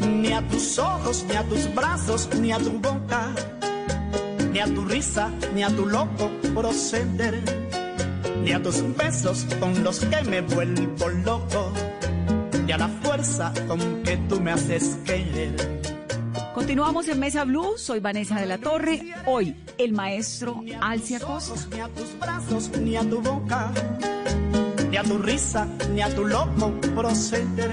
ni 0.00 0.32
a 0.32 0.40
tus 0.42 0.78
ojos, 0.78 1.24
ni 1.28 1.34
a 1.34 1.42
tus 1.42 1.74
brazos, 1.74 2.28
ni 2.40 2.52
a 2.52 2.58
tu 2.58 2.70
boca, 2.78 3.34
ni 4.52 4.60
a 4.60 4.66
tu 4.66 4.84
risa, 4.84 5.28
ni 5.54 5.64
a 5.64 5.70
tu 5.70 5.86
loco 5.86 6.30
proceder, 6.54 7.42
ni 8.42 8.52
a 8.52 8.62
tus 8.62 8.82
besos 8.96 9.44
con 9.58 9.82
los 9.82 9.98
que 9.98 10.22
me 10.22 10.40
vuelvo 10.40 11.08
loco, 11.08 11.72
ni 12.64 12.70
a 12.70 12.78
la 12.78 12.88
fuerza 12.88 13.52
con 13.66 14.04
que 14.04 14.16
tú 14.28 14.40
me 14.40 14.52
haces 14.52 14.96
querer. 15.04 15.80
Continuamos 16.54 17.08
en 17.08 17.18
Mesa 17.18 17.44
Blue, 17.44 17.76
soy 17.76 17.98
Vanessa 17.98 18.38
de 18.38 18.46
la 18.46 18.58
Torre. 18.58 19.02
Hoy, 19.26 19.56
el 19.78 19.92
maestro 19.92 20.62
Alcia 20.80 21.18
Costa. 21.18 21.66
Ni 21.74 21.80
a 21.80 21.88
tus 21.88 22.18
brazos, 22.20 22.70
ni 22.78 22.96
a 22.96 23.02
tu 23.02 23.20
boca, 23.20 23.72
a 25.00 25.02
tu 25.02 25.16
risa, 25.18 25.66
ni 25.94 26.02
a 26.02 26.14
tu 26.14 26.26
loco 26.26 26.72
proceder, 26.94 27.72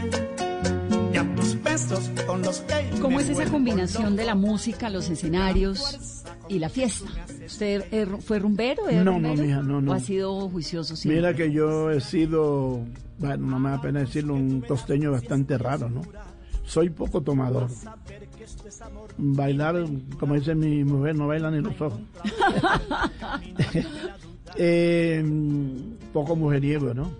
ni 1.11 1.17
a 1.17 1.35
tus 1.35 1.61
besos 1.61 2.09
con 2.25 2.41
los 2.41 2.61
que 2.61 2.89
¿Cómo 3.01 3.19
es 3.19 3.27
esa 3.27 3.45
combinación 3.51 4.15
de 4.15 4.23
la 4.23 4.33
música, 4.33 4.89
los 4.89 5.09
escenarios 5.09 6.23
y 6.47 6.59
la 6.59 6.69
fiesta? 6.69 7.09
¿Usted 7.45 7.83
fue 8.21 8.39
rumbero? 8.39 8.87
¿Es 8.87 8.95
No, 9.03 9.03
no, 9.03 9.11
rumbero? 9.29 9.43
mija, 9.43 9.61
no, 9.61 9.81
no. 9.81 9.91
¿O 9.91 9.95
ha 9.95 9.99
sido 9.99 10.49
juicioso 10.49 10.95
siempre? 10.95 11.17
Mira 11.21 11.35
que 11.35 11.51
yo 11.51 11.91
he 11.91 11.99
sido, 11.99 12.79
bueno, 13.19 13.45
no 13.47 13.59
me 13.59 13.71
da 13.71 13.81
pena 13.81 13.99
decirlo, 13.99 14.33
un 14.33 14.61
costeño 14.61 15.11
bastante 15.11 15.57
raro, 15.57 15.89
¿no? 15.89 16.03
Soy 16.63 16.89
poco 16.89 17.21
tomador. 17.21 17.67
Bailar, 19.17 19.85
como 20.17 20.35
dice 20.35 20.55
mi 20.55 20.85
mujer, 20.85 21.15
no 21.15 21.27
baila 21.27 21.51
ni 21.51 21.59
los 21.61 21.79
ojos. 21.81 21.99
Eh, 24.59 25.23
poco 26.21 26.35
mujeriego, 26.35 26.93
¿no? 26.93 27.11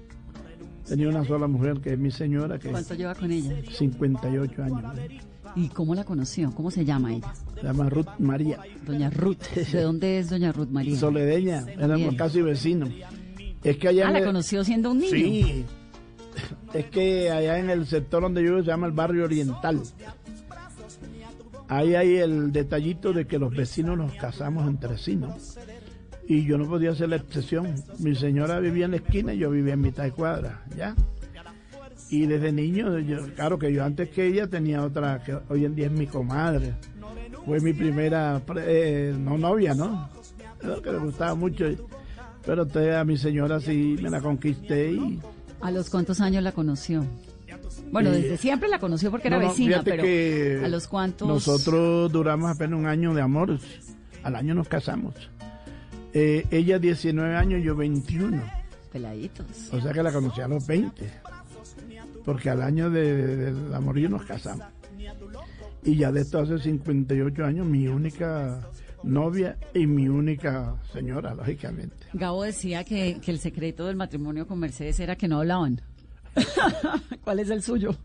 Tenía 0.87 1.09
una 1.09 1.23
sola 1.25 1.47
mujer 1.47 1.79
que 1.81 1.93
es 1.93 1.99
mi 1.99 2.09
señora, 2.11 2.57
que 2.57 2.69
¿Cuánto 2.69 2.93
lleva 2.95 3.13
con 3.13 3.29
ella? 3.31 3.53
58 3.73 4.63
años. 4.63 4.81
¿no? 4.81 4.93
¿Y 5.55 5.67
cómo 5.69 5.93
la 5.95 6.03
conoció? 6.03 6.51
¿Cómo 6.51 6.71
se 6.71 6.83
llama 6.85 7.13
ella? 7.13 7.33
Se 7.55 7.63
llama 7.63 7.89
Ruth 7.89 8.07
María. 8.19 8.59
Doña 8.85 9.09
Ruth. 9.09 9.37
¿De 9.71 9.81
dónde 9.81 10.19
es 10.19 10.29
Doña 10.29 10.51
Ruth 10.51 10.69
María? 10.69 10.97
Soledeña, 10.97 11.65
éramos 11.77 12.15
casi 12.15 12.41
vecinos. 12.41 12.89
Es 13.63 13.77
que 13.77 13.87
allá 13.89 14.07
Ah, 14.07 14.11
la 14.11 14.19
el- 14.19 14.25
conoció 14.25 14.63
siendo 14.63 14.91
un 14.91 14.99
niño. 14.99 15.11
Sí. 15.11 15.65
Es 16.73 16.85
que 16.85 17.31
allá 17.31 17.59
en 17.59 17.69
el 17.69 17.85
sector 17.87 18.21
donde 18.21 18.41
yo 18.43 18.49
vivo 18.51 18.61
se 18.61 18.67
llama 18.67 18.87
el 18.87 18.93
barrio 18.93 19.25
oriental. 19.25 19.81
Ahí 21.67 21.95
hay 21.95 22.15
el 22.17 22.51
detallito 22.53 23.11
de 23.11 23.27
que 23.27 23.37
los 23.39 23.53
vecinos 23.53 23.97
nos 23.97 24.13
casamos 24.13 24.67
entre 24.67 24.97
sí, 24.97 25.15
¿no? 25.17 25.35
Y 26.27 26.45
yo 26.45 26.57
no 26.57 26.67
podía 26.67 26.91
hacer 26.91 27.09
la 27.09 27.15
excepción. 27.17 27.73
Mi 27.99 28.15
señora 28.15 28.59
vivía 28.59 28.85
en 28.85 28.91
la 28.91 28.97
esquina 28.97 29.33
y 29.33 29.37
yo 29.37 29.49
vivía 29.49 29.73
en 29.73 29.81
mitad 29.81 30.03
de 30.03 30.11
cuadra, 30.11 30.61
¿ya? 30.75 30.95
Y 32.09 32.25
desde 32.25 32.51
niño, 32.51 32.99
yo, 32.99 33.33
claro 33.35 33.57
que 33.59 33.71
yo 33.73 33.83
antes 33.83 34.09
que 34.09 34.27
ella 34.27 34.47
tenía 34.47 34.83
otra, 34.83 35.23
que 35.23 35.37
hoy 35.49 35.65
en 35.65 35.75
día 35.75 35.87
es 35.87 35.91
mi 35.91 36.07
comadre. 36.07 36.73
Fue 37.45 37.59
mi 37.59 37.73
primera, 37.73 38.41
eh, 38.57 39.15
no 39.17 39.37
novia, 39.37 39.73
¿no? 39.73 40.09
Que 40.83 40.91
le 40.91 40.97
gustaba 40.99 41.35
mucho. 41.35 41.65
Pero 42.45 42.67
a 42.97 43.03
mi 43.03 43.17
señora 43.17 43.59
sí 43.59 43.97
me 44.01 44.09
la 44.09 44.21
conquisté 44.21 44.91
y... 44.91 45.19
¿A 45.61 45.71
los 45.71 45.89
cuántos 45.89 46.21
años 46.21 46.43
la 46.43 46.51
conoció? 46.51 47.05
Bueno, 47.91 48.11
desde 48.11 48.37
siempre 48.37 48.69
la 48.69 48.79
conoció 48.79 49.11
porque 49.11 49.27
era 49.27 49.37
vecina, 49.37 49.81
pero 49.83 50.65
¿a 50.65 50.67
los 50.67 50.87
cuántos? 50.87 51.27
Nosotros 51.27 52.11
duramos 52.11 52.51
apenas 52.51 52.79
un 52.79 52.85
año 52.85 53.13
de 53.13 53.21
amor. 53.21 53.57
Al 54.23 54.35
año 54.35 54.53
nos 54.53 54.67
casamos. 54.67 55.13
Eh, 56.13 56.45
ella 56.51 56.79
19 56.79 57.35
años, 57.35 57.63
yo 57.63 57.75
21. 57.75 58.41
Peladitos. 58.91 59.73
O 59.73 59.81
sea 59.81 59.91
que 59.91 60.03
la 60.03 60.11
conocí 60.11 60.41
a 60.41 60.47
los 60.47 60.65
20. 60.65 61.11
Porque 62.25 62.49
al 62.49 62.61
año 62.61 62.89
del 62.89 63.69
de, 63.69 63.75
amorío 63.75 64.09
nos 64.09 64.25
casamos. 64.25 64.65
Y 65.83 65.95
ya 65.95 66.11
de 66.11 66.21
esto 66.21 66.39
hace 66.39 66.59
58 66.59 67.45
años, 67.45 67.65
mi 67.65 67.87
única 67.87 68.67
novia 69.03 69.57
y 69.73 69.85
mi 69.87 70.07
única 70.07 70.75
señora, 70.91 71.33
lógicamente. 71.33 72.07
Gabo 72.13 72.43
decía 72.43 72.83
que, 72.83 73.19
que 73.21 73.31
el 73.31 73.39
secreto 73.39 73.85
del 73.85 73.95
matrimonio 73.95 74.47
con 74.47 74.59
Mercedes 74.59 74.99
era 74.99 75.15
que 75.15 75.27
no 75.27 75.39
hablaban. 75.39 75.81
¿Cuál 77.23 77.39
es 77.39 77.49
el 77.49 77.63
suyo? 77.63 77.95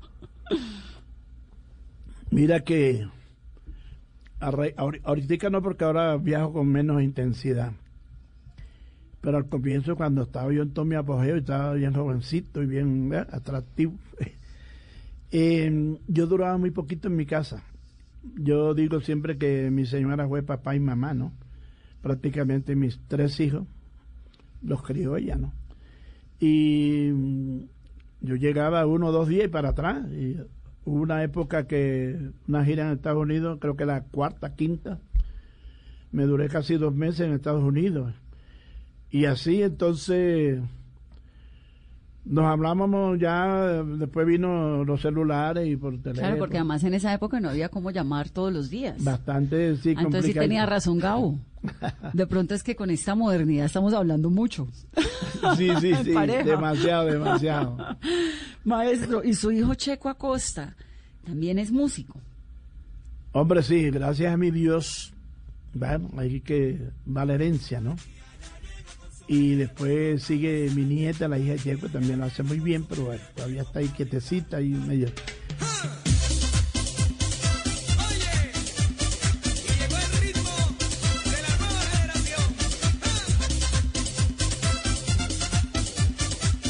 Mira 2.31 2.61
que 2.61 3.07
ahorita 4.43 5.51
no 5.51 5.63
porque 5.63 5.85
ahora 5.85 6.17
viajo 6.17 6.53
con 6.53 6.69
menos 6.69 7.03
intensidad. 7.03 7.73
Pero 9.23 9.39
al 9.39 9.49
comienzo 9.49 9.97
cuando 9.97 10.23
estaba 10.23 10.53
yo 10.53 10.63
en 10.63 10.75
todo 10.75 10.85
mi 10.85 10.97
apogeo, 10.97 11.37
estaba 11.37 11.73
bien 11.75 11.95
jovencito 11.95 12.63
y 12.63 12.67
bien 12.67 13.11
atractivo. 13.15 13.95
Em, 15.35 15.97
yo 16.09 16.27
duraba 16.27 16.59
muy 16.59 16.73
poquito 16.73 17.09
en 17.09 17.17
mi 17.17 17.25
casa. 17.25 17.65
Yo 18.37 18.75
digo 18.75 19.01
siempre 19.01 19.39
que 19.39 19.71
mi 19.71 19.87
señora 19.87 20.29
fue 20.29 20.43
papá 20.43 20.77
y 20.77 20.81
mamá, 20.81 21.15
¿no? 21.15 21.33
Prácticamente 22.03 22.77
mis 22.77 23.01
tres 23.09 23.41
hijos 23.41 23.67
los 24.61 24.83
crió 24.83 25.17
ella, 25.17 25.37
¿no? 25.37 25.55
Y 26.39 27.09
yo 28.21 28.37
llegaba 28.37 28.85
uno 28.85 29.07
o 29.07 29.13
dos 29.13 29.29
días 29.29 29.49
para 29.49 29.71
atrás. 29.71 30.07
Y 30.13 30.37
hubo 30.85 31.01
una 31.01 31.23
época 31.23 31.67
que 31.67 32.31
una 32.47 32.63
gira 32.65 32.87
en 32.87 32.93
Estados 32.93 33.23
Unidos, 33.23 33.59
creo 33.59 33.75
que 33.75 33.87
la 33.87 34.03
cuarta, 34.03 34.55
quinta, 34.55 34.99
me 36.11 36.25
duré 36.25 36.49
casi 36.49 36.77
dos 36.77 36.95
meses 36.95 37.21
en 37.21 37.33
Estados 37.33 37.65
Unidos. 37.65 38.13
Y 39.13 39.27
así 39.27 39.63
entonces 39.63 40.59
nos 42.25 42.45
hablábamos 42.45 43.19
ya, 43.19 43.83
después 43.83 44.27
vino 44.27 44.85
los 44.85 45.03
celulares 45.03 45.69
y 45.69 45.77
por 45.77 45.93
teléfono. 45.99 46.15
Claro, 46.15 46.39
porque 46.39 46.57
además 46.57 46.83
en 46.85 46.95
esa 46.95 47.13
época 47.13 47.39
no 47.39 47.51
había 47.51 47.69
cómo 47.69 47.91
llamar 47.91 48.31
todos 48.31 48.53
los 48.53 48.71
días. 48.71 49.05
Bastante, 49.05 49.77
sí, 49.77 49.95
ah, 49.97 50.03
Entonces 50.03 50.33
sí 50.33 50.39
tenía 50.39 50.65
razón 50.65 50.99
Gabo. 50.99 51.39
De 52.13 52.27
pronto 52.27 52.55
es 52.55 52.63
que 52.63 52.75
con 52.75 52.91
esta 52.91 53.15
modernidad 53.15 53.67
estamos 53.67 53.93
hablando 53.95 54.31
mucho. 54.31 54.67
Sí, 55.57 55.69
sí, 55.81 55.93
sí, 56.05 56.13
demasiado, 56.45 57.07
demasiado. 57.07 57.77
Maestro, 58.63 59.25
y 59.25 59.35
su 59.35 59.51
hijo 59.51 59.75
Checo 59.75 60.09
Acosta 60.09 60.77
también 61.25 61.59
es 61.59 61.73
músico. 61.73 62.21
Hombre, 63.33 63.65
sí, 63.65 63.91
gracias 63.91 64.33
a 64.33 64.37
mi 64.37 64.53
Dios, 64.53 65.13
bueno, 65.75 66.11
hay 66.17 66.41
que 66.43 66.79
va 67.09 67.25
la 67.25 67.35
herencia, 67.35 67.81
¿no? 67.81 67.97
Y 69.29 69.55
después 69.55 70.23
sigue 70.23 70.71
mi 70.75 70.85
nieta, 70.85 71.29
la 71.29 71.39
hija 71.39 71.53
de 71.53 71.59
Checo, 71.59 71.89
también 71.89 72.19
lo 72.19 72.27
hace 72.27 72.43
muy 72.43 72.61
bien, 72.61 72.85
pero 72.85 73.05
bueno, 73.05 73.23
todavía 73.35 73.63
está 73.63 73.79
ahí 73.79 73.89
quietecita 73.89 74.61
y 74.61 74.69
medio. 74.69 75.09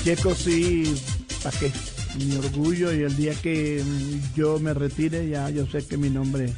Checo 0.05 0.35
sí, 0.35 0.95
¿para 1.45 1.57
qué? 1.61 1.71
Mi 2.19 2.35
orgullo 2.37 2.93
y 2.93 3.03
el 3.03 3.17
día 3.17 3.35
que 3.35 3.83
yo 4.35 4.59
me 4.59 4.75
retire 4.75 5.29
ya 5.29 5.49
yo 5.49 5.65
sé 5.67 5.87
que 5.87 5.97
mi 5.97 6.11
nombre 6.11 6.53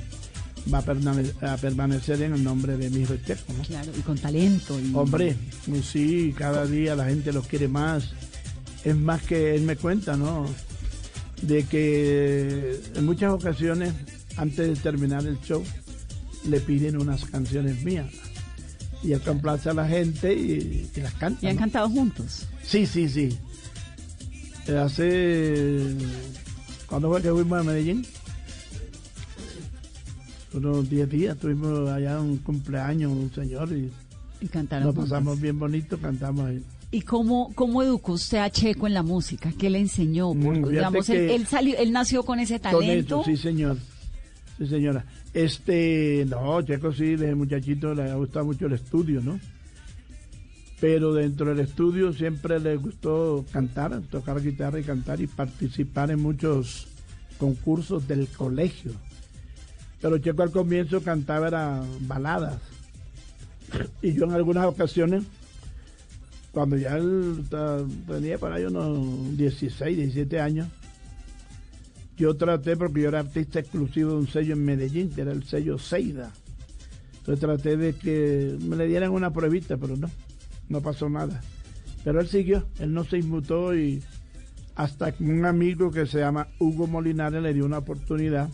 va 0.73 0.79
a, 0.79 1.57
permanecer 1.57 2.23
en 2.23 2.35
el 2.35 2.45
nombre 2.45 2.77
de 2.77 2.91
mi 2.91 3.01
hijo 3.03 3.17
Checo. 3.17 3.53
¿no? 3.57 3.63
Claro, 3.65 3.93
y 3.97 4.01
con 4.01 4.17
talento. 4.19 4.79
Y... 4.81 4.95
Hombre, 4.95 5.37
sí, 5.83 6.35
cada 6.37 6.67
día 6.67 6.95
la 6.95 7.07
gente 7.07 7.33
lo 7.33 7.43
quiere 7.43 7.69
más. 7.69 8.13
Es 8.85 8.97
más 8.97 9.23
que 9.23 9.55
él 9.55 9.63
me 9.63 9.77
cuenta, 9.77 10.17
¿no? 10.17 10.47
De 11.43 11.65
que 11.65 12.81
en 12.95 13.05
muchas 13.05 13.33
ocasiones, 13.33 13.93
antes 14.37 14.69
de 14.69 14.77
terminar 14.77 15.27
el 15.27 15.41
show, 15.41 15.63
le 16.49 16.61
piden 16.61 17.01
unas 17.01 17.25
canciones 17.25 17.83
mías. 17.83 18.11
Y 19.03 19.13
él 19.13 19.21
complace 19.21 19.69
a 19.69 19.75
la 19.75 19.87
gente 19.87 20.33
y, 20.33 20.91
las 20.97 21.13
canta. 21.15 21.45
¿Y 21.45 21.51
han 21.51 21.57
cantado 21.57 21.91
juntos? 21.91 22.47
Sí, 22.63 22.87
sí, 22.87 23.09
sí. 23.09 23.39
Hace. 24.73 25.95
¿Cuándo 26.87 27.11
fue 27.11 27.21
que 27.21 27.31
fuimos 27.31 27.61
a 27.61 27.63
Medellín? 27.63 28.07
Unos 30.55 30.89
10 30.89 31.11
días 31.11 31.37
tuvimos 31.37 31.89
allá 31.91 32.21
un 32.21 32.39
cumpleaños, 32.39 33.13
un 33.13 33.33
señor, 33.33 33.73
y, 33.73 33.91
y 34.41 34.47
cantaron. 34.47 34.95
Nos 34.95 35.05
pasamos 35.05 35.41
bien 35.41 35.59
bonito, 35.59 35.99
cantamos 35.99 36.47
ahí. 36.47 36.63
¿Y 36.93 37.01
cómo, 37.01 37.53
cómo 37.57 37.83
educó 37.83 38.13
usted 38.13 38.39
a 38.39 38.49
Checo 38.51 38.87
en 38.87 38.95
la 38.95 39.03
música? 39.03 39.53
¿Qué 39.59 39.69
le 39.69 39.81
enseñó? 39.81 40.33
Mm, 40.33 40.69
digamos, 40.69 41.09
él, 41.09 41.45
salió, 41.45 41.77
él 41.77 41.91
nació 41.91 42.23
con 42.23 42.39
ese 42.39 42.61
talento. 42.61 43.25
sí, 43.25 43.37
señor. 43.37 43.77
Sí, 44.59 44.69
señora. 44.69 45.05
Este, 45.33 46.25
no, 46.29 46.63
Checo 46.63 46.93
sí, 46.93 47.17
desde 47.17 47.35
muchachito 47.35 47.93
le 47.93 48.09
ha 48.09 48.15
gustado 48.15 48.45
mucho 48.45 48.67
el 48.67 48.75
estudio, 48.75 49.21
¿no? 49.21 49.41
Pero 50.81 51.13
dentro 51.15 51.47
del 51.47 51.59
estudio 51.59 52.13
siempre 52.13 52.61
le 52.61 52.77
gustó 52.77 53.45
cantar, 53.51 54.01
tocar 54.03 54.41
guitarra 54.41 54.79
y 54.79 54.85
cantar 54.85 55.21
y 55.21 55.27
participar 55.27 56.13
en 56.13 56.21
muchos 56.21 56.87
concursos 57.39 58.07
del 58.07 58.29
colegio. 58.29 58.93
Pero 60.05 60.19
Checo 60.19 60.43
al 60.43 60.51
comienzo 60.51 61.01
cantaba 61.01 61.49
era 61.49 61.83
baladas. 62.01 62.61
Y 64.03 64.13
yo 64.13 64.25
en 64.25 64.33
algunas 64.33 64.67
ocasiones, 64.67 65.25
cuando 66.53 66.77
ya 66.77 66.99
él 66.99 67.43
tenía 68.07 68.37
por 68.37 68.53
ahí 68.53 68.65
unos 68.65 69.35
16, 69.39 69.97
17 69.97 70.41
años, 70.43 70.69
yo 72.19 72.37
traté, 72.37 72.77
porque 72.77 73.01
yo 73.01 73.09
era 73.09 73.21
artista 73.21 73.61
exclusivo 73.61 74.11
de 74.11 74.17
un 74.19 74.29
sello 74.29 74.53
en 74.53 74.63
Medellín, 74.67 75.09
que 75.09 75.23
era 75.23 75.33
el 75.33 75.43
sello 75.45 75.79
Seida. 75.79 76.33
Entonces 77.21 77.41
traté 77.41 77.79
de 77.79 77.95
que 77.95 78.59
me 78.61 78.77
le 78.77 78.87
dieran 78.87 79.11
una 79.11 79.33
pruebita, 79.33 79.79
pero 79.79 79.97
no, 79.97 80.11
no 80.69 80.83
pasó 80.83 81.09
nada. 81.09 81.41
Pero 82.05 82.21
él 82.21 82.29
siguió, 82.29 82.67
él 82.79 82.93
no 82.93 83.05
se 83.05 83.17
inmutó 83.21 83.75
y 83.75 84.03
hasta 84.75 85.15
un 85.19 85.47
amigo 85.47 85.91
que 85.91 86.05
se 86.05 86.19
llama 86.19 86.49
Hugo 86.59 86.87
Molinares 86.87 87.43
le 87.43 87.55
dio 87.55 87.65
una 87.65 87.79
oportunidad 87.79 88.51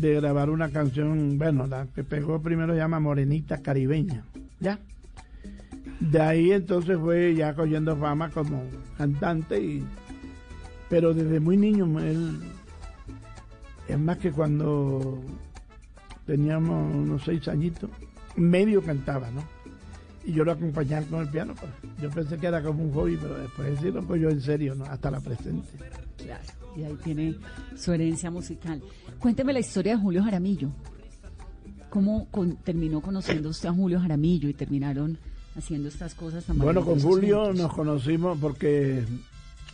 de 0.00 0.14
grabar 0.14 0.50
una 0.50 0.70
canción, 0.70 1.38
bueno, 1.38 1.66
la 1.66 1.86
que 1.94 2.04
pegó 2.04 2.40
primero 2.40 2.72
se 2.72 2.78
llama 2.78 3.00
Morenita 3.00 3.62
Caribeña, 3.62 4.24
¿ya? 4.60 4.78
De 6.00 6.20
ahí 6.20 6.52
entonces 6.52 6.98
fue 6.98 7.34
ya 7.34 7.54
cogiendo 7.54 7.96
fama 7.96 8.30
como 8.30 8.62
cantante 8.98 9.60
y 9.60 9.84
pero 10.88 11.14
desde 11.14 11.40
muy 11.40 11.56
niño 11.56 11.98
él 12.00 12.38
es 13.88 13.98
más 13.98 14.18
que 14.18 14.30
cuando 14.32 15.20
teníamos 16.26 16.94
unos 16.94 17.22
seis 17.24 17.46
añitos, 17.48 17.90
medio 18.36 18.82
cantaba, 18.82 19.30
¿no? 19.30 19.42
Y 20.24 20.32
yo 20.32 20.44
lo 20.44 20.52
acompañaba 20.52 21.06
con 21.06 21.20
el 21.20 21.28
piano. 21.28 21.54
Pues. 21.54 21.70
Yo 22.02 22.10
pensé 22.10 22.36
que 22.36 22.48
era 22.48 22.62
como 22.62 22.82
un 22.82 22.92
hobby, 22.92 23.16
pero 23.16 23.38
después 23.38 23.78
sí 23.80 23.92
lo 23.92 24.16
yo 24.16 24.28
en 24.28 24.40
serio, 24.40 24.74
¿no? 24.74 24.84
Hasta 24.84 25.10
la 25.10 25.20
presente. 25.20 25.68
Claro, 26.26 26.44
y 26.76 26.82
ahí 26.82 26.96
tiene 27.02 27.36
su 27.76 27.92
herencia 27.92 28.30
musical. 28.30 28.82
Cuénteme 29.18 29.52
la 29.52 29.60
historia 29.60 29.96
de 29.96 30.02
Julio 30.02 30.22
Jaramillo. 30.22 30.70
¿Cómo 31.88 32.26
terminó 32.64 33.00
conociendo 33.00 33.48
usted 33.48 33.68
a 33.68 33.72
Julio 33.72 34.00
Jaramillo 34.00 34.48
y 34.48 34.54
terminaron 34.54 35.18
haciendo 35.56 35.88
estas 35.88 36.14
cosas 36.14 36.44
tan 36.44 36.58
Bueno, 36.58 36.84
con 36.84 37.00
Julio 37.00 37.52
nos 37.54 37.72
conocimos 37.72 38.36
porque 38.38 39.04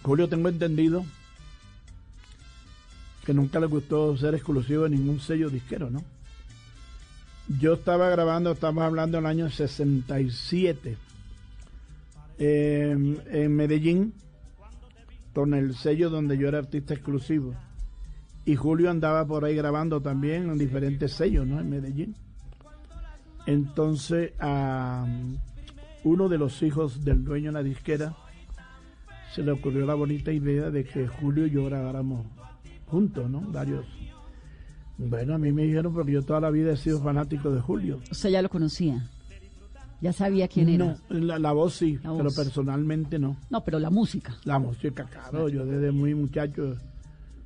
Julio 0.03 0.29
tengo 0.29 0.49
entendido 0.49 1.05
que 3.25 3.35
nunca 3.35 3.59
le 3.61 3.67
gustó 3.67 4.17
ser 4.17 4.35
exclusivo 4.35 4.85
de 4.85 4.91
ningún 4.91 5.21
sello 5.21 5.49
disquero, 5.49 5.91
¿no? 5.91 6.03
Yo 7.61 7.75
estaba 7.75 8.09
grabando, 8.11 8.53
estamos 8.53 8.85
hablando 8.85 9.17
del 9.19 9.27
año 9.27 9.51
67, 9.51 10.97
en 12.39 13.57
Medellín, 13.57 14.15
con 15.35 15.55
el 15.55 15.75
sello 15.75 16.11
donde 16.11 16.37
yo 16.39 16.49
era 16.49 16.59
artista 16.59 16.95
exclusivo. 16.95 17.55
Y 18.45 18.57
Julio 18.57 18.91
andaba 18.91 19.27
por 19.27 19.45
ahí 19.45 19.55
grabando 19.55 20.01
también 20.01 20.51
en 20.51 20.59
diferentes 20.59 21.13
sellos, 21.13 21.47
¿no? 21.47 21.61
En 21.61 21.71
Medellín. 21.71 22.17
Entonces, 23.47 24.33
a 24.41 25.07
uno 26.05 26.29
de 26.29 26.39
los 26.39 26.63
hijos 26.63 27.05
del 27.05 27.25
dueño 27.25 27.51
de 27.51 27.53
la 27.53 27.63
disquera 27.63 28.17
se 29.33 29.43
le 29.43 29.53
ocurrió 29.53 29.87
la 29.87 29.95
bonita 29.95 30.33
idea 30.33 30.71
de 30.71 30.85
que 30.85 31.09
Julio 31.09 31.47
y 31.47 31.51
yo 31.51 31.65
grabáramos 31.65 32.27
juntos, 32.87 33.31
¿no? 33.31 33.41
Varios. 33.41 33.87
Bueno, 34.99 35.35
a 35.35 35.39
mí 35.39 35.53
me 35.53 35.63
dijeron 35.63 35.95
porque 35.95 36.13
yo 36.13 36.23
toda 36.23 36.41
la 36.41 36.51
vida 36.51 36.73
he 36.73 36.77
sido 36.77 37.01
fanático 37.01 37.51
de 37.51 37.61
Julio. 37.61 38.01
O 38.11 38.15
sea, 38.15 38.31
ya 38.31 38.43
lo 38.43 38.51
conocía. 38.51 39.09
Ya 40.03 40.13
sabía 40.13 40.49
quién 40.49 40.69
era. 40.69 40.97
No, 41.09 41.19
la, 41.21 41.39
la 41.39 41.53
voz 41.53 41.75
sí, 41.75 41.95
La 42.03 42.11
pero 42.11 42.25
voz. 42.25 42.35
personalmente 42.37 43.19
no. 43.21 43.37
No, 43.51 43.63
pero 43.65 43.79
la 43.79 43.89
música. 43.89 44.35
La 44.45 44.59
música, 44.59 45.05
claro, 45.05 45.49
yo 45.49 45.65
desde 45.65 45.93
muy 45.93 46.13
muchacho. 46.15 46.75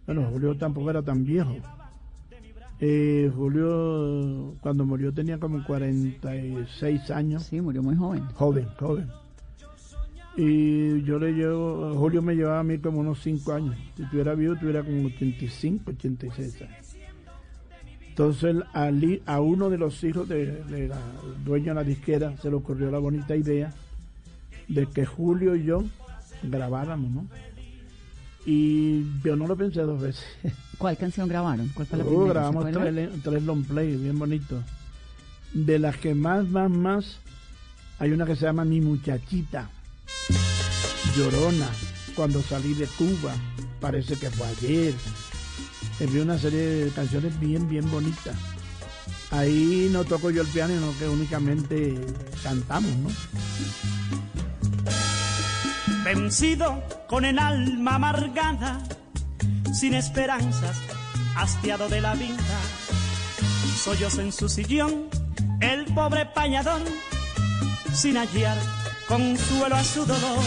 Bueno, 0.07 0.29
Julio 0.33 0.57
tampoco 0.57 0.89
era 0.91 1.03
tan 1.03 1.23
viejo. 1.25 1.55
Eh, 2.81 3.31
Julio, 3.35 4.55
cuando 4.61 4.85
murió, 4.87 5.13
tenía 5.13 5.39
como 5.39 5.63
46 5.65 7.11
años. 7.11 7.43
Sí, 7.45 7.61
murió 7.61 7.83
muy 7.83 7.95
joven. 7.95 8.25
Joven, 8.35 8.69
joven. 8.79 9.09
Y 10.39 11.03
yo 11.03 11.19
le 11.19 11.33
llevo, 11.33 11.95
Julio 11.95 12.21
me 12.21 12.35
llevaba 12.35 12.61
a 12.61 12.65
mí 12.65 12.79
como 12.79 13.01
unos 13.01 13.21
5 13.23 13.53
años. 13.53 13.75
Si 13.97 14.03
tuviera 14.11 14.35
vivo, 14.35 14.55
tuviera 14.57 14.83
como 14.83 15.07
85, 15.09 15.91
86 15.93 16.63
años. 16.63 16.86
Entonces 18.19 18.57
a, 19.27 19.41
uno 19.43 19.69
de 19.69 19.77
los 19.77 20.03
hijos 20.03 20.27
de, 20.27 20.47
de 20.65 20.89
la 20.89 20.97
dueña 21.45 21.73
de 21.73 21.75
la 21.75 21.85
disquera 21.85 22.35
se 22.41 22.49
le 22.49 22.57
ocurrió 22.57 22.91
la 22.91 22.99
bonita 22.99 23.37
idea 23.37 23.75
de 24.69 24.87
que 24.87 25.05
Julio 25.05 25.55
y 25.55 25.65
yo 25.65 25.85
grabáramos, 26.43 27.11
¿no? 27.11 27.27
Y 28.47 29.05
yo 29.23 29.37
no 29.37 29.47
lo 29.47 29.55
pensé 29.55 29.83
dos 29.83 30.01
veces. 30.01 30.25
¿Cuál 30.79 30.97
canción 30.97 31.29
grabaron? 31.29 31.69
¿Cuál 31.75 31.87
fue 31.89 31.99
la 31.99 32.05
Uh, 32.05 32.09
primera? 32.09 32.27
¿Se 32.27 32.33
grabamos 32.33 32.73
tres, 32.73 33.11
tres 33.23 33.43
long 33.43 33.65
play, 33.65 33.97
bien 33.97 34.19
bonito. 34.19 34.63
De 35.53 35.79
las 35.79 35.99
que 35.99 36.15
más, 36.15 36.49
más, 36.49 36.71
más, 36.71 37.19
hay 37.99 38.13
una 38.13 38.25
que 38.25 38.35
se 38.35 38.47
llama 38.47 38.65
Mi 38.65 38.81
Muchachita, 38.81 39.69
Llorona, 41.15 41.69
cuando 42.15 42.41
salí 42.41 42.73
de 42.73 42.87
Cuba, 42.87 43.35
parece 43.79 44.17
que 44.17 44.31
fue 44.31 44.47
ayer. 44.47 44.95
Envié 46.01 46.23
una 46.23 46.39
serie 46.39 46.61
de 46.61 46.91
canciones 46.91 47.39
bien, 47.41 47.69
bien 47.69 47.91
bonitas. 47.91 48.37
Ahí 49.31 49.89
no 49.91 50.05
toco 50.05 50.31
yo 50.31 50.43
el 50.43 50.49
piano, 50.49 50.75
sino 50.75 50.99
que 50.99 51.09
únicamente 51.09 51.95
cantamos, 52.43 52.95
¿no? 52.97 53.09
Vencido 56.05 56.83
con 57.09 57.25
el 57.25 57.39
alma 57.39 57.97
amargada, 57.97 58.81
sin 59.73 59.95
esperanzas, 59.95 60.77
hastiado 61.37 61.89
de 61.89 62.01
la 62.01 62.15
vida. 62.15 62.37
Sollozó 63.83 64.21
en 64.21 64.33
su 64.33 64.49
sillón 64.49 65.09
el 65.61 65.85
pobre 65.87 66.27
pañador, 66.27 66.83
sin 67.93 68.17
hallar 68.17 68.59
consuelo 69.09 69.77
a 69.77 69.85
su 69.85 70.05
dolor. 70.05 70.45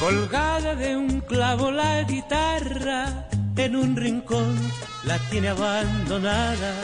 Colgada 0.00 0.74
de 0.74 0.96
un 0.96 1.20
clavo 1.20 1.70
la 1.70 2.02
guitarra, 2.02 3.28
en 3.56 3.76
un 3.76 3.96
rincón 3.96 4.56
la 5.04 5.18
tiene 5.30 5.48
abandonada. 5.48 6.74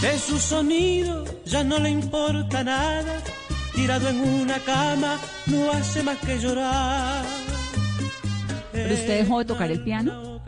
De 0.00 0.18
su 0.18 0.38
sonido 0.38 1.24
ya 1.44 1.64
no 1.64 1.78
le 1.78 1.90
importa 1.90 2.62
nada, 2.62 3.22
tirado 3.74 4.08
en 4.08 4.20
una 4.20 4.58
cama 4.60 5.18
no 5.46 5.70
hace 5.70 6.02
más 6.02 6.18
que 6.18 6.38
llorar. 6.38 7.24
¿Pero 8.72 8.94
usted 8.94 9.18
dejó 9.20 9.38
de 9.38 9.44
tocar 9.46 9.70
el 9.70 9.82
piano 9.82 10.40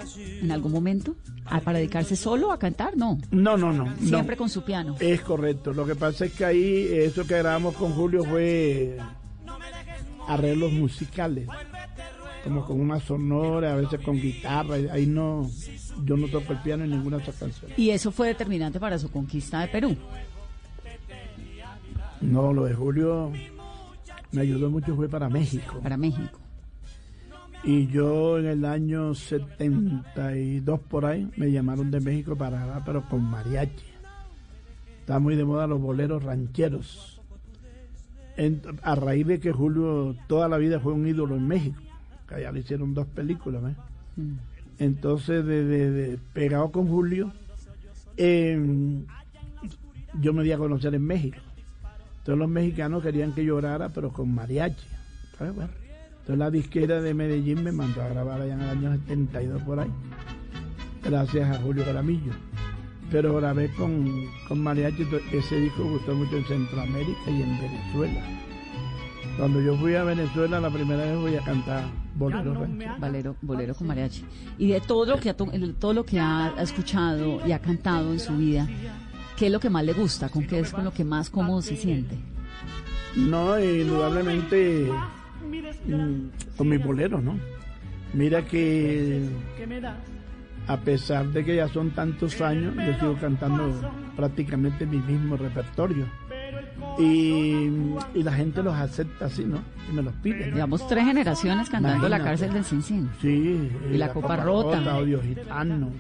en 0.43 0.51
algún 0.51 0.73
momento? 0.73 1.17
Ah, 1.47 1.61
¿Para 1.61 1.79
dedicarse 1.79 2.15
solo 2.15 2.53
a 2.53 2.59
cantar? 2.59 2.95
No. 2.97 3.19
No, 3.31 3.57
no, 3.57 3.73
no. 3.73 3.87
no. 3.87 3.97
Siempre 4.07 4.37
con 4.37 4.51
su 4.51 4.63
piano. 4.63 4.97
Es 5.01 5.23
correcto. 5.23 5.73
Lo 5.73 5.87
que 5.87 5.95
pasa 5.95 6.27
es 6.27 6.33
que 6.33 6.45
ahí 6.45 6.89
eso 6.91 7.27
que 7.27 7.39
grabamos 7.39 7.75
con 7.75 7.95
Julio 7.95 8.23
fue 8.25 8.99
arreglos 10.29 10.73
musicales, 10.73 11.49
como 12.45 12.65
con 12.65 12.81
una 12.81 13.01
sonora, 13.01 13.73
a 13.73 13.77
veces 13.77 14.01
con 14.01 14.17
guitarra. 14.21 14.77
Ahí 14.93 15.07
no, 15.07 15.49
yo 16.05 16.17
no 16.17 16.27
toco 16.29 16.53
el 16.53 16.59
piano 16.63 16.85
en 16.85 16.91
ninguna 16.91 17.17
de 17.19 17.23
esas 17.25 17.37
canciones. 17.37 17.79
Y 17.79 17.91
eso 17.91 18.11
fue 18.11 18.29
determinante 18.29 18.79
para 18.81 18.99
su 18.99 19.11
conquista 19.11 19.61
de 19.61 19.69
Perú. 19.69 19.97
No, 22.21 22.53
lo 22.53 22.65
de 22.65 22.75
Julio 22.75 23.33
me 24.33 24.41
ayudó 24.43 24.71
mucho 24.71 24.95
fue 24.97 25.09
para 25.09 25.29
México. 25.29 25.79
Para 25.83 25.97
México. 25.97 26.39
Y 27.65 27.87
yo 27.89 28.39
en 28.39 28.47
el 28.47 28.65
año 28.65 29.15
72 29.15 30.81
por 30.89 31.05
ahí 31.07 31.29
me 31.37 31.51
llamaron 31.51 31.91
de 31.91 32.01
México 32.01 32.37
para 32.37 32.59
grabar, 32.65 32.83
pero 32.85 33.09
con 33.09 33.23
mariachi. 33.23 33.85
Está 35.01 35.19
muy 35.19 35.37
de 35.37 35.45
moda 35.45 35.67
los 35.67 35.81
boleros 35.81 36.23
rancheros. 36.23 37.21
En- 38.37 38.63
a 38.83 38.95
raíz 38.95 39.27
de 39.27 39.41
que 39.41 39.51
Julio 39.53 40.15
toda 40.29 40.49
la 40.49 40.57
vida 40.59 40.79
fue 40.79 40.93
un 40.93 41.07
ídolo 41.09 41.35
en 41.35 41.49
México, 41.49 41.81
que 42.29 42.35
allá 42.37 42.53
le 42.53 42.61
hicieron 42.61 42.95
dos 42.95 43.07
películas. 43.07 43.63
¿ves? 43.63 43.77
Entonces, 44.79 45.45
de, 45.45 45.65
de- 45.65 45.91
de- 45.91 46.19
pegado 46.33 46.71
con 46.71 46.87
Julio, 46.89 47.33
em, 48.17 49.05
yo 50.21 50.33
me 50.33 50.43
di 50.45 50.53
a 50.53 50.59
conocer 50.59 50.95
en 50.95 51.05
México. 51.05 51.39
Entonces 52.19 52.39
los 52.39 52.49
mexicanos 52.51 53.03
querían 53.03 53.33
que 53.33 53.45
llorara, 53.45 53.89
pero 53.89 54.11
con 54.13 54.35
mariachi. 54.35 54.77
¿sabes? 55.39 55.55
Bueno, 55.55 55.71
entonces 56.11 56.39
la 56.39 56.51
disquera 56.51 57.01
de 57.01 57.15
Medellín 57.15 57.63
me 57.65 57.73
mandó 57.73 58.03
a 58.03 58.09
grabar 58.09 58.41
allá 58.43 58.55
en 58.55 58.61
el 58.61 58.69
año 58.69 58.93
72 59.07 59.63
por 59.63 59.81
ahí, 59.81 59.91
gracias 61.05 61.57
a 61.57 61.61
Julio 61.63 61.85
Garamillo. 61.87 62.33
Pero 63.11 63.35
grabé 63.37 63.73
con, 63.73 64.27
con 64.47 64.61
mariachi, 64.63 65.07
ese 65.33 65.61
disco 65.61 65.83
gustó 65.85 66.15
mucho 66.15 66.37
en 66.37 66.45
Centroamérica 66.45 67.31
y 67.31 67.41
en 67.43 67.59
Venezuela. 67.59 68.21
Cuando 69.39 69.63
yo 69.63 69.77
fui 69.79 69.95
a 69.95 70.05
Venezuela 70.05 70.61
la 70.61 70.69
primera 70.71 71.05
vez 71.05 71.17
voy 71.17 71.37
a 71.37 71.41
cantar 71.45 71.85
bolero 72.19 72.55
ranchero. 72.55 72.95
Bolero, 72.99 73.37
bolero 73.41 73.75
con 73.75 73.87
mariachi. 73.87 74.25
Y 74.59 74.69
de 74.69 74.81
todo 74.81 75.07
lo 75.07 75.21
que 75.21 75.31
ha, 75.31 75.37
todo 75.37 75.93
lo 75.95 76.05
que 76.05 76.19
ha 76.19 76.55
ha 76.57 76.63
escuchado 76.63 77.41
y 77.47 77.53
ha 77.53 77.61
cantado 77.61 78.13
en 78.13 78.21
su 78.21 78.37
vida, 78.37 78.69
¿qué 79.37 79.47
es 79.47 79.53
lo 79.53 79.61
que 79.61 79.71
más 79.71 79.85
le 79.85 79.93
gusta? 79.93 80.29
¿Con 80.29 80.47
qué 80.47 80.61
es 80.61 80.73
con 80.73 80.85
lo 80.85 80.93
que 80.93 81.05
más 81.05 81.31
cómodo 81.31 81.63
se 81.63 81.77
siente? 81.77 82.17
No, 83.17 83.59
indudablemente 83.59 84.91
mm, 85.87 86.57
con 86.57 86.69
mis 86.69 86.85
boleros, 86.85 87.23
¿no? 87.23 87.39
Mira 88.13 88.45
que 88.45 89.29
a 90.67 90.77
pesar 90.77 91.27
de 91.29 91.45
que 91.45 91.57
ya 91.57 91.69
son 91.69 91.91
tantos 91.93 92.41
años, 92.41 92.75
yo 92.77 92.99
sigo 92.99 93.17
cantando 93.21 93.73
prácticamente 94.17 94.85
mi 94.87 94.99
mismo 94.99 95.37
repertorio. 95.37 96.07
Y, 96.99 97.71
y 98.15 98.23
la 98.25 98.33
gente 98.33 98.63
los 98.63 98.75
acepta 98.75 99.27
así, 99.27 99.45
¿no? 99.45 99.59
Y 99.91 99.95
me 99.95 100.03
los 100.03 100.13
pide. 100.15 100.51
Llevamos 100.51 100.87
tres 100.89 101.05
generaciones 101.05 101.71
cantando 101.71 102.09
La 102.09 102.19
cárcel 102.23 102.53
del 102.53 102.65
Cincín. 102.65 103.09
Sí. 103.21 103.71
Y 103.93 103.97
La 103.97 104.13
Copa 104.13 104.37
Rota. 104.37 104.97
Odio 104.97 105.21
Gitano, 105.23 105.91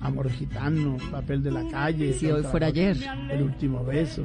Amor 0.00 0.30
Gitano, 0.30 0.96
Papel 1.10 1.42
de 1.42 1.50
la 1.50 1.68
Calle. 1.70 2.12
Si 2.14 2.30
hoy 2.30 2.42
fuera 2.44 2.68
ayer. 2.68 2.96
El 3.30 3.42
último 3.42 3.84
beso, 3.84 4.22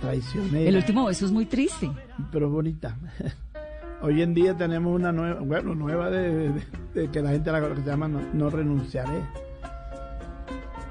Traicionera. 0.00 0.68
El 0.68 0.76
último 0.76 1.06
beso 1.06 1.26
es 1.26 1.32
muy 1.32 1.46
triste. 1.46 1.90
pero 2.30 2.48
bonita. 2.48 2.96
Hoy 4.04 4.20
en 4.20 4.34
día 4.34 4.56
tenemos 4.56 4.92
una 4.96 5.12
nueva, 5.12 5.40
bueno, 5.42 5.76
nueva 5.76 6.10
de, 6.10 6.48
de- 6.48 6.62
de 6.94 7.08
que 7.08 7.22
la 7.22 7.30
gente 7.30 7.52
la 7.52 7.60
que 7.68 7.76
se 7.82 7.86
llama 7.88 8.08
no, 8.08 8.20
No 8.32 8.50
renunciaré. 8.50 9.20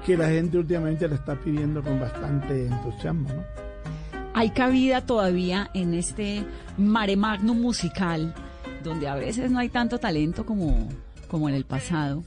Que 0.06 0.16
la 0.16 0.28
gente 0.28 0.56
últimamente 0.58 1.06
le 1.06 1.16
está 1.16 1.34
pidiendo 1.36 1.82
con 1.82 2.00
bastante 2.00 2.66
entusiasmo, 2.66 3.28
¿no? 3.28 3.61
Hay 4.42 4.50
cabida 4.50 5.06
todavía 5.06 5.70
en 5.72 5.94
este 5.94 6.44
mare 6.76 7.16
magnum 7.16 7.60
musical, 7.60 8.34
donde 8.82 9.06
a 9.06 9.14
veces 9.14 9.52
no 9.52 9.60
hay 9.60 9.68
tanto 9.68 9.98
talento 9.98 10.44
como, 10.44 10.88
como 11.28 11.48
en 11.48 11.54
el 11.54 11.64
pasado, 11.64 12.24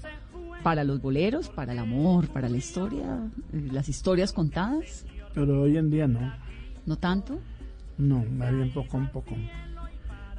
para 0.63 0.86
los 0.86 1.01
boleros, 1.01 1.49
para 1.49 1.74
el 1.74 1.80
amor, 1.80 2.30
para 2.30 2.47
la 2.47 2.55
historia, 2.55 3.20
eh, 3.51 3.68
las 3.70 3.89
historias 3.89 4.32
contadas. 4.32 5.05
Pero 5.34 5.63
hoy 5.63 5.76
en 5.76 5.89
día 5.89 6.07
no. 6.07 6.34
¿No 6.86 6.95
tanto? 6.95 7.38
No, 7.97 8.24
más 8.38 8.55
bien 8.55 8.72
poco 8.72 8.97
a 8.97 9.11
poco. 9.11 9.36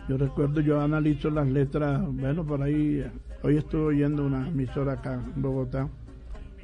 Yo 0.09 0.16
recuerdo, 0.16 0.62
yo 0.62 0.81
analizo 0.81 1.29
las 1.29 1.47
letras, 1.47 2.01
bueno, 2.11 2.43
por 2.43 2.62
ahí, 2.62 3.05
hoy 3.43 3.59
estuve 3.59 3.83
oyendo 3.83 4.24
una 4.24 4.49
emisora 4.49 4.95
acá 4.95 5.12
en 5.12 5.43
Bogotá, 5.43 5.91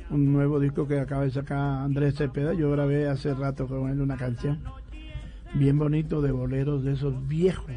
un 0.08 0.32
nuevo 0.32 0.58
disco 0.58 0.88
que 0.88 0.98
acaba 0.98 1.24
de 1.24 1.32
sacar 1.32 1.82
Andrés 1.82 2.14
Cepeda, 2.14 2.54
yo 2.54 2.70
grabé 2.70 3.10
hace 3.10 3.34
rato 3.34 3.66
con 3.66 3.90
él 3.90 4.00
una 4.00 4.16
canción, 4.16 4.58
bien 5.54 5.78
bonito 5.78 6.20
de 6.22 6.32
boleros 6.32 6.82
de 6.84 6.92
esos 6.92 7.26
viejos. 7.28 7.70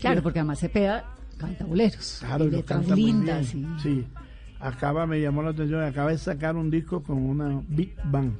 Claro, 0.00 0.22
porque 0.22 0.38
además 0.40 0.60
Cepeda 0.60 1.04
canta 1.38 1.64
boleros. 1.64 2.18
Claro, 2.20 2.44
y 2.44 2.50
letras 2.50 2.78
canta 2.80 2.94
lindas. 2.94 3.54
y- 3.54 3.66
Sí, 3.82 4.04
acaba, 4.60 5.06
me 5.06 5.20
llamó 5.20 5.42
la 5.42 5.50
atención, 5.50 5.82
acaba 5.82 6.10
de 6.10 6.18
sacar 6.18 6.56
un 6.56 6.70
disco 6.70 7.02
con 7.02 7.18
una 7.18 7.62
Big 7.68 7.94
Band 8.04 8.34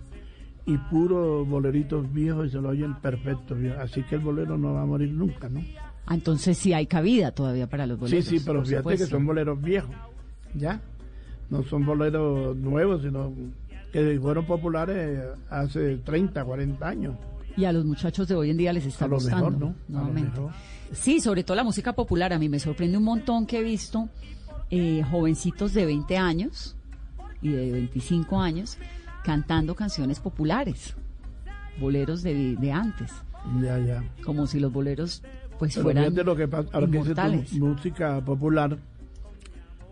y 0.67 0.77
puros 0.77 1.49
boleritos 1.49 2.13
viejos 2.13 2.49
y 2.49 2.51
se 2.51 2.59
lo 2.61 2.69
oyen 2.71 2.95
perfecto. 2.97 3.57
Así 3.81 4.03
que 4.03 4.17
el 4.17 4.21
bolero 4.21 4.59
no 4.59 4.75
va 4.75 4.83
a 4.83 4.87
morir 4.87 5.11
nunca, 5.13 5.49
¿no? 5.49 5.61
Ah, 6.07 6.15
entonces 6.15 6.57
sí 6.57 6.73
hay 6.73 6.87
cabida 6.87 7.33
todavía 7.33 7.67
para 7.69 7.87
los 7.87 7.99
boleros. 7.99 8.25
Sí, 8.25 8.39
sí, 8.39 8.45
pero 8.45 8.65
fíjate 8.65 8.97
que 8.97 9.07
son 9.07 9.27
boleros 9.27 9.61
viejos, 9.61 9.95
¿ya? 10.55 10.81
No 11.51 11.63
son 11.65 11.85
boleros 11.87 12.57
nuevos, 12.57 13.03
sino 13.03 13.33
que 13.93 14.19
fueron 14.21 14.45
populares 14.47 15.21
hace 15.51 15.97
30, 15.99 16.45
40 16.45 16.87
años. 16.89 17.15
Y 17.59 17.65
a 17.65 17.73
los 17.73 17.85
muchachos 17.85 18.29
de 18.29 18.37
hoy 18.37 18.51
en 18.51 18.57
día 18.57 18.73
les 18.73 18.87
está 18.87 19.07
A 19.07 19.09
lo 19.09 19.17
gustando. 19.17 19.51
mejor, 19.51 19.61
¿no? 19.61 19.75
Nuevamente. 19.89 20.41
Sí, 20.93 21.21
sobre 21.21 21.43
todo 21.43 21.57
la 21.57 21.65
música 21.65 21.93
popular. 21.93 22.33
A 22.33 22.39
mí 22.39 22.49
me 22.49 22.61
sorprende 22.61 22.97
un 22.97 23.03
montón 23.05 23.47
que 23.47 23.59
he 23.59 23.63
visto 23.65 24.09
eh, 24.71 25.03
jovencitos 25.11 25.75
de 25.75 25.85
20 25.85 26.17
años 26.17 26.77
y 27.43 27.49
de 27.49 27.73
25 27.73 28.41
años 28.41 28.79
cantando 29.25 29.75
canciones 29.75 30.21
populares, 30.21 30.95
boleros 31.81 32.23
de, 32.23 32.55
de 32.57 32.73
antes, 32.73 33.13
Ya, 33.61 33.79
ya. 33.79 34.05
como 34.25 34.47
si 34.47 34.61
los 34.61 34.73
boleros 34.73 35.23
pues 35.59 35.75
Pero 35.75 35.83
fueran 35.83 36.15
lo 36.15 36.37
que 36.37 36.47
pasa, 36.47 36.69
ahora 36.73 36.87
que 36.87 37.59
música 37.59 38.21
popular, 38.25 38.79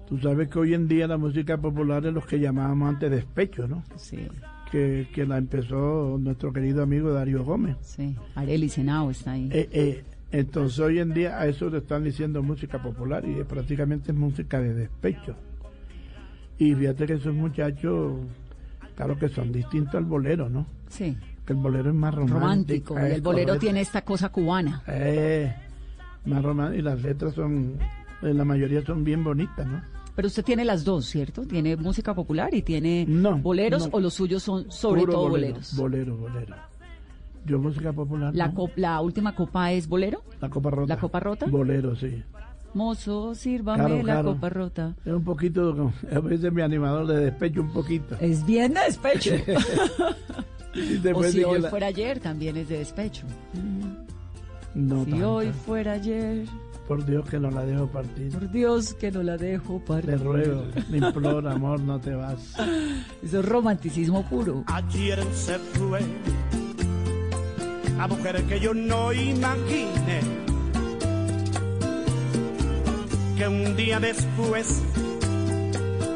tú 0.09 0.19
sabes 0.19 0.49
que 0.49 0.59
hoy 0.61 0.75
en 0.75 0.87
día 0.87 1.09
la 1.09 1.19
música 1.19 1.59
popular 1.59 2.07
es 2.07 2.15
lo 2.15 2.25
que 2.25 2.39
llamábamos 2.39 2.91
antes 2.91 3.11
despecho, 3.11 3.67
¿no? 3.67 3.83
Sí. 3.97 4.29
Que, 4.71 5.09
que 5.15 5.25
la 5.25 5.39
empezó 5.39 6.19
nuestro 6.21 6.53
querido 6.53 6.83
amigo 6.83 7.13
Darío 7.13 7.45
Gómez. 7.45 7.77
Sí, 7.83 8.17
Arely 8.35 8.69
Senao 8.69 9.11
está 9.11 9.33
ahí. 9.33 9.49
Eh, 9.53 9.69
eh, 9.71 10.05
entonces 10.33 10.79
hoy 10.81 10.99
en 10.99 11.15
día 11.15 11.39
a 11.39 11.47
eso 11.47 11.71
le 11.71 11.79
están 11.79 12.03
diciendo 12.03 12.43
música 12.43 12.83
popular 12.83 13.25
y 13.25 13.39
es 13.39 13.47
prácticamente 13.47 14.11
es 14.11 14.19
música 14.19 14.61
de 14.61 14.75
despecho. 14.75 15.37
Y 16.59 16.75
fíjate 16.75 17.07
que 17.07 17.13
esos 17.15 17.35
muchachos, 17.35 18.19
claro 18.97 19.17
que 19.19 19.29
son 19.29 19.53
distintos 19.53 19.95
al 19.95 20.05
bolero, 20.05 20.49
¿no? 20.49 20.67
Sí. 20.89 21.17
Que 21.45 21.53
el 21.53 21.59
bolero 21.59 21.91
es 21.91 21.95
más 21.95 22.15
romántico. 22.15 22.95
romántico. 22.95 22.95
Y 22.95 23.13
el 23.13 23.21
bolero 23.21 23.47
correcto. 23.47 23.61
tiene 23.61 23.81
esta 23.81 24.03
cosa 24.03 24.31
cubana. 24.31 24.83
Eh, 24.89 25.55
más 26.25 26.43
romántico 26.43 26.81
y 26.81 26.83
las 26.83 27.01
letras 27.03 27.35
son, 27.35 27.79
en 28.23 28.37
la 28.37 28.45
mayoría 28.45 28.83
son 28.85 29.05
bien 29.05 29.23
bonitas, 29.23 29.67
¿no? 29.67 29.81
Pero 30.17 30.27
usted 30.29 30.43
tiene 30.45 30.65
las 30.65 30.83
dos, 30.85 31.07
¿cierto? 31.07 31.43
Tiene 31.47 31.77
música 31.77 32.15
popular 32.15 32.53
y 32.55 32.63
tiene 32.63 33.07
boleros 33.43 33.85
no. 33.89 33.97
o 33.97 34.01
los 34.01 34.15
suyos 34.15 34.43
son 34.43 34.71
sobre 34.73 35.03
Puro 35.03 35.13
todo 35.13 35.29
bolero, 35.29 35.49
boleros. 35.53 35.77
Bolero, 35.77 36.17
bolero. 36.17 36.57
Yo 37.45 37.59
música 37.61 37.93
popular. 37.93 38.35
La, 38.35 38.49
¿no? 38.49 38.55
cop- 38.55 38.73
la 38.77 39.01
última 39.03 39.35
copa 39.35 39.71
es 39.73 39.87
bolero. 39.87 40.23
La 40.41 40.49
copa 40.51 40.71
rota. 40.71 40.95
¿La 40.95 40.99
copa 41.01 41.21
rota? 41.21 41.47
Bolero, 41.47 41.95
sí. 41.95 42.23
Mozo, 42.75 43.35
sírvame 43.35 43.79
Claro, 43.79 43.97
la 43.99 44.03
claro. 44.03 44.35
copa 44.35 44.49
rota. 44.49 44.95
Es 45.05 45.13
un 45.13 45.23
poquito, 45.25 45.93
a 46.13 46.19
veces 46.21 46.53
mi 46.53 46.61
animador 46.63 47.07
de 47.07 47.21
despecho 47.27 47.61
un 47.61 47.71
poquito. 47.73 48.17
Es 48.21 48.45
bien 48.45 48.75
de 48.75 48.81
despecho. 48.81 49.31
Y 50.75 50.99
o 51.15 51.23
si 51.25 51.43
hoy 51.43 51.61
la- 51.61 51.71
fuera 51.71 51.87
ayer, 51.87 52.21
también 52.21 52.57
es 52.59 52.69
de 52.69 52.79
despecho. 52.79 53.25
No 54.75 55.05
si 55.07 55.11
tanto. 55.13 55.35
hoy 55.37 55.51
fuera 55.53 55.93
ayer, 55.93 56.45
Por 56.89 57.05
Dios 57.05 57.29
que 57.29 57.39
no 57.41 57.51
la 57.51 57.65
dejo 57.65 57.87
partir. 57.89 58.33
por 58.33 58.51
Dios 58.51 58.95
que 58.95 59.11
no 59.11 59.23
la 59.23 59.37
dejo 59.37 59.81
partir. 59.81 60.11
Te 60.11 60.17
ruego, 60.17 60.63
te 60.91 60.97
imploro, 60.97 61.51
amor, 61.51 61.81
no 61.81 61.99
te 62.01 62.15
vas. 62.15 62.55
Eso 63.23 63.41
es 63.41 63.45
romanticismo 63.45 64.25
puro. 64.29 64.65
Ayer 64.69 65.23
se 65.35 65.59
fue 65.59 66.01
la 67.97 68.07
mujer 68.07 68.45
que 68.45 68.61
yo 68.61 68.75
no 68.75 69.13
imaginé 69.13 70.21
que 73.37 73.49
un 73.49 73.77
día 73.77 74.01
después 74.01 74.83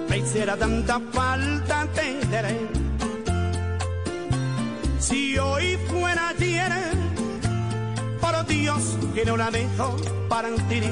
me 0.08 0.18
hiciera 0.18 0.56
tanta 0.56 1.00
falta 1.12 1.86
te 1.94 2.26
diré 2.26 2.58
si 4.98 5.38
hoy 5.38 5.76
fuera 5.88 6.28
ayer 6.28 6.89
Dios 8.50 8.98
que 9.14 9.24
no 9.24 9.36
la 9.36 9.50
dejo 9.50 9.96
partir 10.28 10.84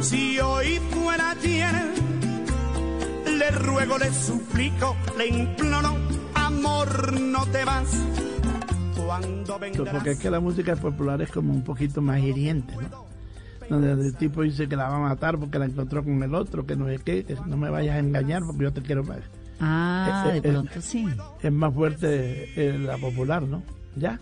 si 0.00 0.38
hoy 0.40 0.78
fuera 0.90 1.32
ayer 1.32 1.74
le 3.26 3.50
ruego, 3.50 3.98
le 3.98 4.12
suplico, 4.12 4.96
le 5.18 5.26
imploro, 5.26 5.96
amor, 6.34 7.20
no 7.20 7.44
te 7.46 7.64
vas. 7.64 7.88
Cuando 8.96 9.58
vendrás. 9.58 9.94
Porque 9.94 10.12
es 10.12 10.18
que 10.18 10.30
la 10.30 10.40
música 10.40 10.76
popular 10.76 11.20
es 11.20 11.30
como 11.30 11.52
un 11.52 11.62
poquito 11.62 12.00
más 12.00 12.20
hiriente, 12.20 12.74
¿no? 12.76 13.08
Donde 13.68 14.06
el 14.06 14.16
tipo 14.16 14.42
dice 14.42 14.66
que 14.68 14.76
la 14.76 14.88
va 14.88 14.96
a 14.96 15.00
matar 15.00 15.36
porque 15.38 15.58
la 15.58 15.66
encontró 15.66 16.02
con 16.02 16.22
el 16.22 16.34
otro, 16.34 16.64
que 16.64 16.74
no 16.74 16.88
es 16.88 17.02
que, 17.02 17.24
que 17.24 17.36
no 17.46 17.56
me 17.56 17.68
vayas 17.68 17.96
a 17.96 17.98
engañar 17.98 18.42
porque 18.46 18.62
yo 18.64 18.72
te 18.72 18.80
quiero 18.80 19.04
más. 19.04 19.18
Ah, 19.60 20.24
Eh, 20.28 20.32
de 20.32 20.36
eh, 20.36 20.40
eh, 20.44 20.52
pronto 20.52 20.80
sí. 20.80 21.06
Es 21.42 21.52
más 21.52 21.74
fuerte 21.74 22.48
eh, 22.56 22.78
la 22.78 22.96
popular, 22.96 23.42
¿no? 23.42 23.62
Ya. 23.96 24.18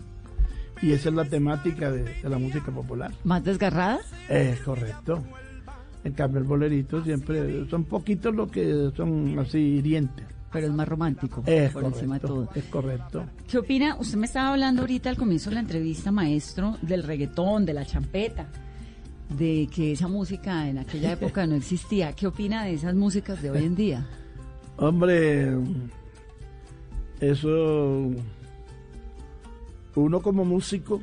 Y 0.81 0.91
esa 0.91 1.09
es 1.09 1.15
la 1.15 1.25
temática 1.25 1.91
de, 1.91 2.03
de 2.03 2.29
la 2.29 2.37
música 2.37 2.71
popular. 2.71 3.11
¿Más 3.23 3.43
desgarrada? 3.43 3.99
Es 4.29 4.59
correcto. 4.61 5.23
En 6.03 6.13
cambio, 6.13 6.39
el 6.39 6.45
bolerito 6.45 7.03
siempre 7.03 7.67
son 7.69 7.83
poquitos 7.83 8.33
los 8.33 8.49
que 8.49 8.91
son 8.95 9.37
así 9.39 9.57
hirientes. 9.57 10.25
Pero 10.51 10.67
es 10.67 10.73
más 10.73 10.87
romántico. 10.87 11.43
Es 11.45 11.71
por 11.73 11.83
encima 11.83 12.15
de 12.15 12.21
correcto, 12.21 12.45
todo. 12.45 12.49
es 12.55 12.63
correcto. 12.65 13.25
¿Qué 13.49 13.57
opina? 13.57 13.97
Usted 13.99 14.17
me 14.17 14.25
estaba 14.25 14.51
hablando 14.53 14.81
ahorita 14.83 15.09
al 15.09 15.17
comienzo 15.17 15.49
de 15.49 15.55
la 15.55 15.59
entrevista, 15.61 16.11
maestro, 16.11 16.77
del 16.81 17.03
reggaetón, 17.03 17.65
de 17.65 17.73
la 17.73 17.85
champeta, 17.85 18.47
de 19.37 19.67
que 19.73 19.91
esa 19.91 20.07
música 20.07 20.69
en 20.69 20.77
aquella 20.77 21.11
época 21.13 21.45
no 21.45 21.55
existía. 21.55 22.13
¿Qué 22.13 22.27
opina 22.27 22.63
de 22.63 22.75
esas 22.75 22.95
músicas 22.95 23.41
de 23.41 23.51
hoy 23.51 23.65
en 23.65 23.75
día? 23.75 24.07
Hombre, 24.77 25.57
eso, 27.19 28.09
uno 30.01 30.21
como 30.21 30.45
músico, 30.45 31.01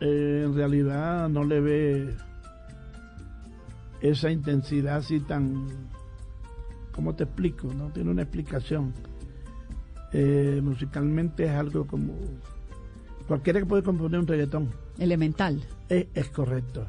eh, 0.00 0.42
en 0.44 0.54
realidad 0.54 1.28
no 1.28 1.44
le 1.44 1.60
ve 1.60 2.14
esa 4.00 4.30
intensidad 4.30 4.96
así 4.96 5.20
tan, 5.20 5.66
¿cómo 6.92 7.14
te 7.14 7.24
explico? 7.24 7.72
No 7.72 7.90
tiene 7.90 8.10
una 8.10 8.22
explicación. 8.22 8.92
Eh, 10.12 10.60
musicalmente 10.62 11.44
es 11.44 11.50
algo 11.50 11.86
como, 11.86 12.14
cualquiera 13.26 13.60
que 13.60 13.66
puede 13.66 13.82
componer 13.82 14.20
un 14.20 14.26
reggaetón. 14.26 14.70
Elemental. 14.98 15.64
Es, 15.88 16.06
es 16.14 16.28
correcto. 16.28 16.86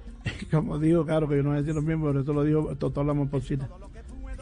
Como 0.50 0.78
digo, 0.78 1.04
claro 1.04 1.28
que 1.28 1.36
yo 1.36 1.42
no 1.42 1.50
voy 1.50 1.58
a 1.58 1.62
decir 1.62 1.74
lo 1.74 1.82
mismo, 1.82 2.06
pero 2.06 2.20
eso 2.20 2.32
lo 2.32 2.44
dijo 2.44 2.76
Totó 2.76 3.02
la 3.02 3.14
Momposina. 3.14 3.68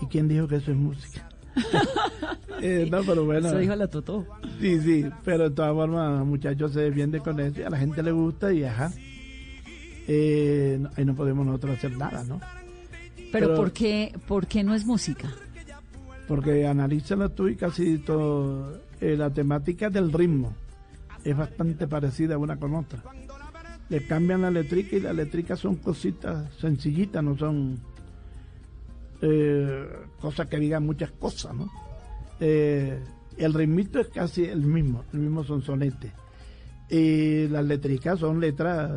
¿Y 0.01 0.07
quién 0.07 0.29
dijo 0.29 0.47
que 0.47 0.57
eso 0.57 0.71
es 0.71 0.77
música? 0.77 1.29
Eh, 2.63 2.89
no, 2.91 3.03
pero 3.05 3.25
bueno. 3.25 3.49
Eso 3.49 3.59
dijo 3.59 3.75
la 3.77 3.87
Totó. 3.89 4.27
Sí, 4.61 4.81
sí, 4.81 5.05
pero 5.25 5.51
de 5.51 5.55
todas 5.55 5.73
formas, 5.73 6.25
muchachos 6.25 6.73
se 6.73 6.81
defiende 6.81 7.21
con 7.21 7.39
eso 7.41 7.61
y 7.61 7.65
a 7.65 7.71
la 7.71 7.79
gente 7.79 8.03
le 8.03 8.13
gusta 8.13 8.53
y 8.53 8.65
ajá. 8.65 8.91
Eh, 10.09 10.79
no- 10.81 10.91
ahí 10.97 11.05
no 11.05 11.15
podemos 11.15 11.45
nosotros 11.47 11.77
hacer 11.79 11.97
nada, 11.97 12.25
¿no? 12.25 12.41
Pero, 13.33 13.49
Pero- 13.49 13.55
¿por, 13.57 13.73
qué, 13.73 14.15
¿por 14.27 14.47
qué 14.47 14.63
no 14.65 14.75
es 14.75 14.87
música? 14.87 15.29
Porque 16.29 16.67
analízala 16.67 17.29
tú 17.29 17.49
y 17.49 17.57
casi 17.57 17.99
todo, 17.99 18.81
eh, 19.01 19.17
la 19.17 19.31
temática 19.31 19.91
del 19.91 20.13
ritmo 20.13 20.55
es 21.25 21.37
bastante 21.37 21.87
parecida 21.87 22.39
una 22.39 22.57
con 22.57 22.75
otra. 22.75 23.03
Le 23.89 24.05
cambian 24.07 24.43
la 24.43 24.51
letrica 24.51 24.97
y 24.97 25.01
las 25.01 25.15
letricas 25.15 25.61
son 25.61 25.77
cositas 25.77 26.53
sencillitas, 26.61 27.23
no 27.23 27.37
son 27.37 27.79
eh, 29.23 29.87
cosas 30.21 30.47
que 30.49 30.59
digan 30.59 30.85
muchas 30.85 31.11
cosas, 31.13 31.55
¿no? 31.55 31.71
Eh, 32.41 32.99
el 33.37 33.55
ritmito 33.55 34.01
es 34.01 34.09
casi 34.09 34.45
el 34.45 34.63
mismo, 34.63 35.05
el 35.13 35.21
mismo 35.21 35.45
sonsonete. 35.45 36.13
Y 36.89 37.49
las 37.49 37.65
letricas 37.65 38.19
son 38.21 38.41
letras, 38.41 38.91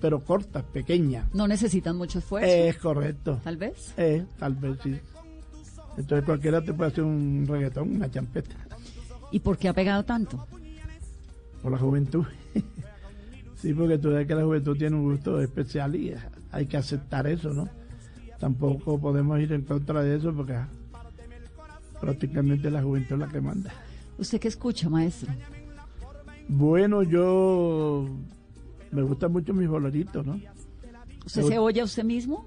pero 0.00 0.22
cortas, 0.24 0.64
pequeñas. 0.64 1.32
No 1.34 1.46
necesitan 1.46 1.96
mucho 1.96 2.18
esfuerzo. 2.18 2.48
Es 2.50 2.76
correcto. 2.78 3.40
Tal 3.44 3.56
vez. 3.56 3.94
Eh, 3.96 4.24
tal 4.38 4.54
vez 4.54 4.78
sí. 4.82 4.96
Entonces 5.96 6.24
cualquiera 6.24 6.62
te 6.62 6.72
puede 6.72 6.90
hacer 6.90 7.04
un 7.04 7.44
reggaetón, 7.48 7.96
una 7.96 8.10
champeta, 8.10 8.54
¿Y 9.30 9.40
por 9.40 9.58
qué 9.58 9.68
ha 9.68 9.72
pegado 9.74 10.04
tanto? 10.04 10.46
por 11.62 11.72
la 11.72 11.78
juventud. 11.78 12.24
sí, 13.56 13.74
porque 13.74 13.98
tú 13.98 14.10
sabes 14.12 14.28
que 14.28 14.34
la 14.34 14.44
juventud 14.44 14.76
tiene 14.76 14.94
un 14.94 15.10
gusto 15.10 15.40
especial 15.40 15.96
y 15.96 16.14
hay 16.52 16.66
que 16.66 16.76
aceptar 16.76 17.26
eso, 17.26 17.52
¿no? 17.52 17.68
Tampoco 18.38 19.00
podemos 19.00 19.40
ir 19.40 19.52
en 19.52 19.62
contra 19.62 20.02
de 20.02 20.16
eso 20.16 20.32
porque 20.32 20.56
prácticamente 22.00 22.70
la 22.70 22.82
juventud 22.82 23.14
es 23.14 23.18
la 23.18 23.28
que 23.28 23.40
manda. 23.40 23.72
¿Usted 24.18 24.40
qué 24.40 24.48
escucha, 24.48 24.88
maestro? 24.88 25.32
Bueno, 26.48 27.02
yo 27.02 28.08
me 28.90 29.02
gustan 29.02 29.32
mucho 29.32 29.52
mis 29.52 29.68
boleritos, 29.68 30.24
¿no? 30.24 30.40
¿Usted 31.24 31.42
Me 31.42 31.48
se 31.48 31.58
oye 31.58 31.80
a 31.80 31.84
usted 31.84 32.04
mismo? 32.04 32.46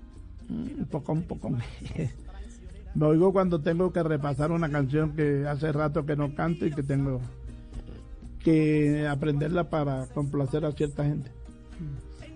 Un 0.49 0.87
poco, 0.89 1.13
un 1.13 1.23
poco. 1.23 1.49
Me 2.93 3.05
oigo 3.05 3.31
cuando 3.31 3.61
tengo 3.61 3.93
que 3.93 4.03
repasar 4.03 4.51
una 4.51 4.69
canción 4.69 5.15
que 5.15 5.47
hace 5.47 5.71
rato 5.71 6.05
que 6.05 6.17
no 6.17 6.35
canto 6.35 6.65
y 6.65 6.71
que 6.71 6.83
tengo 6.83 7.21
que 8.43 9.07
aprenderla 9.07 9.69
para 9.69 10.07
complacer 10.07 10.65
a 10.65 10.71
cierta 10.73 11.05
gente. 11.05 11.31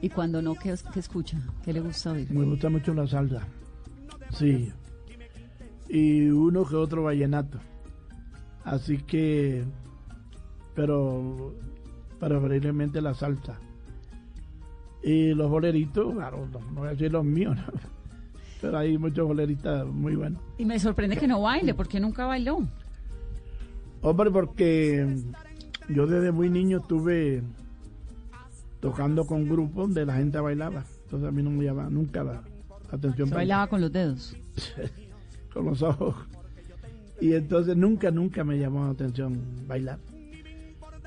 ¿Y 0.01 0.09
cuando 0.09 0.41
no, 0.41 0.55
qué, 0.55 0.73
qué 0.93 0.99
escucha? 0.99 1.41
¿Qué 1.63 1.73
le 1.73 1.81
gusta 1.81 2.11
oír? 2.11 2.31
Me 2.31 2.45
gusta 2.45 2.69
mucho 2.69 2.93
la 2.93 3.07
salsa. 3.07 3.41
Sí. 4.31 4.71
Y 5.89 6.27
uno 6.29 6.65
que 6.65 6.75
otro 6.75 7.03
vallenato. 7.03 7.59
Así 8.63 8.97
que, 8.97 9.63
pero 10.73 11.53
preferiblemente 12.19 13.01
la 13.01 13.13
salsa. 13.13 13.59
Y 15.03 15.33
los 15.35 15.49
boleritos, 15.49 16.13
claro, 16.13 16.47
no, 16.51 16.59
no 16.59 16.79
voy 16.81 16.87
a 16.87 16.91
decir 16.91 17.11
los 17.11 17.23
míos, 17.23 17.55
¿no? 17.55 17.63
pero 18.61 18.79
hay 18.79 18.97
muchos 18.97 19.27
boleristas 19.27 19.85
muy 19.85 20.15
buenos. 20.15 20.41
Y 20.57 20.65
me 20.65 20.79
sorprende 20.79 21.17
que 21.17 21.27
no 21.27 21.41
baile, 21.41 21.75
porque 21.75 21.99
nunca 21.99 22.25
bailó. 22.25 22.67
Hombre, 24.01 24.31
porque 24.31 25.15
yo 25.89 26.07
desde 26.07 26.31
muy 26.31 26.49
niño 26.49 26.79
estuve 26.79 27.43
tocando 28.79 29.25
con 29.25 29.47
grupos 29.47 29.87
donde 29.87 30.05
la 30.05 30.15
gente 30.15 30.39
bailaba. 30.39 30.83
Entonces 31.03 31.29
a 31.29 31.31
mí 31.31 31.43
no 31.43 31.51
me 31.51 31.65
llamaba 31.65 31.89
nunca 31.89 32.23
la 32.23 32.41
atención. 32.91 33.29
Se 33.29 33.35
bailaba 33.35 33.67
con 33.67 33.81
los 33.81 33.91
dedos. 33.91 34.35
con 35.55 35.65
los 35.65 35.81
ojos. 35.81 36.15
Y 37.21 37.33
entonces 37.33 37.77
nunca, 37.77 38.11
nunca 38.11 38.43
me 38.43 38.59
llamó 38.59 38.83
la 38.83 38.91
atención 38.91 39.39
bailar. 39.65 39.97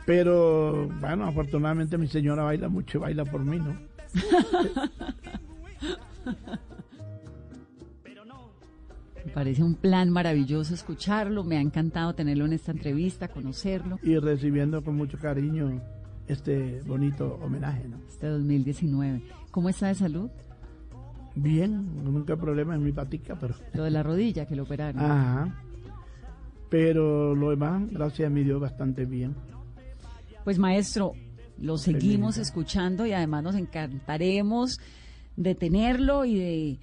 Pero 0.06 0.88
bueno, 1.00 1.26
afortunadamente 1.26 1.98
mi 1.98 2.08
señora 2.08 2.42
baila 2.42 2.70
mucho 2.70 2.96
y 2.96 3.00
baila 3.02 3.26
por 3.26 3.44
mí, 3.44 3.58
¿no? 3.58 3.76
Me 9.26 9.32
parece 9.34 9.62
un 9.62 9.74
plan 9.74 10.08
maravilloso 10.08 10.72
escucharlo. 10.72 11.44
Me 11.44 11.58
ha 11.58 11.60
encantado 11.60 12.14
tenerlo 12.14 12.46
en 12.46 12.54
esta 12.54 12.72
entrevista, 12.72 13.28
conocerlo. 13.28 13.98
Y 14.02 14.16
recibiendo 14.16 14.82
con 14.82 14.96
mucho 14.96 15.18
cariño 15.18 15.78
este 16.26 16.80
bonito 16.86 17.38
homenaje, 17.42 17.86
¿no? 17.86 17.98
Este 18.08 18.28
2019. 18.28 19.22
¿Cómo 19.50 19.68
está 19.68 19.88
de 19.88 19.94
salud? 19.94 20.30
Bien, 21.40 22.04
nunca 22.04 22.36
problema 22.36 22.74
en 22.74 22.82
mi 22.82 22.92
patica, 22.92 23.36
pero... 23.38 23.54
Lo 23.74 23.84
de 23.84 23.90
la 23.90 24.02
rodilla 24.02 24.46
que 24.46 24.56
lo 24.56 24.64
operaron. 24.64 25.02
Ajá. 25.02 25.62
Pero 26.68 27.34
lo 27.34 27.50
demás, 27.50 27.88
gracias 27.90 28.26
a 28.26 28.30
mi 28.30 28.44
Dios, 28.44 28.60
bastante 28.60 29.06
bien. 29.06 29.34
Pues 30.44 30.58
maestro, 30.58 31.12
lo 31.58 31.78
seguimos 31.78 32.36
escuchando 32.36 33.06
y 33.06 33.12
además 33.12 33.42
nos 33.42 33.54
encantaremos 33.54 34.78
de 35.36 35.54
tenerlo 35.54 36.26
y 36.26 36.38
de, 36.38 36.78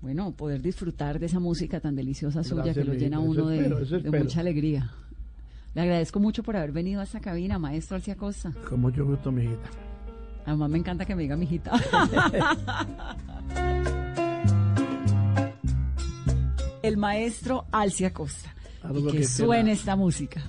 bueno, 0.00 0.32
poder 0.32 0.62
disfrutar 0.62 1.18
de 1.18 1.26
esa 1.26 1.40
música 1.40 1.78
tan 1.80 1.94
deliciosa 1.94 2.42
suya 2.42 2.64
Gracias, 2.64 2.86
que 2.86 2.90
lo 2.90 2.98
llena 2.98 3.18
uno 3.18 3.48
de, 3.48 3.66
espero, 3.66 4.18
mucha 4.24 4.40
alegría. 4.40 4.90
Le 5.74 5.82
agradezco 5.82 6.18
mucho 6.18 6.42
por 6.42 6.56
haber 6.56 6.72
venido 6.72 7.00
a 7.00 7.04
esta 7.04 7.20
cabina, 7.20 7.58
maestro 7.58 7.96
Alcia 7.96 8.16
Costa. 8.16 8.52
Con 8.66 8.80
mucho 8.80 9.04
gusto, 9.04 9.30
mi 9.30 9.44
hijita. 9.44 9.91
Además 10.46 10.70
me 10.70 10.78
encanta 10.78 11.04
que 11.04 11.14
me 11.14 11.22
diga 11.22 11.36
mi 11.36 11.44
hijita. 11.44 11.72
El 16.82 16.96
maestro 16.96 17.66
Alcia 17.70 18.12
Costa. 18.12 18.52
Y 18.92 19.06
que 19.06 19.18
que 19.18 19.24
suene 19.24 19.72
esta 19.72 19.94
música. 19.94 20.42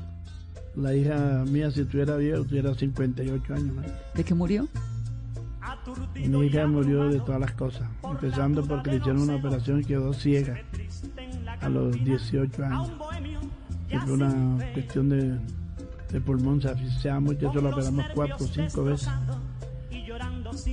La 0.76 0.96
hija 0.96 1.44
mía, 1.48 1.70
si 1.70 1.86
tuviera 1.86 2.16
viejo, 2.18 2.44
tuviera 2.44 2.74
58 2.74 3.54
años. 3.54 3.76
¿no? 3.76 3.84
¿De 4.16 4.24
qué 4.24 4.34
murió? 4.34 4.68
Mi 6.16 6.48
hija 6.48 6.66
murió 6.66 7.10
de 7.10 7.20
todas 7.20 7.42
las 7.42 7.52
cosas, 7.54 7.88
empezando 8.04 8.66
porque 8.66 8.92
le 8.92 8.98
hicieron 8.98 9.22
una 9.22 9.36
operación 9.36 9.82
y 9.82 9.84
quedó 9.84 10.14
ciega 10.14 10.58
a 11.60 11.70
los 11.70 12.04
18 12.04 12.64
años. 12.66 12.92
Fue 14.04 14.14
una 14.14 14.58
cuestión 14.74 15.10
de, 15.10 15.38
de 16.12 16.22
pulmón, 16.22 16.62
se 16.62 16.70
asfixiaba 16.70 17.20
mucho, 17.20 17.50
eso 17.50 17.62
lo 17.62 17.70
operamos 17.70 18.06
cuatro 18.16 18.38
o 18.40 18.48
cinco 18.48 18.84
veces. 18.86 19.10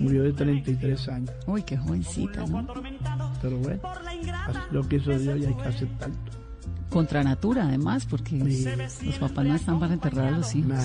Murió 0.01 0.23
de 0.23 0.33
33 0.33 1.09
años. 1.09 1.31
Uy, 1.47 1.63
qué 1.63 1.77
jovencita, 1.77 2.47
¿no? 2.47 2.67
Pero 3.43 3.59
bueno, 3.59 3.81
lo 4.71 4.89
que 4.89 4.97
hizo 4.97 5.11
Dios 5.19 5.39
y 5.39 5.47
hay 5.47 5.55
que 5.55 5.69
aceptarlo. 5.69 6.17
Contra 6.91 7.23
natura, 7.23 7.67
además, 7.67 8.05
porque 8.05 8.37
los 9.05 9.19
papás 9.19 9.45
no 9.45 9.55
están 9.55 9.79
para 9.79 9.95
enterrar 9.95 10.35
a 10.35 10.39
los 10.39 10.55
hijos. 10.55 10.79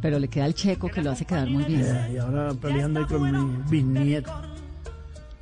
Pero 0.00 0.18
le 0.18 0.28
queda 0.28 0.46
el 0.46 0.54
checo 0.54 0.88
que 0.88 1.02
lo 1.02 1.10
hace 1.10 1.24
quedar 1.26 1.48
muy 1.48 1.64
bien. 1.64 1.84
Eh, 1.84 2.12
y 2.14 2.16
ahora 2.16 2.54
peleando 2.54 3.00
ahí 3.00 3.06
con 3.06 3.22
mi 3.22 3.62
bisnieto. 3.68 4.32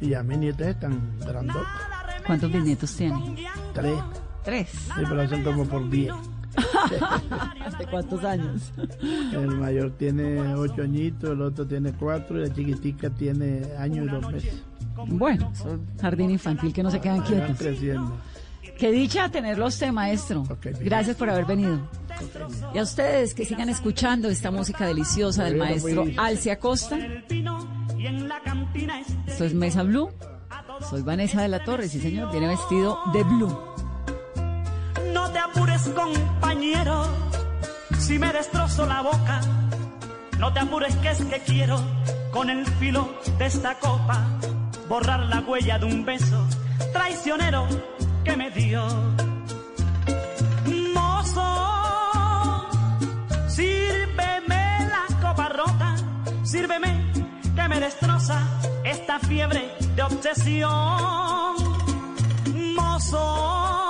Y 0.00 0.08
ya 0.08 0.22
mis 0.22 0.38
nietos 0.38 0.66
están 0.66 1.00
grandotes. 1.20 1.62
¿Cuántos 2.26 2.52
bisnietos 2.52 2.94
tiene? 2.96 3.36
Tres. 3.72 3.98
Tres. 4.44 4.68
Sí, 4.70 5.02
pero 5.08 5.20
hacen 5.20 5.44
como 5.44 5.64
por 5.66 5.88
diez. 5.88 6.12
¿De 7.78 7.86
cuántos 7.86 8.24
años? 8.24 8.72
El 9.32 9.48
mayor 9.48 9.92
tiene 9.92 10.54
ocho 10.54 10.82
añitos, 10.82 11.30
el 11.30 11.42
otro 11.42 11.66
tiene 11.66 11.92
cuatro 11.92 12.38
y 12.38 12.48
la 12.48 12.54
chiquitica 12.54 13.10
tiene 13.10 13.62
año 13.78 14.04
y 14.04 14.08
dos 14.08 14.30
meses. 14.30 14.62
Bueno, 15.06 15.50
es 15.54 15.60
un 15.62 15.86
jardín 16.00 16.30
infantil 16.30 16.72
que 16.72 16.82
no 16.82 16.90
se 16.90 17.00
quedan 17.00 17.22
Ahí 17.22 17.30
van 17.32 17.38
quietos. 17.38 17.58
creciendo. 17.58 18.16
Qué 18.78 18.90
dicha 18.90 19.28
tenerlo 19.28 19.66
a 19.66 19.68
usted, 19.68 19.92
maestro. 19.92 20.44
Gracias 20.80 21.16
por 21.16 21.28
haber 21.30 21.44
venido. 21.44 21.78
Y 22.74 22.78
a 22.78 22.82
ustedes 22.82 23.34
que 23.34 23.44
sigan 23.44 23.68
escuchando 23.68 24.28
esta 24.28 24.50
música 24.50 24.86
deliciosa 24.86 25.44
del 25.44 25.56
maestro. 25.56 26.04
Alcia 26.16 26.58
Costa. 26.58 26.98
Esto 29.26 29.44
es 29.44 29.54
Mesa 29.54 29.82
Blue. 29.82 30.10
Soy 30.88 31.02
Vanessa 31.02 31.42
de 31.42 31.48
la 31.48 31.62
Torre, 31.62 31.88
sí 31.88 32.00
señor, 32.00 32.30
viene 32.32 32.48
vestido 32.48 32.98
de 33.12 33.22
blue. 33.22 33.54
No 35.12 35.30
te 35.30 35.38
apures, 35.38 35.88
compañero, 35.94 37.06
si 37.98 38.18
me 38.18 38.32
destrozo 38.32 38.86
la 38.86 39.02
boca. 39.02 39.40
No 40.38 40.52
te 40.52 40.60
apures, 40.60 40.94
que 40.96 41.10
es 41.10 41.24
que 41.24 41.40
quiero, 41.40 41.80
con 42.32 42.48
el 42.50 42.66
filo 42.66 43.08
de 43.38 43.46
esta 43.46 43.78
copa, 43.78 44.26
borrar 44.88 45.20
la 45.20 45.40
huella 45.40 45.78
de 45.78 45.86
un 45.86 46.04
beso 46.04 46.46
traicionero 46.92 47.66
que 48.24 48.36
me 48.36 48.50
dio. 48.50 48.86
Mozo, 50.94 52.68
sírveme 53.48 54.88
la 54.88 55.06
copa 55.20 55.48
rota, 55.48 55.94
sírveme 56.42 57.12
que 57.54 57.68
me 57.68 57.80
destroza 57.80 58.40
esta 58.84 59.18
fiebre 59.18 59.74
de 59.94 60.02
obsesión. 60.02 61.54
Mozo, 62.76 63.89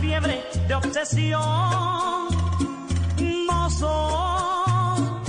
Fiebre 0.00 0.44
de 0.68 0.74
obsesión. 0.74 2.28
Mozo, 3.46 5.22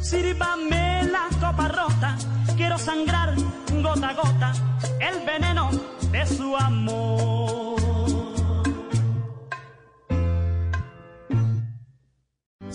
sírvame 0.00 1.04
la 1.04 1.28
copa 1.40 1.68
rota, 1.68 2.16
quiero 2.56 2.78
sangrar 2.78 3.34
gota 3.82 4.08
a 4.08 4.14
gota 4.14 4.52
el 5.00 5.24
veneno 5.26 5.70
de 6.10 6.26
su 6.26 6.56
amor. 6.56 7.67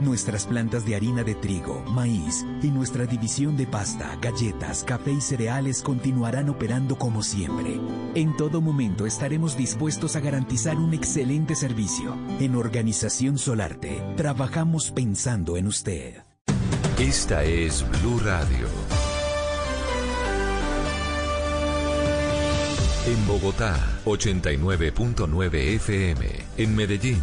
Nuestras 0.00 0.46
plantas 0.46 0.86
de 0.86 0.94
harina 0.94 1.24
de 1.24 1.34
trigo, 1.34 1.82
maíz 1.90 2.46
y 2.62 2.68
nuestra 2.68 3.04
división 3.06 3.56
de 3.56 3.66
pasta, 3.66 4.16
galletas, 4.22 4.84
café 4.84 5.12
y 5.12 5.20
cereales 5.20 5.82
continuarán 5.82 6.48
operando 6.48 6.96
como 6.96 7.22
siempre. 7.22 7.80
En 8.14 8.36
todo 8.36 8.60
momento 8.60 9.06
estaremos 9.06 9.56
dispuestos 9.56 10.14
a 10.14 10.20
garantizar 10.20 10.76
un 10.76 10.94
excelente 10.94 11.54
servicio. 11.54 12.16
En 12.38 12.54
Organización 12.54 13.38
Solarte, 13.38 14.02
trabajamos 14.16 14.92
pensando 14.92 15.56
en 15.56 15.66
usted. 15.66 16.22
Esta 16.98 17.44
es 17.44 17.84
Blue 18.00 18.20
Radio. 18.20 18.66
En 23.08 23.26
Bogotá, 23.26 23.74
89.9 24.04 25.54
FM. 25.76 26.26
En 26.58 26.76
Medellín, 26.76 27.22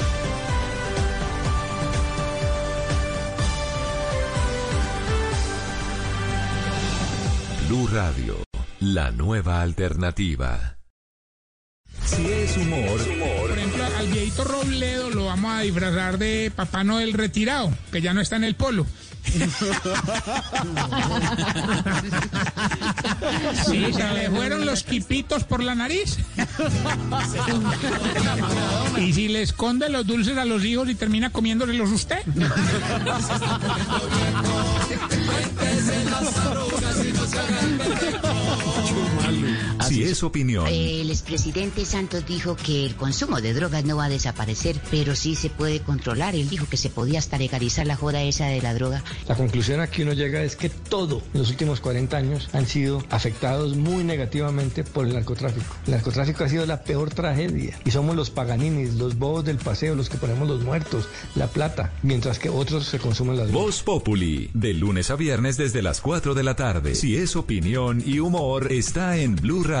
Blue 7.71 7.87
Radio, 7.87 8.35
la 8.81 9.11
nueva 9.11 9.61
alternativa. 9.61 10.77
Si 12.03 12.25
es 12.29 12.57
humor, 12.57 12.99
Por 13.39 13.57
ejemplo, 13.57 13.80
Robledo 14.37 15.09
lo 15.09 15.25
vamos 15.25 15.51
a 15.51 15.61
disfrazar 15.61 16.17
de 16.17 16.51
Papá 16.55 16.83
Noel 16.83 17.13
retirado, 17.13 17.71
que 17.91 18.01
ya 18.01 18.13
no 18.13 18.21
está 18.21 18.35
en 18.37 18.43
el 18.43 18.55
polo. 18.55 18.85
Sí, 23.65 23.93
se 23.93 24.13
le 24.13 24.29
fueron 24.29 24.65
los 24.65 24.83
quipitos 24.83 25.43
por 25.43 25.63
la 25.63 25.75
nariz. 25.75 26.17
Y 28.97 29.13
si 29.13 29.27
le 29.27 29.43
esconde 29.43 29.89
los 29.89 30.05
dulces 30.05 30.37
a 30.37 30.45
los 30.45 30.65
hijos 30.65 30.89
y 30.89 30.95
termina 30.95 31.29
comiéndoselos 31.29 31.91
usted. 31.91 32.19
Si 39.93 40.03
es 40.03 40.23
opinión, 40.23 40.67
El 40.67 41.09
expresidente 41.09 41.85
Santos 41.85 42.25
dijo 42.25 42.55
que 42.55 42.85
el 42.85 42.95
consumo 42.95 43.41
de 43.41 43.53
drogas 43.53 43.85
no 43.85 43.97
va 43.97 44.05
a 44.05 44.09
desaparecer, 44.09 44.79
pero 44.89 45.15
sí 45.15 45.35
se 45.35 45.49
puede 45.49 45.81
controlar. 45.81 46.35
Él 46.35 46.49
dijo 46.49 46.67
que 46.69 46.77
se 46.77 46.89
podía 46.89 47.19
hasta 47.19 47.37
legalizar 47.37 47.85
la 47.85 47.95
joda 47.95 48.21
esa 48.23 48.47
de 48.47 48.61
la 48.61 48.73
droga. 48.73 49.03
La 49.27 49.35
conclusión 49.35 49.79
a 49.79 49.87
que 49.87 50.03
uno 50.03 50.13
llega 50.13 50.41
es 50.43 50.55
que 50.55 50.69
todo 50.69 51.21
en 51.33 51.39
los 51.39 51.49
últimos 51.49 51.79
40 51.79 52.17
años 52.17 52.49
han 52.53 52.67
sido 52.67 53.03
afectados 53.09 53.75
muy 53.75 54.03
negativamente 54.03 54.83
por 54.83 55.07
el 55.07 55.13
narcotráfico. 55.13 55.75
El 55.85 55.93
narcotráfico 55.93 56.43
ha 56.43 56.49
sido 56.49 56.65
la 56.65 56.83
peor 56.83 57.09
tragedia 57.11 57.77
y 57.85 57.91
somos 57.91 58.15
los 58.15 58.29
paganinis, 58.29 58.95
los 58.95 59.17
bobos 59.17 59.45
del 59.45 59.57
paseo, 59.57 59.95
los 59.95 60.09
que 60.09 60.17
ponemos 60.17 60.47
los 60.47 60.63
muertos, 60.63 61.07
la 61.35 61.47
plata, 61.47 61.93
mientras 62.03 62.39
que 62.39 62.49
otros 62.49 62.85
se 62.85 62.99
consumen 62.99 63.37
las 63.37 63.47
drogas. 63.47 63.65
Voz 63.65 63.83
Populi, 63.83 64.49
de 64.53 64.73
lunes 64.73 65.11
a 65.11 65.15
viernes 65.15 65.57
desde 65.57 65.81
las 65.81 66.01
4 66.01 66.33
de 66.33 66.43
la 66.43 66.55
tarde. 66.55 66.95
Si 66.95 67.15
es 67.15 67.35
opinión 67.35 68.03
y 68.05 68.19
humor, 68.19 68.71
está 68.71 69.17
en 69.17 69.35
Blue 69.35 69.63
Radio, 69.63 69.80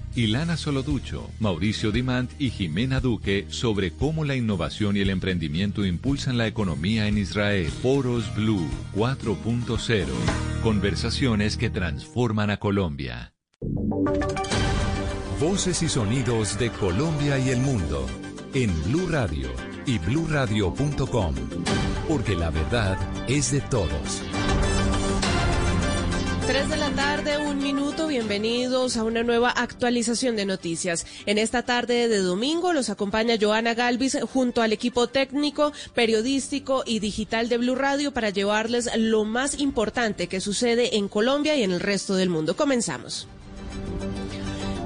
Ilana 0.15 0.57
Soloducho, 0.57 1.29
Mauricio 1.39 1.91
Dimant 1.91 2.29
y 2.37 2.49
Jimena 2.49 2.99
Duque 2.99 3.45
sobre 3.49 3.91
cómo 3.91 4.25
la 4.25 4.35
innovación 4.35 4.97
y 4.97 4.99
el 4.99 5.09
emprendimiento 5.09 5.85
impulsan 5.85 6.37
la 6.37 6.47
economía 6.47 7.07
en 7.07 7.17
Israel. 7.17 7.69
Foros 7.69 8.33
Blue 8.35 8.67
4.0. 8.93 10.05
Conversaciones 10.63 11.55
que 11.55 11.69
transforman 11.69 12.49
a 12.49 12.57
Colombia. 12.57 13.33
Voces 15.39 15.81
y 15.81 15.89
sonidos 15.89 16.59
de 16.59 16.71
Colombia 16.71 17.39
y 17.39 17.49
el 17.49 17.61
mundo 17.61 18.05
en 18.53 18.69
Blue 18.83 19.07
Radio 19.09 19.47
y 19.85 19.97
bluradio.com, 19.97 21.35
porque 22.07 22.35
la 22.35 22.49
verdad 22.49 22.97
es 23.27 23.51
de 23.51 23.61
todos. 23.61 24.21
3 26.47 26.69
de 26.69 26.77
la 26.77 26.89
tarde, 26.89 27.37
un 27.37 27.59
minuto, 27.59 28.07
bienvenidos 28.07 28.97
a 28.97 29.03
una 29.03 29.23
nueva 29.23 29.49
actualización 29.51 30.35
de 30.35 30.45
noticias. 30.45 31.05
En 31.25 31.37
esta 31.37 31.63
tarde 31.63 32.07
de 32.07 32.17
domingo 32.17 32.73
los 32.73 32.89
acompaña 32.89 33.37
Joana 33.39 33.73
Galvis 33.73 34.17
junto 34.31 34.61
al 34.61 34.73
equipo 34.73 35.07
técnico, 35.07 35.71
periodístico 35.93 36.83
y 36.85 36.99
digital 36.99 37.47
de 37.47 37.57
Blue 37.57 37.75
Radio 37.75 38.11
para 38.11 38.31
llevarles 38.31 38.89
lo 38.97 39.23
más 39.23 39.59
importante 39.59 40.27
que 40.27 40.41
sucede 40.41 40.97
en 40.97 41.07
Colombia 41.07 41.55
y 41.55 41.63
en 41.63 41.71
el 41.71 41.79
resto 41.79 42.15
del 42.15 42.29
mundo. 42.29 42.55
Comenzamos. 42.55 43.27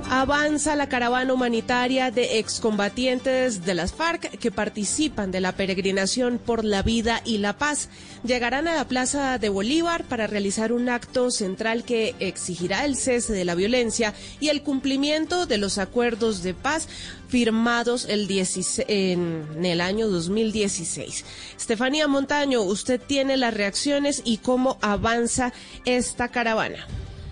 Avanza 0.10 0.76
la 0.76 0.88
caravana 0.88 1.34
humanitaria 1.34 2.12
de 2.12 2.38
excombatientes 2.38 3.66
de 3.66 3.74
las 3.74 3.92
FARC 3.92 4.38
que 4.38 4.52
participan 4.52 5.32
de 5.32 5.42
la 5.42 5.54
peregrinación 5.54 6.38
por 6.38 6.64
la 6.64 6.84
vida 6.84 7.22
y 7.26 7.40
la 7.40 7.58
paz. 7.58 7.90
Llegarán 8.24 8.68
a 8.68 8.76
la 8.76 8.88
Plaza 8.88 9.40
de 9.40 9.50
Bolívar 9.50 10.04
para 10.04 10.28
realizar 10.28 10.72
un 10.72 10.90
acto 10.90 11.32
central 11.32 11.84
que 11.84 12.14
exigirá 12.20 12.86
el 12.86 12.96
cese 12.96 13.34
de 13.34 13.46
la 13.46 13.56
violencia 13.56 14.14
y 14.40 14.50
el 14.50 14.62
cumplimiento 14.62 15.48
de 15.48 15.58
los 15.58 15.80
acuerdos 15.80 16.44
de 16.44 16.54
paz 16.54 16.88
firmados 17.28 18.06
el 18.06 18.28
16 18.28 18.86
en 18.88 19.66
el 19.66 19.82
año 19.82 20.08
2016. 20.08 21.26
Estefanía 21.58 22.08
Montaño, 22.08 22.62
usted 22.62 23.02
tiene 23.02 23.38
las 23.38 23.56
reacciones 23.56 24.22
y 24.24 24.38
cómo 24.38 24.78
avanza 24.82 25.52
esta 25.84 26.28
caravana. 26.28 26.86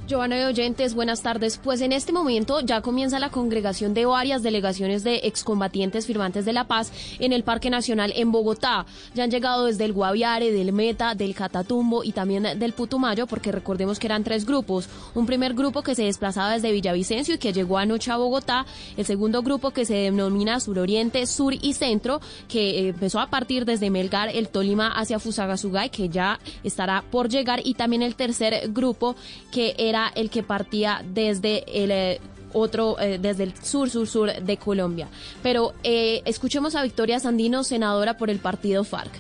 Giovanna 0.06 0.36
de 0.36 0.46
Oyentes, 0.46 0.96
buenas 0.96 1.22
tardes. 1.22 1.58
Pues 1.64 1.80
en 1.80 1.94
este 1.94 2.12
momento 2.12 2.60
ya 2.60 2.82
comienza 2.82 3.20
la 3.20 3.30
congregación 3.30 3.94
de 3.94 4.06
varias 4.06 4.44
delegaciones 4.44 5.06
de 5.06 5.22
excombatientes 5.24 6.06
firmantes 6.06 6.44
de 6.44 6.52
la 6.52 6.66
paz 6.66 6.92
en 7.20 7.32
el 7.32 7.44
Parque 7.44 7.70
Nacional 7.70 8.12
en 8.18 8.30
Bogotá. 8.30 8.86
Ya 9.16 9.24
han 9.24 9.32
llegado 9.32 9.66
desde 9.66 9.86
el 9.86 9.94
Guaviare, 9.94 10.52
del 10.52 10.74
Meta, 10.74 11.16
del 11.16 11.34
Catatumbo 11.34 12.04
y 12.04 12.12
también 12.12 12.60
del 12.60 12.74
Putumayo, 12.74 13.28
porque 13.28 13.54
recordemos 13.54 13.98
que 13.98 14.08
eran 14.08 14.26
tres 14.26 14.46
grupos. 14.46 14.90
Un 15.16 15.26
primer 15.26 15.54
grupo 15.54 15.84
que 15.84 15.96
se 15.96 16.04
desplazaba 16.04 16.52
desde 16.52 16.74
Villavicencio 16.74 17.36
y 17.36 17.38
que 17.38 17.54
llegó 17.54 17.78
anoche 17.78 18.12
a 18.12 18.18
Bogotá. 18.18 18.66
El 18.98 19.06
segundo 19.06 19.42
grupo 19.42 19.72
que 19.72 19.86
se 19.86 19.96
denomina 19.96 20.60
Suroriente, 20.60 21.26
Sur 21.26 21.54
y 21.54 21.74
Centro, 21.74 22.20
que 22.50 22.90
empezó 22.90 23.22
a 23.22 23.28
partir 23.28 23.64
desde 23.64 23.90
Melgar, 23.90 24.28
el 24.28 24.50
Tolima 24.50 24.90
hacia 24.90 25.20
Fusagasugay, 25.20 25.90
que 25.92 26.10
ya 26.10 26.42
estará 26.66 27.06
por 27.10 27.30
llegar. 27.30 27.62
Y 27.64 27.76
también 27.76 28.02
el 28.02 28.16
tercer 28.16 28.70
grupo 28.74 29.16
que 29.50 29.76
era 29.78 29.93
el 30.16 30.30
que 30.30 30.44
partía 30.44 31.04
desde 31.06 31.64
el 31.84 31.92
eh, 31.92 32.20
otro 32.54 33.00
eh, 33.00 33.18
desde 33.20 33.44
el 33.44 33.54
sur 33.64 33.90
sur 33.90 34.08
sur 34.08 34.34
de 34.34 34.58
Colombia. 34.58 35.08
Pero 35.42 35.74
eh, 35.84 36.22
escuchemos 36.26 36.76
a 36.76 36.84
Victoria 36.84 37.20
Sandino, 37.20 37.64
senadora 37.64 38.18
por 38.18 38.30
el 38.30 38.40
partido 38.40 38.84
FARC. 38.84 39.12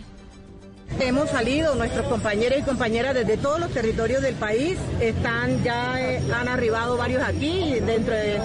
Hemos 0.99 1.29
salido, 1.29 1.73
nuestros 1.73 2.05
compañeros 2.05 2.59
y 2.59 2.61
compañeras 2.61 3.15
desde 3.15 3.37
todos 3.37 3.59
los 3.59 3.71
territorios 3.71 4.21
del 4.21 4.35
país 4.35 4.77
están 4.99 5.63
ya 5.63 5.95
han 6.39 6.47
arribado 6.47 6.97
varios 6.97 7.23
aquí 7.23 7.79
dentro 7.79 8.13
de 8.13 8.39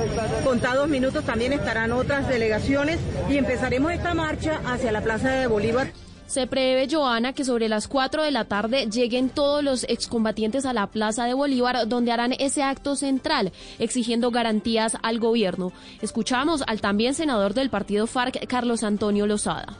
contados 0.44 0.88
minutos 0.88 1.24
también 1.24 1.52
estarán 1.52 1.92
otras 1.92 2.26
delegaciones 2.26 3.00
y 3.28 3.36
empezaremos 3.36 3.92
esta 3.92 4.14
marcha 4.14 4.62
hacia 4.64 4.92
la 4.92 5.02
Plaza 5.02 5.28
de 5.30 5.46
Bolívar. 5.46 5.92
Se 6.28 6.46
prevé, 6.46 6.86
Joana, 6.90 7.32
que 7.32 7.42
sobre 7.42 7.70
las 7.70 7.88
4 7.88 8.22
de 8.22 8.30
la 8.30 8.44
tarde 8.44 8.84
lleguen 8.84 9.30
todos 9.30 9.64
los 9.64 9.84
excombatientes 9.84 10.66
a 10.66 10.74
la 10.74 10.86
Plaza 10.86 11.24
de 11.24 11.32
Bolívar, 11.32 11.88
donde 11.88 12.12
harán 12.12 12.34
ese 12.38 12.62
acto 12.62 12.96
central, 12.96 13.50
exigiendo 13.78 14.30
garantías 14.30 14.98
al 15.02 15.20
gobierno. 15.20 15.72
Escuchamos 16.02 16.62
al 16.66 16.82
también 16.82 17.14
senador 17.14 17.54
del 17.54 17.70
partido 17.70 18.06
FARC, 18.06 18.46
Carlos 18.46 18.82
Antonio 18.82 19.26
Lozada. 19.26 19.78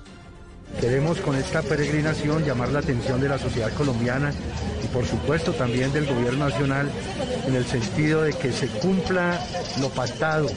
Queremos 0.80 1.20
con 1.20 1.36
esta 1.36 1.60
peregrinación 1.60 2.42
llamar 2.44 2.70
la 2.70 2.78
atención 2.78 3.20
de 3.20 3.28
la 3.28 3.38
sociedad 3.38 3.72
colombiana 3.74 4.32
por 4.92 5.04
supuesto 5.06 5.52
también 5.52 5.92
del 5.92 6.06
gobierno 6.06 6.48
nacional 6.48 6.90
en 7.46 7.54
el 7.54 7.64
sentido 7.64 8.22
de 8.22 8.32
que 8.32 8.52
se 8.52 8.68
cumpla 8.68 9.38
lo 9.80 9.88
pactado. 9.90 10.48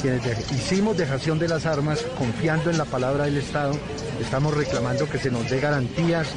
Quienes 0.00 0.50
hicimos 0.50 0.96
dejación 0.96 1.38
de 1.38 1.48
las 1.48 1.66
armas 1.66 2.02
confiando 2.18 2.70
en 2.70 2.78
la 2.78 2.84
palabra 2.84 3.24
del 3.24 3.36
Estado, 3.36 3.72
estamos 4.20 4.54
reclamando 4.54 5.08
que 5.08 5.18
se 5.18 5.30
nos 5.30 5.48
dé 5.50 5.60
garantías 5.60 6.28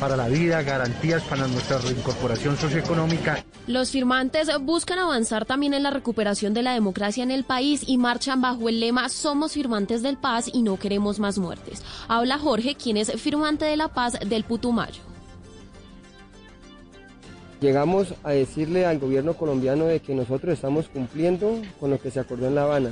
para 0.00 0.16
la 0.16 0.28
vida, 0.28 0.62
garantías 0.62 1.22
para 1.22 1.46
nuestra 1.46 1.78
reincorporación 1.78 2.56
socioeconómica. 2.56 3.44
Los 3.66 3.90
firmantes 3.90 4.48
buscan 4.60 4.98
avanzar 4.98 5.44
también 5.44 5.74
en 5.74 5.84
la 5.84 5.90
recuperación 5.90 6.54
de 6.54 6.62
la 6.62 6.72
democracia 6.72 7.22
en 7.22 7.30
el 7.30 7.44
país 7.44 7.84
y 7.86 7.98
marchan 7.98 8.40
bajo 8.40 8.68
el 8.68 8.80
lema 8.80 9.08
Somos 9.08 9.52
firmantes 9.52 10.02
del 10.02 10.16
paz 10.16 10.50
y 10.52 10.62
no 10.62 10.78
queremos 10.78 11.20
más 11.20 11.38
muertes. 11.38 11.82
Habla 12.08 12.38
Jorge, 12.38 12.74
quien 12.74 12.96
es 12.96 13.12
firmante 13.12 13.64
de 13.64 13.76
la 13.76 13.88
paz 13.88 14.18
del 14.26 14.44
Putumayo. 14.44 15.11
Llegamos 17.62 18.12
a 18.24 18.32
decirle 18.32 18.86
al 18.86 18.98
gobierno 18.98 19.34
colombiano 19.34 19.84
de 19.84 20.00
que 20.00 20.16
nosotros 20.16 20.52
estamos 20.52 20.88
cumpliendo 20.88 21.62
con 21.78 21.90
lo 21.90 22.00
que 22.00 22.10
se 22.10 22.18
acordó 22.18 22.48
en 22.48 22.56
La 22.56 22.64
Habana. 22.64 22.90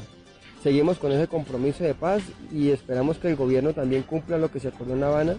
Seguimos 0.62 0.96
con 0.98 1.10
ese 1.10 1.26
compromiso 1.26 1.82
de 1.82 1.92
paz 1.92 2.22
y 2.52 2.70
esperamos 2.70 3.18
que 3.18 3.26
el 3.26 3.34
gobierno 3.34 3.72
también 3.72 4.04
cumpla 4.04 4.38
lo 4.38 4.48
que 4.48 4.60
se 4.60 4.68
acordó 4.68 4.94
en 4.94 5.00
La 5.00 5.08
Habana. 5.08 5.38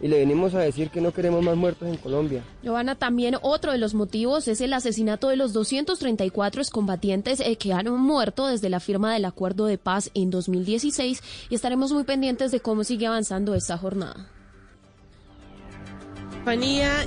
Y 0.00 0.08
le 0.08 0.20
venimos 0.20 0.54
a 0.54 0.60
decir 0.60 0.88
que 0.88 1.02
no 1.02 1.12
queremos 1.12 1.44
más 1.44 1.54
muertos 1.54 1.86
en 1.86 1.98
Colombia. 1.98 2.42
Giovanna, 2.62 2.94
también 2.94 3.36
otro 3.42 3.72
de 3.72 3.78
los 3.78 3.92
motivos 3.92 4.48
es 4.48 4.62
el 4.62 4.72
asesinato 4.72 5.28
de 5.28 5.36
los 5.36 5.52
234 5.52 6.62
excombatientes 6.62 7.40
eh, 7.40 7.56
que 7.56 7.74
han 7.74 7.90
muerto 7.90 8.46
desde 8.46 8.70
la 8.70 8.80
firma 8.80 9.12
del 9.12 9.26
acuerdo 9.26 9.66
de 9.66 9.76
paz 9.76 10.10
en 10.14 10.30
2016 10.30 11.22
y 11.50 11.54
estaremos 11.54 11.92
muy 11.92 12.04
pendientes 12.04 12.50
de 12.50 12.60
cómo 12.60 12.84
sigue 12.84 13.06
avanzando 13.06 13.54
esta 13.54 13.76
jornada. 13.76 14.30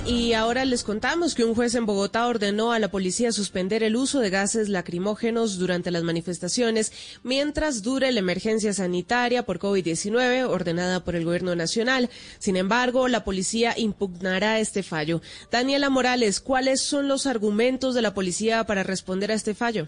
Y 0.06 0.32
ahora 0.32 0.64
les 0.64 0.82
contamos 0.82 1.34
que 1.34 1.44
un 1.44 1.54
juez 1.54 1.74
en 1.74 1.84
Bogotá 1.84 2.26
ordenó 2.26 2.72
a 2.72 2.78
la 2.78 2.90
policía 2.90 3.32
suspender 3.32 3.82
el 3.82 3.94
uso 3.94 4.18
de 4.18 4.30
gases 4.30 4.68
lacrimógenos 4.68 5.58
durante 5.58 5.90
las 5.90 6.02
manifestaciones 6.02 6.90
mientras 7.22 7.82
dure 7.82 8.10
la 8.12 8.20
emergencia 8.20 8.72
sanitaria 8.72 9.44
por 9.44 9.58
COVID-19 9.58 10.48
ordenada 10.48 11.04
por 11.04 11.16
el 11.16 11.24
gobierno 11.24 11.54
nacional. 11.54 12.08
Sin 12.38 12.56
embargo, 12.56 13.08
la 13.08 13.24
policía 13.24 13.74
impugnará 13.76 14.58
este 14.58 14.82
fallo. 14.82 15.20
Daniela 15.50 15.90
Morales, 15.90 16.40
¿cuáles 16.40 16.80
son 16.80 17.06
los 17.06 17.26
argumentos 17.26 17.94
de 17.94 18.02
la 18.02 18.14
policía 18.14 18.64
para 18.64 18.82
responder 18.82 19.30
a 19.30 19.34
este 19.34 19.54
fallo? 19.54 19.86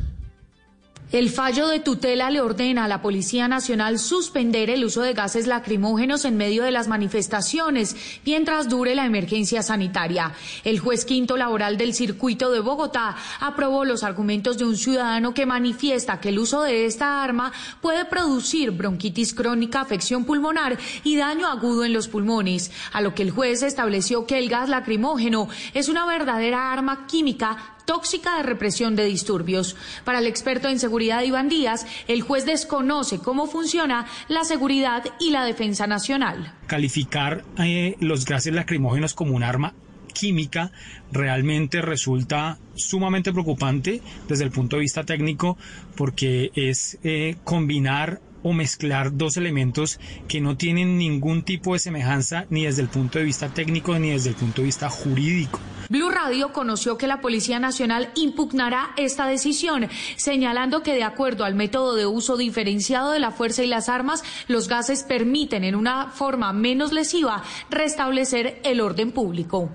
El 1.11 1.31
fallo 1.31 1.69
de 1.69 1.81
tutela 1.81 2.31
le 2.31 2.43
ordena 2.43 2.85
a 2.85 2.89
la 2.89 3.01
Policía 3.01 3.49
Nacional 3.49 3.99
suspender 3.99 4.69
el 4.69 4.85
uso 4.85 5.01
de 5.01 5.15
gases 5.15 5.47
lacrimógenos 5.47 6.27
en 6.27 6.37
medio 6.37 6.65
de 6.65 6.71
las 6.71 6.87
manifestaciones 6.87 7.97
mientras 8.27 8.69
dure 8.69 8.95
la 8.95 9.07
emergencia 9.07 9.63
sanitaria. 9.63 10.35
El 10.65 10.81
juez 10.81 11.07
quinto 11.07 11.39
laboral 11.39 11.79
del 11.79 11.95
circuito 11.95 12.51
de 12.51 12.61
Bogotá 12.61 13.17
aprobó 13.41 13.87
los 13.87 14.05
argumentos 14.05 14.59
de 14.59 14.67
un 14.67 14.77
ciudadano 14.77 15.33
que 15.33 15.47
manifiesta 15.47 16.21
que 16.21 16.29
el 16.29 16.39
uso 16.39 16.61
de 16.61 16.85
esta 16.85 17.23
arma 17.23 17.53
puede 17.81 18.05
producir 18.05 18.71
bronquitis 18.73 19.33
crónica, 19.33 19.81
afección 19.81 20.27
pulmonar 20.27 20.77
y 21.05 21.17
daño 21.17 21.47
agudo 21.47 21.85
en 21.85 21.95
los 21.95 22.09
pulmones, 22.09 22.71
a 22.93 23.01
lo 23.01 23.15
que 23.15 23.23
el 23.23 23.31
juez 23.31 23.63
estableció 23.63 24.27
que 24.27 24.37
el 24.37 24.51
gas 24.51 24.69
lacrimógeno 24.69 25.49
es 25.73 25.89
una 25.89 26.05
verdadera 26.05 26.71
arma 26.71 27.07
química 27.07 27.78
tóxica 27.89 28.37
de 28.37 28.43
represión 28.43 28.97
de 28.97 29.07
disturbios. 29.07 29.75
Para 30.05 30.19
el 30.19 30.27
experto 30.27 30.69
en 30.69 30.79
seguridad 30.79 31.23
Iván 31.23 31.49
Díaz, 31.49 31.87
el 32.07 32.21
juez 32.21 32.45
desconoce 32.45 33.19
cómo 33.19 33.47
funciona 33.47 34.07
la 34.29 34.45
seguridad 34.45 35.05
y 35.19 35.31
la 35.31 35.43
defensa 35.43 35.87
nacional. 35.87 36.53
Calificar 36.67 37.45
eh, 37.59 37.97
los 38.01 38.27
gases 38.27 38.53
lacrimógenos 38.53 39.15
como 39.15 39.35
un 39.35 39.43
arma 39.43 39.73
química 40.13 40.71
realmente 41.13 41.81
resulta 41.81 42.59
sumamente 42.75 43.33
preocupante 43.33 44.03
desde 44.29 44.45
el 44.45 44.51
punto 44.51 44.77
de 44.77 44.83
vista 44.83 45.05
técnico 45.05 45.57
porque 45.97 46.51
es 46.55 46.99
eh, 47.03 47.37
combinar 47.43 48.21
o 48.49 48.53
mezclar 48.53 49.17
dos 49.17 49.37
elementos 49.37 50.01
que 50.27 50.41
no 50.41 50.57
tienen 50.57 50.97
ningún 50.97 51.43
tipo 51.43 51.75
de 51.75 51.79
semejanza 51.79 52.47
ni 52.49 52.65
desde 52.65 52.83
el 52.83 52.89
punto 52.89 53.19
de 53.19 53.27
vista 53.27 53.49
técnico 53.49 53.99
ni 53.99 54.11
desde 54.11 54.31
el 54.31 54.37
punto 54.37 54.63
de 54.63 54.67
vista 54.67 54.89
jurídico. 54.89 55.61
Blue 55.91 56.11
Radio 56.11 56.53
conoció 56.53 56.99
que 56.99 57.07
la 57.07 57.21
Policía 57.21 57.59
Nacional 57.59 58.11
impugnará 58.15 58.91
esta 58.97 59.27
decisión, 59.27 59.89
señalando 60.17 60.83
que 60.83 60.95
de 60.95 61.03
acuerdo 61.03 61.45
al 61.45 61.55
método 61.55 61.95
de 61.95 62.07
uso 62.07 62.37
diferenciado 62.37 63.13
de 63.13 63.21
la 63.21 63.31
fuerza 63.31 63.63
y 63.63 63.67
las 63.67 63.89
armas, 63.89 64.23
los 64.49 64.69
gases 64.69 65.03
permiten 65.03 65.65
en 65.65 65.75
una 65.75 66.09
forma 66.09 66.53
menos 66.53 66.93
lesiva 66.93 67.43
restablecer 67.71 68.61
el 68.65 68.81
orden 68.81 69.13
público. 69.13 69.71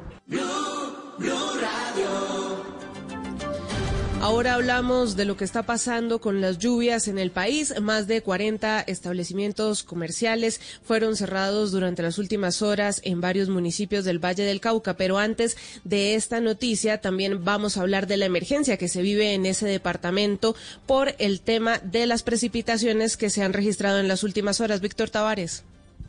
Ahora 4.23 4.53
hablamos 4.53 5.17
de 5.17 5.25
lo 5.25 5.35
que 5.35 5.43
está 5.43 5.63
pasando 5.63 6.21
con 6.21 6.39
las 6.39 6.57
lluvias 6.57 7.09
en 7.09 7.19
el 7.19 7.29
país. 7.29 7.73
Más 7.81 8.07
de 8.07 8.21
40 8.21 8.79
establecimientos 8.79 9.83
comerciales 9.83 10.61
fueron 10.81 11.17
cerrados 11.17 11.73
durante 11.73 12.03
las 12.03 12.17
últimas 12.17 12.61
horas 12.61 13.01
en 13.03 13.19
varios 13.19 13.49
municipios 13.49 14.05
del 14.05 14.23
Valle 14.23 14.43
del 14.43 14.61
Cauca. 14.61 14.95
Pero 14.95 15.17
antes 15.17 15.57
de 15.83 16.15
esta 16.15 16.39
noticia, 16.39 17.01
también 17.01 17.43
vamos 17.43 17.75
a 17.75 17.81
hablar 17.81 18.07
de 18.07 18.15
la 18.15 18.23
emergencia 18.23 18.77
que 18.77 18.87
se 18.87 19.01
vive 19.01 19.33
en 19.33 19.45
ese 19.45 19.65
departamento 19.65 20.55
por 20.85 21.15
el 21.17 21.41
tema 21.41 21.79
de 21.79 22.07
las 22.07 22.23
precipitaciones 22.23 23.17
que 23.17 23.29
se 23.29 23.43
han 23.43 23.51
registrado 23.51 23.99
en 23.99 24.07
las 24.07 24.23
últimas 24.23 24.61
horas. 24.61 24.79
Víctor 24.79 25.09
Tavares. 25.09 25.65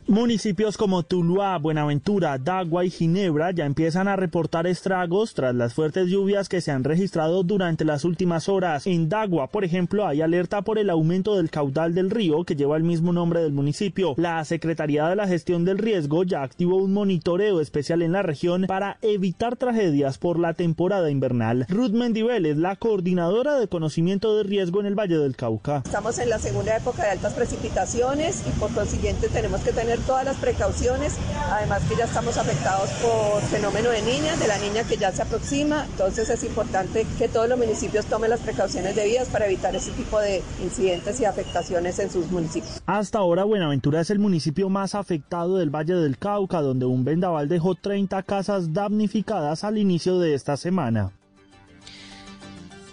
Municipios 0.07 0.77
como 0.77 1.01
Tuluá, 1.01 1.57
Buenaventura, 1.57 2.37
Dagua 2.37 2.85
y 2.85 2.91
Ginebra 2.91 3.49
ya 3.49 3.65
empiezan 3.65 4.07
a 4.07 4.15
reportar 4.15 4.67
estragos 4.67 5.33
tras 5.33 5.55
las 5.55 5.73
fuertes 5.73 6.09
lluvias 6.09 6.47
que 6.47 6.61
se 6.61 6.69
han 6.69 6.83
registrado 6.83 7.41
durante 7.41 7.85
las 7.85 8.05
últimas 8.05 8.47
horas. 8.47 8.85
En 8.85 9.09
Dagua, 9.09 9.47
por 9.47 9.65
ejemplo, 9.65 10.05
hay 10.05 10.21
alerta 10.21 10.61
por 10.61 10.77
el 10.77 10.91
aumento 10.91 11.35
del 11.35 11.49
caudal 11.49 11.95
del 11.95 12.11
río 12.11 12.43
que 12.43 12.55
lleva 12.55 12.77
el 12.77 12.83
mismo 12.83 13.13
nombre 13.13 13.41
del 13.41 13.51
municipio. 13.51 14.13
La 14.17 14.45
Secretaría 14.45 15.07
de 15.07 15.15
la 15.15 15.27
Gestión 15.27 15.65
del 15.65 15.79
Riesgo 15.79 16.23
ya 16.23 16.43
activó 16.43 16.77
un 16.77 16.93
monitoreo 16.93 17.59
especial 17.59 18.03
en 18.03 18.11
la 18.11 18.21
región 18.21 18.65
para 18.67 18.99
evitar 19.01 19.55
tragedias 19.55 20.19
por 20.19 20.37
la 20.37 20.53
temporada 20.53 21.09
invernal. 21.09 21.65
Ruth 21.67 21.93
Mendivel 21.93 22.45
es 22.45 22.57
la 22.57 22.75
coordinadora 22.75 23.57
de 23.57 23.67
conocimiento 23.67 24.37
de 24.37 24.43
riesgo 24.43 24.81
en 24.81 24.85
el 24.85 24.93
Valle 24.93 25.17
del 25.17 25.35
Cauca. 25.35 25.81
Estamos 25.83 26.19
en 26.19 26.29
la 26.29 26.37
segunda 26.37 26.77
época 26.77 27.05
de 27.05 27.09
altas 27.09 27.33
precipitaciones 27.33 28.43
y 28.47 28.51
por 28.59 28.71
consiguiente 28.71 29.29
tenemos 29.29 29.61
que 29.61 29.71
tener 29.71 29.94
todas 29.99 30.25
las 30.25 30.37
precauciones, 30.37 31.13
además 31.51 31.81
que 31.87 31.95
ya 31.95 32.05
estamos 32.05 32.37
afectados 32.37 32.89
por 33.01 33.41
fenómeno 33.43 33.89
de 33.89 34.01
niñas, 34.01 34.39
de 34.39 34.47
la 34.47 34.57
niña 34.57 34.83
que 34.83 34.97
ya 34.97 35.11
se 35.11 35.21
aproxima, 35.21 35.85
entonces 35.85 36.29
es 36.29 36.43
importante 36.43 37.05
que 37.17 37.27
todos 37.27 37.49
los 37.49 37.57
municipios 37.57 38.05
tomen 38.05 38.29
las 38.29 38.39
precauciones 38.39 38.95
debidas 38.95 39.27
para 39.29 39.45
evitar 39.45 39.75
ese 39.75 39.91
tipo 39.91 40.19
de 40.19 40.41
incidentes 40.63 41.19
y 41.19 41.25
afectaciones 41.25 41.99
en 41.99 42.09
sus 42.09 42.29
municipios. 42.31 42.81
Hasta 42.85 43.19
ahora 43.19 43.43
Buenaventura 43.43 44.01
es 44.01 44.09
el 44.09 44.19
municipio 44.19 44.69
más 44.69 44.95
afectado 44.95 45.57
del 45.57 45.69
Valle 45.69 45.95
del 45.95 46.17
Cauca, 46.17 46.61
donde 46.61 46.85
un 46.85 47.03
vendaval 47.03 47.47
dejó 47.47 47.75
30 47.75 48.23
casas 48.23 48.73
damnificadas 48.73 49.63
al 49.63 49.77
inicio 49.77 50.19
de 50.19 50.33
esta 50.33 50.57
semana. 50.57 51.11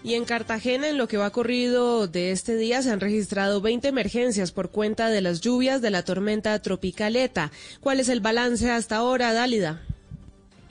Y 0.05 0.15
en 0.15 0.25
Cartagena, 0.25 0.89
en 0.89 0.99
lo 0.99 1.07
que 1.07 1.17
va 1.17 1.31
corrido 1.31 2.09
de 2.09 2.33
este 2.33 2.57
día, 2.57 2.83
se 2.83 2.91
han 2.91 3.01
registrado 3.01 3.61
20 3.61 3.87
emergencias 3.87 4.51
por 4.51 4.71
cuenta 4.71 5.09
de 5.09 5.21
las 5.21 5.41
lluvias 5.41 5.81
de 5.81 5.91
la 5.91 6.05
tormenta 6.05 6.59
tropical 6.61 7.15
ETA. 7.15 7.53
¿Cuál 7.81 8.01
es 8.01 8.09
el 8.09 8.21
balance 8.21 8.71
hasta 8.71 8.97
ahora, 8.97 9.33
Dálida? 9.33 9.81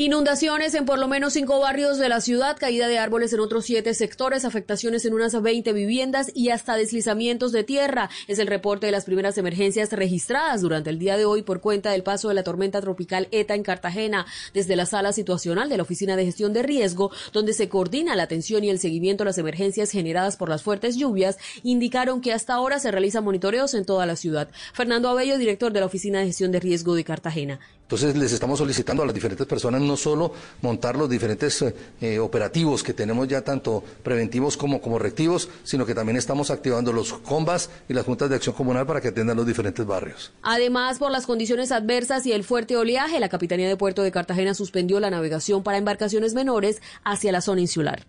Inundaciones 0.01 0.73
en 0.73 0.85
por 0.85 0.97
lo 0.97 1.07
menos 1.07 1.33
cinco 1.33 1.59
barrios 1.59 1.99
de 1.99 2.09
la 2.09 2.21
ciudad, 2.21 2.57
caída 2.59 2.87
de 2.87 2.97
árboles 2.97 3.33
en 3.33 3.39
otros 3.39 3.65
siete 3.65 3.93
sectores, 3.93 4.45
afectaciones 4.45 5.05
en 5.05 5.13
unas 5.13 5.39
20 5.39 5.73
viviendas 5.73 6.31
y 6.33 6.49
hasta 6.49 6.75
deslizamientos 6.75 7.51
de 7.51 7.63
tierra. 7.63 8.09
Es 8.27 8.39
el 8.39 8.47
reporte 8.47 8.87
de 8.87 8.91
las 8.91 9.05
primeras 9.05 9.37
emergencias 9.37 9.91
registradas 9.91 10.61
durante 10.61 10.89
el 10.89 10.97
día 10.97 11.17
de 11.17 11.25
hoy 11.25 11.43
por 11.43 11.61
cuenta 11.61 11.91
del 11.91 12.01
paso 12.01 12.29
de 12.29 12.33
la 12.33 12.41
tormenta 12.41 12.81
tropical 12.81 13.27
ETA 13.29 13.53
en 13.53 13.61
Cartagena, 13.61 14.25
desde 14.55 14.75
la 14.75 14.87
sala 14.87 15.13
situacional 15.13 15.69
de 15.69 15.77
la 15.77 15.83
Oficina 15.83 16.15
de 16.15 16.25
Gestión 16.25 16.51
de 16.51 16.63
Riesgo, 16.63 17.11
donde 17.31 17.53
se 17.53 17.69
coordina 17.69 18.15
la 18.15 18.23
atención 18.23 18.63
y 18.63 18.71
el 18.71 18.79
seguimiento 18.79 19.21
a 19.21 19.27
las 19.27 19.37
emergencias 19.37 19.91
generadas 19.91 20.35
por 20.35 20.49
las 20.49 20.63
fuertes 20.63 20.95
lluvias, 20.95 21.37
indicaron 21.61 22.21
que 22.21 22.33
hasta 22.33 22.55
ahora 22.55 22.79
se 22.79 22.89
realizan 22.89 23.23
monitoreos 23.23 23.75
en 23.75 23.85
toda 23.85 24.07
la 24.07 24.15
ciudad. 24.15 24.49
Fernando 24.73 25.09
Abello, 25.09 25.37
director 25.37 25.71
de 25.71 25.79
la 25.79 25.85
Oficina 25.85 26.21
de 26.21 26.25
Gestión 26.25 26.51
de 26.51 26.59
Riesgo 26.59 26.95
de 26.95 27.03
Cartagena. 27.03 27.59
Entonces 27.91 28.15
les 28.15 28.31
estamos 28.31 28.57
solicitando 28.57 29.03
a 29.03 29.05
las 29.05 29.13
diferentes 29.13 29.45
personas 29.45 29.81
no 29.91 29.97
solo 29.97 30.31
montar 30.61 30.95
los 30.95 31.09
diferentes 31.09 31.63
eh, 31.99 32.19
operativos 32.19 32.81
que 32.81 32.93
tenemos 32.93 33.27
ya 33.27 33.41
tanto 33.41 33.83
preventivos 34.03 34.55
como, 34.55 34.79
reactivos, 34.97 35.49
sino 35.63 35.85
que 35.85 35.93
también 35.93 36.17
estamos 36.17 36.49
activando 36.49 36.93
los 36.93 37.13
combas 37.13 37.69
y 37.89 37.93
las 37.93 38.05
juntas 38.05 38.29
de 38.29 38.37
acción 38.37 38.55
comunal 38.55 38.85
para 38.87 39.01
que 39.01 39.09
atiendan 39.09 39.35
los 39.35 39.45
diferentes 39.45 39.85
barrios. 39.85 40.31
Además, 40.43 40.97
por 40.97 41.11
las 41.11 41.25
condiciones 41.25 41.71
adversas 41.71 42.25
y 42.25 42.31
el 42.31 42.43
fuerte 42.43 42.77
oleaje, 42.77 43.19
la 43.19 43.29
Capitanía 43.29 43.67
de 43.67 43.75
Puerto 43.75 44.01
de 44.01 44.11
Cartagena 44.11 44.53
suspendió 44.53 44.99
la 44.99 45.09
navegación 45.09 45.61
para 45.61 45.77
embarcaciones 45.77 46.33
menores 46.33 46.81
hacia 47.03 47.31
la 47.31 47.41
zona 47.41 47.61
insular. 47.61 48.05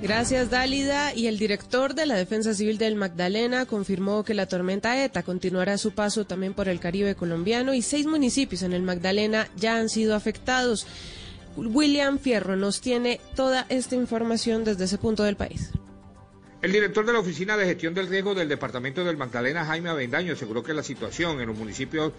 Gracias, 0.00 0.48
Dálida. 0.48 1.12
Y 1.12 1.26
el 1.26 1.38
director 1.38 1.94
de 1.94 2.06
la 2.06 2.14
Defensa 2.14 2.54
Civil 2.54 2.78
del 2.78 2.94
Magdalena 2.94 3.66
confirmó 3.66 4.22
que 4.22 4.32
la 4.32 4.46
tormenta 4.46 5.02
ETA 5.02 5.24
continuará 5.24 5.76
su 5.76 5.92
paso 5.92 6.24
también 6.24 6.54
por 6.54 6.68
el 6.68 6.78
Caribe 6.78 7.16
colombiano 7.16 7.74
y 7.74 7.82
seis 7.82 8.06
municipios 8.06 8.62
en 8.62 8.72
el 8.72 8.82
Magdalena 8.82 9.48
ya 9.56 9.76
han 9.76 9.88
sido 9.88 10.14
afectados. 10.14 10.86
William 11.56 12.20
Fierro 12.20 12.54
nos 12.54 12.80
tiene 12.80 13.20
toda 13.34 13.66
esta 13.68 13.96
información 13.96 14.62
desde 14.62 14.84
ese 14.84 14.98
punto 14.98 15.24
del 15.24 15.34
país. 15.34 15.70
El 16.62 16.72
director 16.72 17.04
de 17.04 17.12
la 17.12 17.20
Oficina 17.20 17.56
de 17.56 17.66
Gestión 17.66 17.94
del 17.94 18.08
Riesgo 18.08 18.34
del 18.34 18.48
Departamento 18.48 19.04
del 19.04 19.16
Magdalena, 19.16 19.64
Jaime 19.64 19.90
Avendaño, 19.90 20.32
aseguró 20.32 20.62
que 20.62 20.74
la 20.74 20.82
situación 20.82 21.40
en 21.40 21.48
los 21.48 21.56
municipios 21.56 22.12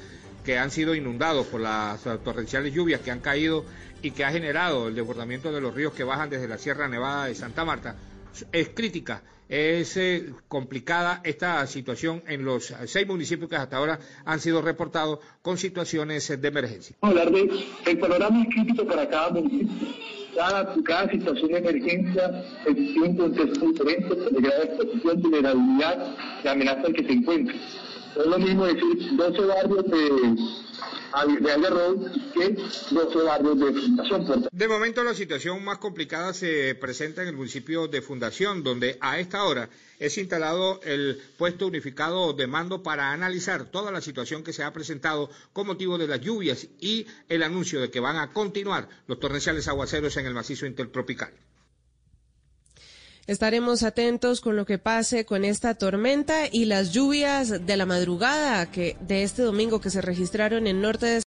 que 0.46 0.58
han 0.58 0.72
sido 0.72 0.96
inundados 0.96 1.48
por 1.48 1.60
las 1.60 2.02
torrenciales 2.24 2.74
lluvias 2.74 3.02
que 3.02 3.12
han 3.12 3.20
caído 3.20 3.66
y 4.02 4.12
que 4.12 4.24
ha 4.24 4.32
generado 4.32 4.88
el 4.88 4.96
desbordamiento 4.96 5.52
de 5.52 5.62
los 5.62 5.74
ríos 5.74 5.94
que 5.94 6.04
bajan 6.04 6.30
desde 6.30 6.48
la 6.48 6.58
Sierra 6.58 6.88
Nevada 6.88 7.26
de 7.26 7.36
Santa 7.36 7.66
Marta 7.66 7.96
es 8.52 8.70
crítica. 8.70 9.24
Es 9.48 9.98
eh, 9.98 10.32
complicada 10.48 11.22
esta 11.24 11.66
situación 11.66 12.22
en 12.28 12.46
los 12.46 12.72
seis 12.86 13.08
municipios 13.08 13.50
que 13.50 13.56
hasta 13.56 13.78
ahora 13.78 14.00
han 14.24 14.40
sido 14.40 14.62
reportados 14.62 15.20
con 15.42 15.58
situaciones 15.58 16.28
de 16.40 16.48
emergencia. 16.48 16.96
Hablar 17.02 17.32
de 17.32 17.50
el 17.88 17.98
panorama 17.98 18.44
es 18.44 18.54
crítico 18.54 18.86
para 18.86 19.10
cada 19.10 19.32
municipio. 19.32 19.88
Cada, 20.36 20.76
cada 20.84 21.10
situación 21.10 21.52
de 21.52 21.58
emergencia 21.58 22.46
tiene 22.64 23.08
un 23.08 23.18
contexto 23.18 23.66
diferente, 23.66 24.16
de 24.16 24.42
grado 24.42 24.60
de 24.60 24.66
exposición, 24.66 25.22
vulnerabilidad 25.22 26.16
y 26.44 26.48
amenaza 26.48 26.84
en 26.86 26.94
que 26.94 27.04
se 27.04 27.12
encuentra. 27.12 27.56
Es 27.56 28.26
lo 28.26 28.38
mismo 28.38 28.66
decir 28.66 29.16
12 29.18 29.42
barrios 29.46 29.86
de 29.86 30.69
de 34.52 34.68
momento 34.68 35.04
la 35.04 35.14
situación 35.14 35.64
más 35.64 35.78
complicada 35.78 36.34
se 36.34 36.76
presenta 36.76 37.22
en 37.22 37.30
el 37.30 37.36
municipio 37.36 37.88
de 37.88 38.02
Fundación, 38.02 38.64
donde 38.64 38.98
a 39.02 39.20
esta 39.20 39.44
hora 39.44 39.70
es 40.00 40.18
instalado 40.18 40.80
el 40.84 41.22
puesto 41.38 41.68
unificado 41.68 42.34
de 42.34 42.48
mando 42.48 42.84
para 42.84 43.12
analizar 43.12 43.66
toda 43.66 43.92
la 43.92 44.02
situación 44.02 44.44
que 44.44 44.54
se 44.54 44.64
ha 44.64 44.74
presentado 44.74 45.30
con 45.54 45.68
motivo 45.68 45.98
de 45.98 46.08
las 46.08 46.22
lluvias 46.22 46.68
y 46.80 47.08
el 47.28 47.44
anuncio 47.44 47.82
de 47.82 47.90
que 47.90 48.00
van 48.00 48.18
a 48.18 48.32
continuar 48.32 48.88
los 49.08 49.20
torrenciales 49.20 49.68
aguaceros 49.68 50.16
en 50.18 50.26
el 50.26 50.34
macizo 50.34 50.66
intertropical. 50.66 51.34
Estaremos 53.30 53.84
atentos 53.84 54.42
con 54.42 54.56
lo 54.56 54.66
que 54.66 54.80
pase 54.80 55.24
con 55.24 55.46
esta 55.46 55.76
tormenta 55.76 56.48
y 56.52 56.66
las 56.66 56.94
lluvias 56.94 57.64
de 57.64 57.78
la 57.78 57.86
madrugada 57.86 58.72
que 58.72 58.98
de 59.02 59.22
este 59.22 59.44
domingo 59.44 59.80
que 59.80 59.92
se 59.92 60.02
registraron 60.02 60.66
en 60.66 60.82
norte 60.82 61.06
de 61.06 61.18